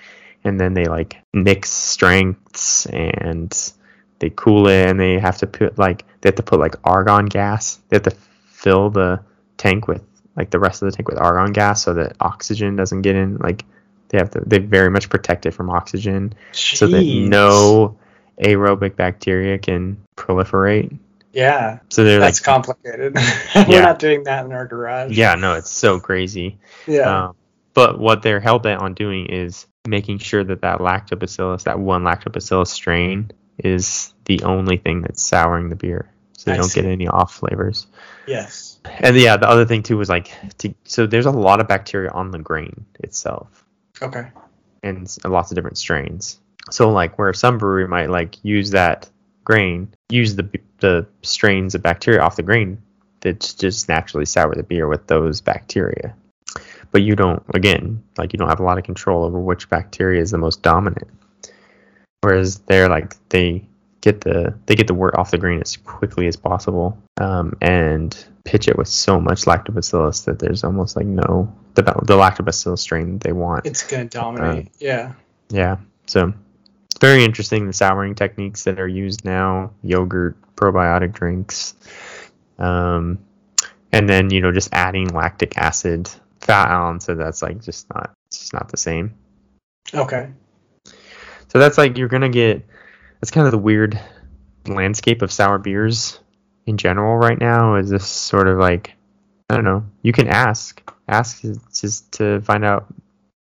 and 0.44 0.58
then 0.58 0.74
they 0.74 0.86
like 0.86 1.18
mix 1.32 1.70
strengths 1.70 2.86
and 2.86 3.72
they 4.18 4.30
cool 4.30 4.68
it, 4.68 4.88
and 4.88 4.98
they 4.98 5.18
have 5.18 5.38
to 5.38 5.46
put 5.46 5.78
like 5.78 6.04
they 6.20 6.28
have 6.28 6.36
to 6.36 6.42
put 6.42 6.60
like 6.60 6.76
argon 6.84 7.26
gas. 7.26 7.78
They 7.88 7.96
have 7.96 8.04
to 8.04 8.16
fill 8.46 8.90
the 8.90 9.20
tank 9.58 9.86
with 9.86 10.02
like 10.34 10.50
the 10.50 10.58
rest 10.58 10.82
of 10.82 10.90
the 10.90 10.96
tank 10.96 11.08
with 11.08 11.18
argon 11.18 11.52
gas 11.52 11.82
so 11.82 11.92
that 11.94 12.16
oxygen 12.20 12.76
doesn't 12.76 13.02
get 13.02 13.16
in. 13.16 13.36
Like 13.36 13.64
they 14.12 14.18
have 14.18 14.30
to 14.30 14.42
they 14.46 14.58
very 14.58 14.90
much 14.90 15.08
protect 15.10 15.44
it 15.46 15.50
from 15.50 15.68
oxygen 15.70 16.32
so 16.52 16.86
that 16.86 17.02
no 17.04 17.98
aerobic 18.40 18.94
bacteria 18.96 19.58
can 19.58 19.96
proliferate. 20.16 20.96
Yeah, 21.32 21.78
So 21.88 22.04
they're 22.04 22.20
that's 22.20 22.40
like, 22.40 22.44
complicated. 22.44 23.14
We're 23.56 23.64
Yeah. 23.68 23.80
not 23.80 23.98
doing 23.98 24.24
that 24.24 24.44
in 24.44 24.52
our 24.52 24.66
garage. 24.66 25.16
yeah, 25.16 25.34
no, 25.34 25.54
it's 25.54 25.70
so 25.70 25.98
crazy. 25.98 26.58
Yeah. 26.86 27.26
Um, 27.28 27.36
but 27.74 27.98
what 27.98 28.22
they're 28.22 28.38
hell 28.40 28.58
bent 28.58 28.82
on 28.82 28.92
doing 28.94 29.26
is 29.26 29.66
making 29.88 30.18
sure 30.18 30.44
that 30.44 30.60
that 30.60 30.78
lactobacillus, 30.80 31.64
that 31.64 31.78
one 31.78 32.02
lactobacillus 32.04 32.66
strain, 32.68 33.30
is 33.58 34.12
the 34.26 34.42
only 34.42 34.76
thing 34.76 35.00
that's 35.00 35.22
souring 35.22 35.70
the 35.70 35.76
beer, 35.76 36.10
so 36.32 36.50
they 36.50 36.54
I 36.54 36.56
don't 36.58 36.68
see. 36.68 36.82
get 36.82 36.90
any 36.90 37.08
off 37.08 37.34
flavors. 37.34 37.86
yes. 38.26 38.78
And 38.84 39.16
yeah, 39.16 39.36
the 39.38 39.48
other 39.48 39.64
thing 39.64 39.82
too 39.82 39.96
was 39.96 40.08
like, 40.10 40.32
to, 40.58 40.74
so 40.84 41.06
there's 41.06 41.26
a 41.26 41.30
lot 41.30 41.60
of 41.60 41.68
bacteria 41.68 42.10
on 42.10 42.30
the 42.30 42.38
grain 42.40 42.84
itself. 43.00 43.61
Okay. 44.02 44.28
and 44.82 45.16
lots 45.24 45.50
of 45.50 45.54
different 45.54 45.78
strains. 45.78 46.40
So 46.70 46.90
like 46.90 47.18
where 47.18 47.32
some 47.32 47.58
brewery 47.58 47.88
might 47.88 48.10
like 48.10 48.38
use 48.44 48.70
that 48.70 49.08
grain, 49.44 49.94
use 50.08 50.36
the 50.36 50.48
the 50.78 51.06
strains 51.22 51.74
of 51.74 51.82
bacteria 51.82 52.20
off 52.20 52.36
the 52.36 52.42
grain 52.42 52.82
that 53.20 53.54
just 53.58 53.88
naturally 53.88 54.26
sour 54.26 54.54
the 54.54 54.62
beer 54.62 54.88
with 54.88 55.06
those 55.06 55.40
bacteria. 55.40 56.14
But 56.90 57.02
you 57.02 57.16
don't 57.16 57.42
again, 57.54 58.02
like 58.18 58.32
you 58.32 58.38
don't 58.38 58.48
have 58.48 58.60
a 58.60 58.64
lot 58.64 58.78
of 58.78 58.84
control 58.84 59.24
over 59.24 59.40
which 59.40 59.68
bacteria 59.68 60.20
is 60.20 60.30
the 60.30 60.38
most 60.38 60.62
dominant. 60.62 61.08
Whereas 62.20 62.58
they're 62.60 62.88
like 62.88 63.16
they 63.28 63.66
get 64.02 64.20
the 64.20 64.54
they 64.66 64.74
get 64.74 64.88
the 64.88 64.94
wort 64.94 65.14
off 65.16 65.30
the 65.30 65.38
grain 65.38 65.60
as 65.62 65.76
quickly 65.78 66.26
as 66.26 66.36
possible 66.36 66.98
um, 67.18 67.56
and 67.62 68.26
pitch 68.44 68.68
it 68.68 68.76
with 68.76 68.88
so 68.88 69.20
much 69.20 69.44
lactobacillus 69.44 70.24
that 70.24 70.38
there's 70.38 70.64
almost 70.64 70.96
like 70.96 71.06
no 71.06 71.54
the 71.74 71.82
the 71.82 72.14
lactobacillus 72.14 72.80
strain 72.80 73.18
they 73.18 73.32
want. 73.32 73.64
It's 73.64 73.86
gonna 73.86 74.04
dominate. 74.04 74.66
Uh, 74.66 74.70
yeah. 74.78 75.12
Yeah. 75.48 75.76
So 76.06 76.34
it's 76.86 76.98
very 77.00 77.24
interesting 77.24 77.66
the 77.66 77.72
souring 77.72 78.14
techniques 78.14 78.64
that 78.64 78.78
are 78.78 78.88
used 78.88 79.24
now, 79.24 79.72
yogurt, 79.82 80.36
probiotic 80.56 81.12
drinks, 81.12 81.74
um, 82.58 83.18
and 83.92 84.08
then 84.08 84.30
you 84.30 84.40
know 84.40 84.52
just 84.52 84.70
adding 84.72 85.08
lactic 85.08 85.56
acid. 85.56 86.10
Fal 86.40 86.66
Allen 86.66 87.00
said 87.00 87.18
that's 87.18 87.40
like 87.40 87.62
just 87.62 87.88
not 87.94 88.12
it's 88.26 88.40
just 88.40 88.52
not 88.52 88.68
the 88.68 88.76
same. 88.76 89.14
Okay. 89.94 90.30
So 91.48 91.58
that's 91.58 91.78
like 91.78 91.96
you're 91.96 92.08
gonna 92.08 92.28
get 92.28 92.66
that's 93.22 93.30
kind 93.30 93.46
of 93.46 93.52
the 93.52 93.58
weird 93.58 93.98
landscape 94.66 95.22
of 95.22 95.30
sour 95.30 95.58
beers 95.58 96.18
in 96.66 96.76
general 96.76 97.16
right 97.16 97.38
now. 97.38 97.76
Is 97.76 97.88
this 97.88 98.06
sort 98.06 98.48
of 98.48 98.58
like 98.58 98.94
I 99.48 99.54
don't 99.54 99.64
know. 99.64 99.84
You 100.02 100.12
can 100.12 100.26
ask 100.26 100.82
ask 101.06 101.42
just 101.72 102.12
to 102.12 102.40
find 102.40 102.64
out 102.64 102.92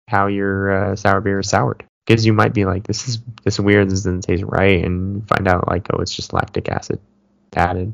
how 0.08 0.26
your 0.26 0.90
uh, 0.92 0.96
sour 0.96 1.20
beer 1.20 1.38
is 1.38 1.48
soured. 1.48 1.84
Because 2.06 2.24
you 2.24 2.32
might 2.32 2.54
be 2.54 2.64
like, 2.64 2.86
this 2.86 3.06
is 3.06 3.18
this 3.44 3.54
is 3.54 3.60
weird. 3.60 3.88
This 3.88 4.00
doesn't 4.00 4.22
taste 4.22 4.42
right, 4.44 4.82
and 4.82 5.28
find 5.28 5.46
out 5.46 5.68
like, 5.68 5.86
oh, 5.92 6.00
it's 6.00 6.14
just 6.14 6.32
lactic 6.32 6.68
acid 6.68 6.98
added. 7.54 7.92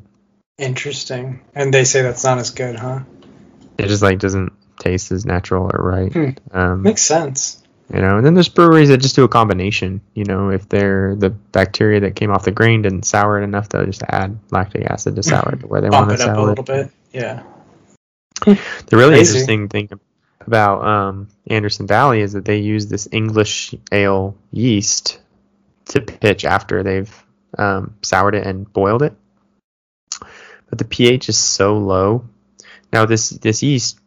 Interesting. 0.57 1.41
And 1.55 1.75
they 1.75 1.85
say 1.85 2.03
that's 2.03 2.25
not 2.25 2.39
as 2.39 2.51
good, 2.51 2.77
huh? 2.77 3.01
It 3.77 3.89
just 3.89 4.03
like 4.03 4.21
doesn't 4.21 4.53
taste 4.79 5.11
as 5.11 5.27
natural 5.27 5.69
or 5.75 5.85
right. 5.85 6.13
Hmm. 6.13 6.57
Um, 6.57 6.83
Makes 6.83 7.03
sense. 7.03 7.64
You 7.93 8.01
know, 8.01 8.17
and 8.17 8.25
then 8.25 8.33
there's 8.33 8.49
breweries 8.49 8.89
that 8.89 8.99
just 8.99 9.15
do 9.15 9.25
a 9.25 9.29
combination. 9.29 10.01
You 10.15 10.25
know, 10.25 10.51
if 10.51 10.69
they're 10.69 11.15
the 11.17 11.31
bacteria 11.31 12.01
that 12.01 12.17
came 12.17 12.31
off 12.31 12.45
the 12.45 12.51
grain 12.51 12.83
didn't 12.83 13.05
sour 13.05 13.39
it 13.39 13.45
enough, 13.45 13.69
they'll 13.69 13.85
just 13.85 14.03
add 14.09 14.39
lactic 14.51 14.87
acid 14.91 15.17
to 15.17 15.23
sour 15.23 15.53
it 15.53 15.69
where 15.69 15.81
they 15.83 15.91
want 15.91 16.11
to 16.11 16.17
sour 16.17 16.29
it. 16.29 16.33
up 16.33 16.39
a 16.39 16.43
little 16.43 16.65
bit. 16.65 16.91
Yeah. 17.13 17.43
the 18.45 18.59
really 18.93 19.17
Crazy. 19.17 19.33
interesting 19.33 19.69
thing 19.69 19.91
about 20.47 20.85
um, 20.85 21.29
Anderson 21.47 21.87
Valley 21.87 22.21
is 22.21 22.33
that 22.33 22.45
they 22.45 22.59
use 22.59 22.87
this 22.87 23.07
English 23.13 23.75
ale 23.93 24.37
yeast 24.51 25.21
to 25.87 26.01
pitch 26.01 26.45
after 26.45 26.83
they've 26.83 27.25
um, 27.59 27.95
soured 28.03 28.35
it 28.35 28.47
and 28.47 28.71
boiled 28.73 29.03
it. 29.03 29.15
But 30.69 30.79
the 30.79 30.85
pH 30.85 31.29
is 31.29 31.39
so 31.39 31.79
low. 31.79 32.25
Now 32.93 33.07
this 33.07 33.31
this 33.31 33.63
yeast 33.63 33.99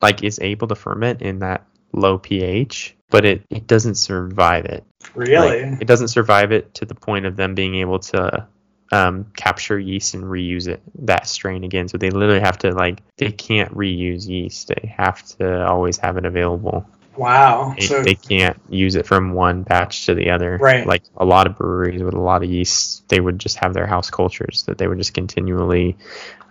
like 0.00 0.22
is 0.22 0.38
able 0.40 0.68
to 0.68 0.74
ferment 0.74 1.22
in 1.22 1.40
that 1.40 1.66
low 1.92 2.18
pH, 2.18 2.96
but 3.10 3.24
it, 3.24 3.42
it 3.50 3.66
doesn't 3.66 3.96
survive 3.96 4.64
it. 4.66 4.84
Really? 5.14 5.64
Like, 5.64 5.82
it 5.82 5.86
doesn't 5.86 6.08
survive 6.08 6.52
it 6.52 6.74
to 6.74 6.84
the 6.84 6.94
point 6.94 7.26
of 7.26 7.36
them 7.36 7.54
being 7.54 7.76
able 7.76 7.98
to 8.00 8.46
um, 8.92 9.26
capture 9.36 9.78
yeast 9.78 10.14
and 10.14 10.24
reuse 10.24 10.68
it 10.68 10.80
that 11.06 11.26
strain 11.26 11.64
again. 11.64 11.88
So 11.88 11.98
they 11.98 12.10
literally 12.10 12.40
have 12.40 12.58
to 12.58 12.72
like 12.72 13.02
they 13.16 13.32
can't 13.32 13.74
reuse 13.74 14.26
yeast. 14.28 14.68
They 14.68 14.94
have 14.96 15.24
to 15.38 15.66
always 15.66 15.98
have 15.98 16.16
it 16.16 16.24
available. 16.24 16.86
Wow. 17.16 17.74
They, 17.78 17.86
so, 17.86 18.02
they 18.02 18.14
can't 18.14 18.60
use 18.68 18.94
it 18.94 19.06
from 19.06 19.32
one 19.32 19.62
batch 19.62 20.06
to 20.06 20.14
the 20.14 20.30
other. 20.30 20.58
Right. 20.58 20.86
Like 20.86 21.02
a 21.16 21.24
lot 21.24 21.46
of 21.46 21.56
breweries 21.56 22.02
with 22.02 22.14
a 22.14 22.20
lot 22.20 22.42
of 22.42 22.50
yeast, 22.50 23.08
they 23.08 23.20
would 23.20 23.38
just 23.38 23.56
have 23.56 23.72
their 23.72 23.86
house 23.86 24.10
cultures 24.10 24.64
that 24.64 24.76
they 24.76 24.86
would 24.86 24.98
just 24.98 25.14
continually 25.14 25.96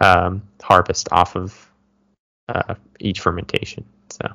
um, 0.02 0.42
harvest 0.62 1.10
off 1.12 1.36
of 1.36 1.72
uh, 2.50 2.76
each 3.00 3.20
fermentation. 3.20 3.86
So. 4.10 4.28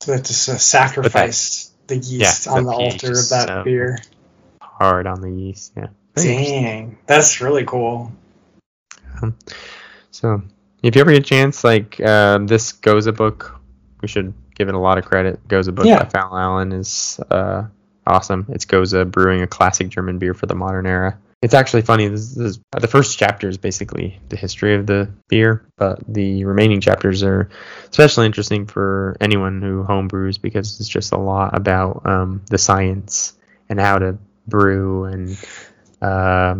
So 0.00 0.12
they 0.12 0.22
just 0.22 0.48
uh, 0.48 0.56
sacrificed 0.56 1.86
the 1.86 1.96
yeast 1.96 2.46
yeah, 2.46 2.52
on 2.52 2.64
the, 2.64 2.70
the 2.70 2.76
altar 2.76 3.10
of 3.10 3.28
that 3.28 3.48
so 3.48 3.64
beer. 3.64 3.98
Hard 4.62 5.06
on 5.06 5.20
the 5.20 5.30
yeast, 5.30 5.72
yeah. 5.76 5.88
Dang, 6.14 6.98
that's 7.06 7.40
really 7.40 7.64
cool. 7.64 8.10
Um, 9.22 9.36
so, 10.10 10.42
if 10.82 10.96
you 10.96 11.00
ever 11.00 11.12
get 11.12 11.20
a 11.20 11.24
chance, 11.24 11.64
like 11.64 12.00
uh, 12.00 12.38
this 12.38 12.72
Gose 12.72 13.14
book, 13.14 13.60
we 14.00 14.08
should 14.08 14.32
give 14.54 14.68
it 14.68 14.74
a 14.74 14.78
lot 14.78 14.98
of 14.98 15.04
credit. 15.04 15.46
Gose 15.48 15.74
book 15.74 15.84
yeah. 15.84 16.02
by 16.02 16.08
Fal 16.08 16.36
Allen 16.36 16.72
is 16.72 17.20
uh, 17.30 17.64
awesome. 18.06 18.46
It's 18.48 18.64
Gose 18.64 19.10
brewing 19.10 19.42
a 19.42 19.46
classic 19.46 19.88
German 19.90 20.18
beer 20.18 20.34
for 20.34 20.46
the 20.46 20.54
modern 20.54 20.86
era. 20.86 21.18
It's 21.42 21.54
actually 21.54 21.82
funny. 21.82 22.06
This, 22.08 22.34
this 22.34 22.56
is, 22.56 22.60
the 22.78 22.86
first 22.86 23.18
chapter 23.18 23.48
is 23.48 23.56
basically 23.56 24.20
the 24.28 24.36
history 24.36 24.74
of 24.74 24.86
the 24.86 25.10
beer, 25.28 25.64
but 25.76 26.00
the 26.06 26.44
remaining 26.44 26.82
chapters 26.82 27.22
are 27.22 27.48
especially 27.88 28.26
interesting 28.26 28.66
for 28.66 29.16
anyone 29.20 29.62
who 29.62 29.82
home 29.82 30.06
brews 30.06 30.36
because 30.36 30.78
it's 30.78 30.88
just 30.88 31.12
a 31.12 31.18
lot 31.18 31.56
about 31.56 32.04
um, 32.04 32.42
the 32.50 32.58
science 32.58 33.38
and 33.70 33.80
how 33.80 33.98
to 33.98 34.18
brew 34.48 35.04
and 35.04 35.38
uh, 36.02 36.56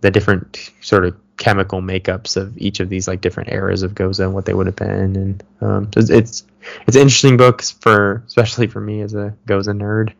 the 0.00 0.10
different 0.10 0.70
sort 0.80 1.04
of 1.04 1.14
chemical 1.36 1.82
makeups 1.82 2.36
of 2.36 2.56
each 2.56 2.80
of 2.80 2.88
these 2.88 3.08
like 3.08 3.20
different 3.20 3.52
eras 3.52 3.82
of 3.82 3.94
Gose 3.94 4.20
and 4.20 4.32
what 4.32 4.46
they 4.46 4.54
would 4.54 4.66
have 4.66 4.76
been, 4.76 5.16
and 5.16 5.44
um, 5.60 5.90
it's, 5.96 6.08
it's 6.08 6.44
it's 6.86 6.96
interesting 6.96 7.36
book 7.36 7.62
for 7.62 8.22
especially 8.26 8.66
for 8.66 8.80
me 8.80 9.00
as 9.00 9.14
a 9.14 9.34
Gose 9.46 9.66
nerd. 9.66 10.14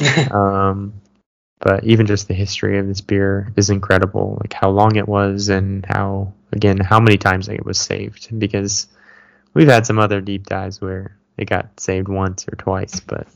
um, 0.32 0.94
but 1.60 1.84
even 1.84 2.06
just 2.06 2.26
the 2.26 2.34
history 2.34 2.78
of 2.78 2.88
this 2.88 3.00
beer 3.00 3.52
is 3.56 3.70
incredible, 3.70 4.38
like 4.40 4.52
how 4.52 4.70
long 4.70 4.96
it 4.96 5.06
was 5.06 5.48
and 5.50 5.84
how 5.86 6.32
again 6.52 6.78
how 6.78 6.98
many 6.98 7.18
times 7.18 7.48
it 7.48 7.64
was 7.64 7.78
saved 7.78 8.36
because 8.38 8.88
we've 9.54 9.68
had 9.68 9.86
some 9.86 9.98
other 9.98 10.20
deep 10.20 10.46
dives 10.46 10.80
where 10.80 11.16
it 11.36 11.44
got 11.44 11.78
saved 11.78 12.08
once 12.08 12.46
or 12.48 12.56
twice, 12.56 13.00
but 13.00 13.28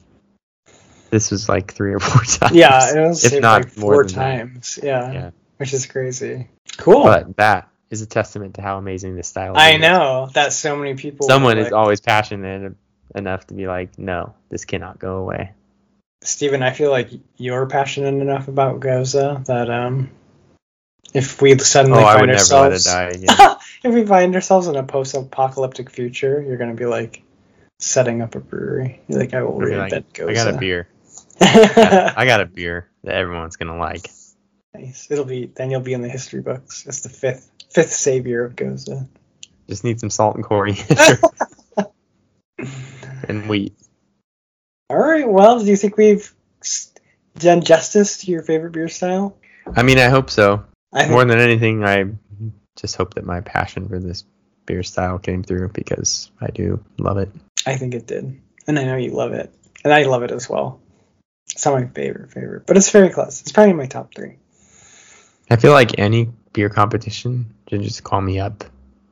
this 1.11 1.31
was 1.31 1.49
like 1.49 1.73
three 1.73 1.95
or 1.95 2.01
four 2.01 2.23
times. 2.25 2.57
Yeah, 2.57 2.97
it 2.97 3.09
was 3.09 3.25
if 3.25 3.41
not 3.41 3.65
like 3.65 3.73
four 3.73 4.05
times. 4.05 4.79
Yeah, 4.83 5.13
yeah, 5.13 5.31
which 5.59 5.73
is 5.73 5.87
crazy. 5.87 6.49
Cool. 6.79 7.05
But 7.05 7.37
that 7.37 7.69
is 7.91 8.03
a 8.03 8.07
testament 8.07 8.55
to 8.55 8.63
how 8.63 8.79
amazing 8.79 9.17
this 9.17 9.29
style. 9.29 9.53
I 9.57 9.71
is. 9.71 9.75
I 9.77 9.79
know 9.79 10.29
that 10.35 10.53
so 10.53 10.77
many 10.77 10.95
people. 10.95 11.27
Someone 11.29 11.59
like, 11.59 11.67
is 11.67 11.73
always 11.73 12.01
passionate 12.01 12.75
enough 13.15 13.47
to 13.49 13.55
be 13.55 13.67
like, 13.67 13.99
no, 13.99 14.35
this 14.49 14.65
cannot 14.65 14.99
go 14.99 15.17
away. 15.17 15.53
Stephen, 16.25 16.63
I 16.63 16.73
feel 16.73 16.91
like 16.91 17.11
you're 17.37 17.67
passionate 17.67 18.15
enough 18.15 18.49
about 18.49 18.81
Gose 18.81 19.45
that 19.47 19.71
um, 19.71 20.11
if 21.13 21.41
we 21.43 21.59
suddenly 21.59 22.03
oh, 22.03 22.07
find 22.07 22.31
ourselves, 22.31 22.87
if 23.85 23.95
we 23.95 24.07
find 24.07 24.35
ourselves 24.35 24.67
in 24.67 24.75
a 24.75 24.83
post-apocalyptic 24.83 25.91
future, 25.91 26.43
you're 26.43 26.57
gonna 26.57 26.75
be 26.75 26.87
like 26.87 27.23
setting 27.79 28.23
up 28.23 28.35
a 28.35 28.41
brewery. 28.41 29.03
You're 29.07 29.21
like, 29.21 29.35
I 29.35 29.43
will 29.43 29.59
reinvent 29.59 29.93
like, 29.93 30.13
Gose. 30.15 30.31
I 30.31 30.35
got 30.35 30.55
a 30.55 30.59
beer. 30.59 30.89
I 31.41 32.25
got 32.27 32.41
a 32.41 32.47
beer 32.47 32.89
that 33.05 33.15
everyone's 33.15 33.57
gonna 33.57 33.77
like. 33.77 34.11
Nice. 34.73 35.11
It'll 35.11 35.27
be 35.27 35.53
then 35.55 35.71
you'll 35.71 35.81
be 35.81 35.93
in 35.93 36.01
the 36.01 36.09
history 36.09 36.41
books 36.41 36.87
as 36.87 37.03
the 37.03 37.11
fifth 37.11 37.51
fifth 37.71 37.93
savior 37.93 38.45
of 38.45 38.57
Gose. 38.57 39.09
Just 39.69 39.85
need 39.85 40.01
some 40.01 40.11
salt 40.11 40.37
and 40.37 40.45
coriander 40.45 41.21
and 43.29 43.47
wheat. 43.49 43.75
All 44.91 44.99
right. 44.99 45.29
Well, 45.29 45.61
do 45.61 45.67
you 45.67 45.77
think 45.77 45.97
we've 45.97 46.33
done 47.39 47.63
justice 47.63 48.19
to 48.19 48.31
your 48.31 48.43
favorite 48.43 48.73
beer 48.73 48.89
style? 48.89 49.37
I 49.75 49.83
mean, 49.83 49.99
I 49.99 50.09
hope 50.09 50.31
so. 50.31 50.65
I 50.93 51.09
More 51.09 51.25
than 51.25 51.39
anything, 51.39 51.85
I 51.85 52.05
just 52.77 52.97
hope 52.97 53.15
that 53.15 53.25
my 53.25 53.41
passion 53.41 53.89
for 53.89 53.99
this 53.99 54.25
beer 54.67 54.83
style 54.83 55.19
came 55.19 55.43
through 55.43 55.71
because 55.71 56.31
I 56.41 56.49
do 56.49 56.85
love 56.99 57.19
it. 57.19 57.31
I 57.67 57.77
think 57.77 57.95
it 57.95 58.07
did, 58.07 58.41
and 58.67 58.79
I 58.79 58.85
know 58.85 58.97
you 58.97 59.11
love 59.11 59.33
it, 59.33 59.53
and 59.83 59.93
I 59.93 60.05
love 60.05 60.23
it 60.23 60.31
as 60.31 60.49
well. 60.49 60.81
It's 61.51 61.65
not 61.65 61.75
my 61.75 61.87
favorite 61.87 62.33
favorite, 62.33 62.67
but 62.67 62.77
it's 62.77 62.91
very 62.91 63.11
close. 63.11 63.41
It's 63.41 63.53
probably 63.53 63.75
my 63.75 63.87
top 63.87 64.15
three. 64.15 64.37
I 65.51 65.57
feel 65.57 65.73
like 65.73 65.99
any 65.99 66.31
beer 66.53 66.69
competition 66.69 67.55
should 67.69 67.83
just 67.83 68.05
call 68.05 68.21
me 68.21 68.41
up. 68.41 68.65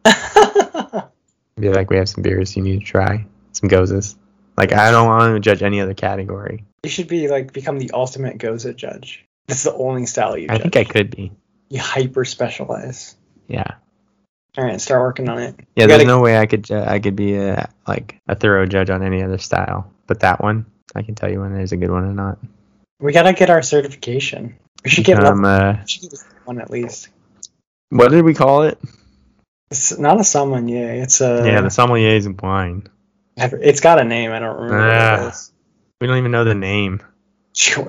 Be 1.57 1.69
like, 1.69 1.91
we 1.91 1.97
have 1.97 2.09
some 2.09 2.23
beers 2.23 2.57
you 2.57 2.63
need 2.63 2.81
to 2.81 2.85
try, 2.85 3.27
some 3.53 3.69
goses. 3.69 4.17
Like 4.57 4.73
I 4.73 4.91
don't 4.91 5.07
want 5.07 5.35
to 5.35 5.41
judge 5.41 5.63
any 5.63 5.81
other 5.81 5.95
category. 5.95 6.65
You 6.85 6.91
should 6.91 7.09
be 7.09 7.29
like 7.29 7.53
become 7.53 7.79
the 7.79 7.91
ultimate 7.93 8.39
Gose 8.39 8.75
judge. 8.77 9.25
That's 9.47 9.63
the 9.63 9.75
only 9.75 10.07
style 10.07 10.37
you. 10.37 10.47
I 10.49 10.55
judge. 10.55 10.63
think 10.63 10.77
I 10.77 10.85
could 10.85 11.11
be. 11.11 11.33
You 11.69 11.81
hyper 11.81 12.25
specialize. 12.25 13.17
Yeah. 13.49 13.75
All 14.59 14.65
right, 14.65 14.81
start 14.81 15.01
working 15.01 15.31
on 15.31 15.39
it. 15.39 15.55
Yeah, 15.77 15.85
you 15.85 15.89
there's 15.89 16.03
gotta... 16.03 16.09
no 16.09 16.21
way 16.21 16.37
I 16.37 16.47
could 16.47 16.65
ju- 16.65 16.77
I 16.77 16.99
could 16.99 17.17
be 17.17 17.37
a 17.37 17.71
like 17.89 18.19
a 18.29 18.35
thorough 18.35 18.67
judge 18.67 18.91
on 18.91 19.03
any 19.03 19.23
other 19.23 19.39
style, 19.39 19.91
but 20.07 20.21
that 20.21 20.43
one 20.43 20.67
I 20.95 21.03
can 21.03 21.15
tell 21.15 21.31
you 21.31 21.41
when 21.41 21.55
there's 21.55 21.73
a 21.73 21.77
good 21.77 21.91
one 21.91 22.05
or 22.05 22.13
not. 22.13 22.39
We 23.01 23.13
gotta 23.13 23.33
get 23.33 23.49
our 23.49 23.63
certification. 23.63 24.57
We 24.85 24.91
should 24.91 25.05
get, 25.05 25.23
um, 25.25 25.45
uh, 25.45 25.79
we 25.81 25.89
should 25.89 26.11
get 26.11 26.21
one 26.45 26.61
at 26.61 26.71
least. 26.71 27.09
What 27.89 28.11
did 28.11 28.25
we 28.25 28.35
call 28.35 28.63
it? 28.63 28.79
It's 29.71 29.97
not 29.99 30.21
a 30.21 30.25
sommelier. 30.25 30.93
It's 31.03 31.21
a 31.21 31.43
yeah. 31.47 31.61
The 31.63 31.71
sommelier 31.71 32.15
is 32.15 32.29
wine. 32.29 32.89
It's 33.37 33.81
got 33.81 34.01
a 34.01 34.05
name. 34.05 34.31
I 34.31 34.39
don't 34.39 34.57
remember. 34.57 34.91
Uh, 34.91 35.33
we 36.01 36.07
don't 36.07 36.19
even 36.19 36.33
know 36.33 36.45
the 36.45 36.55
name. 36.55 37.01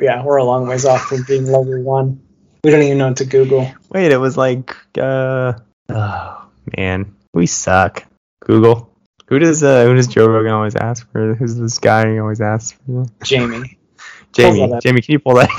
Yeah, 0.01 0.23
we're 0.23 0.37
a 0.37 0.43
long 0.43 0.67
ways 0.67 0.85
off 0.85 1.03
from 1.03 1.23
being 1.23 1.45
level 1.45 1.81
one. 1.81 2.21
We 2.63 2.71
don't 2.71 2.81
even 2.81 2.97
know 2.97 3.07
what 3.07 3.17
to 3.17 3.25
Google. 3.25 3.71
Wait, 3.89 4.11
it 4.11 4.17
was 4.17 4.37
like, 4.37 4.75
uh, 4.97 5.53
oh 5.89 6.47
man, 6.77 7.15
we 7.33 7.45
suck. 7.45 8.05
Google. 8.41 8.89
Who 9.27 9.39
does 9.39 9.63
uh, 9.63 9.85
who 9.85 9.95
does 9.95 10.07
Joe 10.07 10.27
Rogan 10.27 10.51
always 10.51 10.75
ask 10.75 11.09
for? 11.11 11.33
Who's 11.33 11.55
this 11.55 11.79
guy 11.79 12.11
he 12.11 12.19
always 12.19 12.41
asks 12.41 12.77
for? 12.85 13.05
Jamie. 13.23 13.77
Jamie. 14.33 14.79
Jamie, 14.81 15.01
can 15.01 15.13
you 15.13 15.19
pull 15.19 15.35
that? 15.35 15.49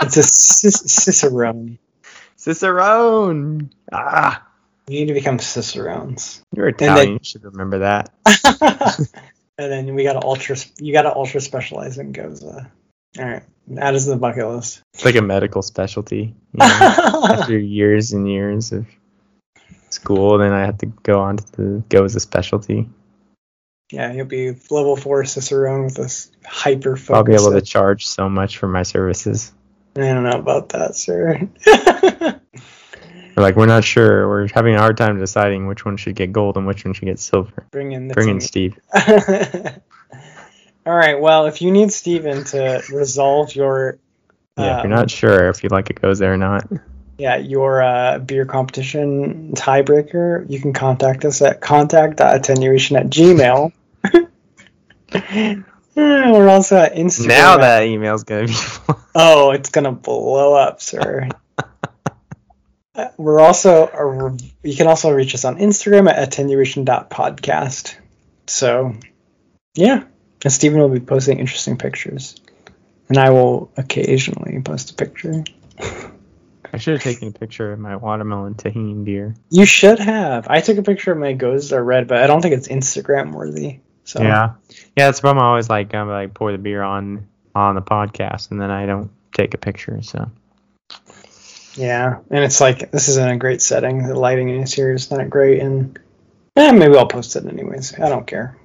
It's 0.00 0.16
a 0.16 0.22
cicerone. 0.22 1.78
Cicerone. 2.36 3.70
Ah, 3.92 4.47
We 4.88 5.00
need 5.00 5.08
to 5.08 5.14
become 5.14 5.38
cicerones. 5.38 6.42
you're 6.54 6.72
then- 6.72 6.90
Italian. 6.90 7.12
you 7.14 7.18
should 7.22 7.44
remember 7.44 7.78
that. 7.80 8.10
and 9.58 9.72
then 9.72 9.94
we 9.94 10.04
gotta 10.04 10.24
ultra. 10.24 10.56
You 10.78 10.92
gotta 10.92 11.14
ultra 11.14 11.40
specialize 11.40 11.98
in 11.98 12.12
Gose. 12.12 12.70
All 13.18 13.24
right, 13.24 13.42
that 13.68 13.94
is 13.94 14.06
the 14.06 14.16
bucket 14.16 14.46
list. 14.46 14.82
It's 14.94 15.04
like 15.04 15.16
a 15.16 15.22
medical 15.22 15.62
specialty. 15.62 16.34
You 16.52 16.58
know? 16.58 16.66
After 17.28 17.58
years 17.58 18.12
and 18.12 18.30
years 18.30 18.72
of 18.72 18.86
school, 19.90 20.38
then 20.38 20.52
I 20.52 20.60
have 20.60 20.78
to 20.78 20.86
go 20.86 21.20
on 21.20 21.36
to 21.38 21.52
the 21.52 21.82
go 21.88 22.04
as 22.04 22.14
a 22.16 22.20
specialty. 22.20 22.88
yeah, 23.90 24.12
you'll 24.12 24.26
be 24.26 24.50
level 24.70 24.96
four 24.96 25.24
cicerone 25.24 25.84
with 25.84 25.96
this 25.96 26.30
hyper 26.44 26.96
focus. 26.96 27.16
I'll 27.16 27.24
be 27.24 27.34
able 27.34 27.52
to 27.52 27.62
charge 27.62 28.06
so 28.06 28.28
much 28.28 28.58
for 28.58 28.68
my 28.68 28.82
services. 28.82 29.52
I 29.96 30.00
don't 30.00 30.22
know 30.24 30.38
about 30.38 30.68
that, 30.70 30.94
sir. 30.96 31.48
We're 33.38 33.44
like, 33.44 33.54
we're 33.54 33.66
not 33.66 33.84
sure. 33.84 34.28
We're 34.28 34.48
having 34.52 34.74
a 34.74 34.80
hard 34.80 34.96
time 34.96 35.16
deciding 35.20 35.68
which 35.68 35.84
one 35.84 35.96
should 35.96 36.16
get 36.16 36.32
gold 36.32 36.56
and 36.56 36.66
which 36.66 36.84
one 36.84 36.92
should 36.92 37.04
get 37.04 37.20
silver. 37.20 37.68
Bring 37.70 37.92
in 37.92 38.08
the 38.08 38.14
Bring 38.14 38.30
in. 38.30 38.40
Steve. 38.40 38.76
All 40.84 40.96
right. 40.96 41.20
Well, 41.20 41.46
if 41.46 41.62
you 41.62 41.70
need 41.70 41.92
Steven 41.92 42.42
to 42.46 42.82
resolve 42.92 43.54
your 43.54 44.00
Yeah, 44.56 44.78
if 44.78 44.84
um, 44.84 44.90
you're 44.90 44.98
not 44.98 45.08
sure 45.08 45.50
if 45.50 45.62
you 45.62 45.68
like 45.68 45.88
it 45.88 46.02
goes 46.02 46.18
there 46.18 46.32
or 46.32 46.36
not. 46.36 46.66
yeah 47.18 47.36
your 47.36 47.80
uh, 47.80 48.18
beer 48.18 48.44
competition 48.44 49.52
tiebreaker, 49.52 50.44
you 50.50 50.58
can 50.60 50.72
contact 50.72 51.24
us 51.24 51.40
at 51.40 51.60
contact.attenuation 51.60 52.96
at 52.96 53.06
gmail. 53.06 53.70
We're 55.94 56.48
also 56.48 56.76
at 56.76 56.96
Instagram. 56.96 57.28
Now 57.28 57.58
that 57.58 57.84
email's 57.84 58.24
gonna 58.24 58.48
be. 58.48 58.54
Oh, 59.14 59.52
it's 59.52 59.70
gonna 59.70 59.92
blow 59.92 60.54
up, 60.54 60.82
sir. 60.82 61.28
Uh, 62.98 63.10
We're 63.16 63.40
also 63.40 63.86
uh, 63.86 64.36
you 64.64 64.76
can 64.76 64.88
also 64.88 65.12
reach 65.12 65.32
us 65.34 65.44
on 65.44 65.58
Instagram 65.58 66.10
at 66.10 66.28
attenuation.podcast. 66.28 67.94
So, 68.48 68.96
yeah, 69.74 70.02
and 70.42 70.52
Stephen 70.52 70.80
will 70.80 70.88
be 70.88 70.98
posting 70.98 71.38
interesting 71.38 71.78
pictures, 71.78 72.40
and 73.08 73.16
I 73.16 73.30
will 73.30 73.70
occasionally 73.76 74.60
post 74.62 74.90
a 74.90 74.94
picture. 74.94 75.44
I 76.72 76.78
should 76.78 76.94
have 76.94 77.02
taken 77.02 77.28
a 77.28 77.32
picture 77.32 77.72
of 77.72 77.78
my 77.78 77.94
watermelon 77.94 78.54
Tajin 78.54 79.04
beer. 79.04 79.36
You 79.48 79.64
should 79.64 80.00
have. 80.00 80.48
I 80.48 80.60
took 80.60 80.78
a 80.78 80.82
picture 80.82 81.12
of 81.12 81.18
my 81.18 81.34
Goses 81.34 81.72
are 81.72 81.82
red, 81.82 82.08
but 82.08 82.18
I 82.18 82.26
don't 82.26 82.42
think 82.42 82.54
it's 82.54 82.68
Instagram 82.68 83.32
worthy. 83.32 83.78
So 84.04 84.22
Yeah, 84.22 84.54
yeah. 84.96 85.06
That's 85.06 85.18
the 85.18 85.22
problem. 85.22 85.44
I 85.44 85.48
always 85.48 85.70
like 85.70 85.94
I'm 85.94 86.08
like 86.08 86.34
pour 86.34 86.50
the 86.50 86.58
beer 86.58 86.82
on 86.82 87.28
on 87.54 87.76
the 87.76 87.82
podcast, 87.82 88.50
and 88.50 88.60
then 88.60 88.72
I 88.72 88.86
don't 88.86 89.10
take 89.32 89.54
a 89.54 89.58
picture. 89.58 90.02
So 90.02 90.28
yeah, 91.74 92.18
and 92.30 92.44
it's 92.44 92.60
like 92.60 92.90
this 92.90 93.08
isn't 93.08 93.28
a 93.28 93.36
great 93.36 93.62
setting. 93.62 94.06
The 94.06 94.14
lighting 94.14 94.48
in 94.48 94.66
here 94.66 94.92
is 94.92 95.10
not 95.10 95.28
great, 95.30 95.60
and 95.60 95.98
eh, 96.56 96.72
maybe 96.72 96.96
I'll 96.96 97.06
post 97.06 97.36
it 97.36 97.46
anyways. 97.46 97.98
I 97.98 98.08
don't 98.08 98.26
care. 98.26 98.56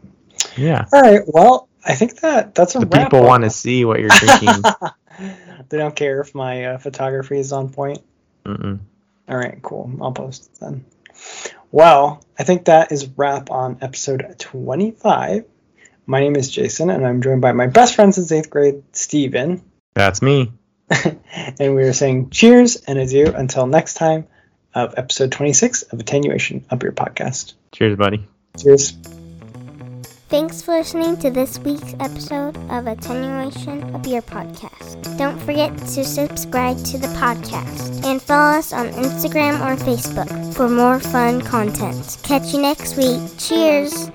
yeah, 0.57 0.85
All 0.91 1.01
right. 1.01 1.21
Well, 1.25 1.67
I 1.85 1.95
think 1.95 2.19
that 2.21 2.55
that's 2.55 2.75
a 2.75 2.79
the 2.79 2.85
wrap. 2.87 3.11
people 3.11 3.25
want 3.25 3.43
to 3.43 3.49
see 3.49 3.85
what 3.85 3.99
you're 3.99 4.09
drinking. 4.09 4.63
they 5.69 5.77
don't 5.77 5.95
care 5.95 6.21
if 6.21 6.33
my 6.33 6.65
uh, 6.65 6.77
photography 6.77 7.39
is 7.39 7.51
on 7.51 7.69
point. 7.69 7.99
Mm-mm. 8.45 8.79
All 9.27 9.37
right, 9.37 9.61
cool. 9.61 9.91
I'll 10.01 10.11
post 10.11 10.45
it 10.51 10.59
then. 10.59 10.85
Well, 11.71 12.23
I 12.37 12.43
think 12.43 12.65
that 12.65 12.91
is 12.91 13.07
wrap 13.07 13.49
on 13.49 13.79
episode 13.81 14.35
25. 14.37 15.45
My 16.05 16.19
name 16.19 16.35
is 16.35 16.49
Jason, 16.49 16.89
and 16.89 17.05
I'm 17.05 17.21
joined 17.21 17.41
by 17.41 17.53
my 17.53 17.67
best 17.67 17.95
friend 17.95 18.13
since 18.13 18.31
eighth 18.31 18.49
grade, 18.49 18.83
Steven. 18.91 19.63
That's 19.93 20.21
me. 20.21 20.51
and 21.59 21.75
we 21.75 21.83
are 21.83 21.93
saying 21.93 22.29
cheers 22.29 22.77
and 22.77 22.99
adieu 22.99 23.33
until 23.35 23.67
next 23.67 23.95
time 23.95 24.27
of 24.73 24.93
episode 24.97 25.31
26 25.31 25.83
of 25.83 25.99
Attenuation, 25.99 26.65
a 26.69 26.79
Your 26.81 26.91
podcast. 26.91 27.53
Cheers, 27.71 27.97
buddy. 27.97 28.25
Cheers. 28.57 28.93
Thanks 30.29 30.63
for 30.63 30.73
listening 30.73 31.17
to 31.17 31.29
this 31.29 31.59
week's 31.59 31.93
episode 31.99 32.57
of 32.71 32.87
Attenuation, 32.87 33.83
a 33.93 34.09
Your 34.09 34.23
podcast. 34.23 35.17
Don't 35.17 35.39
forget 35.39 35.77
to 35.77 36.03
subscribe 36.03 36.77
to 36.85 36.97
the 36.97 37.07
podcast 37.07 38.03
and 38.03 38.19
follow 38.19 38.57
us 38.57 38.73
on 38.73 38.87
Instagram 38.93 39.59
or 39.61 39.75
Facebook 39.75 40.53
for 40.55 40.67
more 40.67 40.99
fun 40.99 41.41
content. 41.41 42.17
Catch 42.23 42.53
you 42.53 42.61
next 42.61 42.97
week. 42.97 43.21
Cheers! 43.37 44.09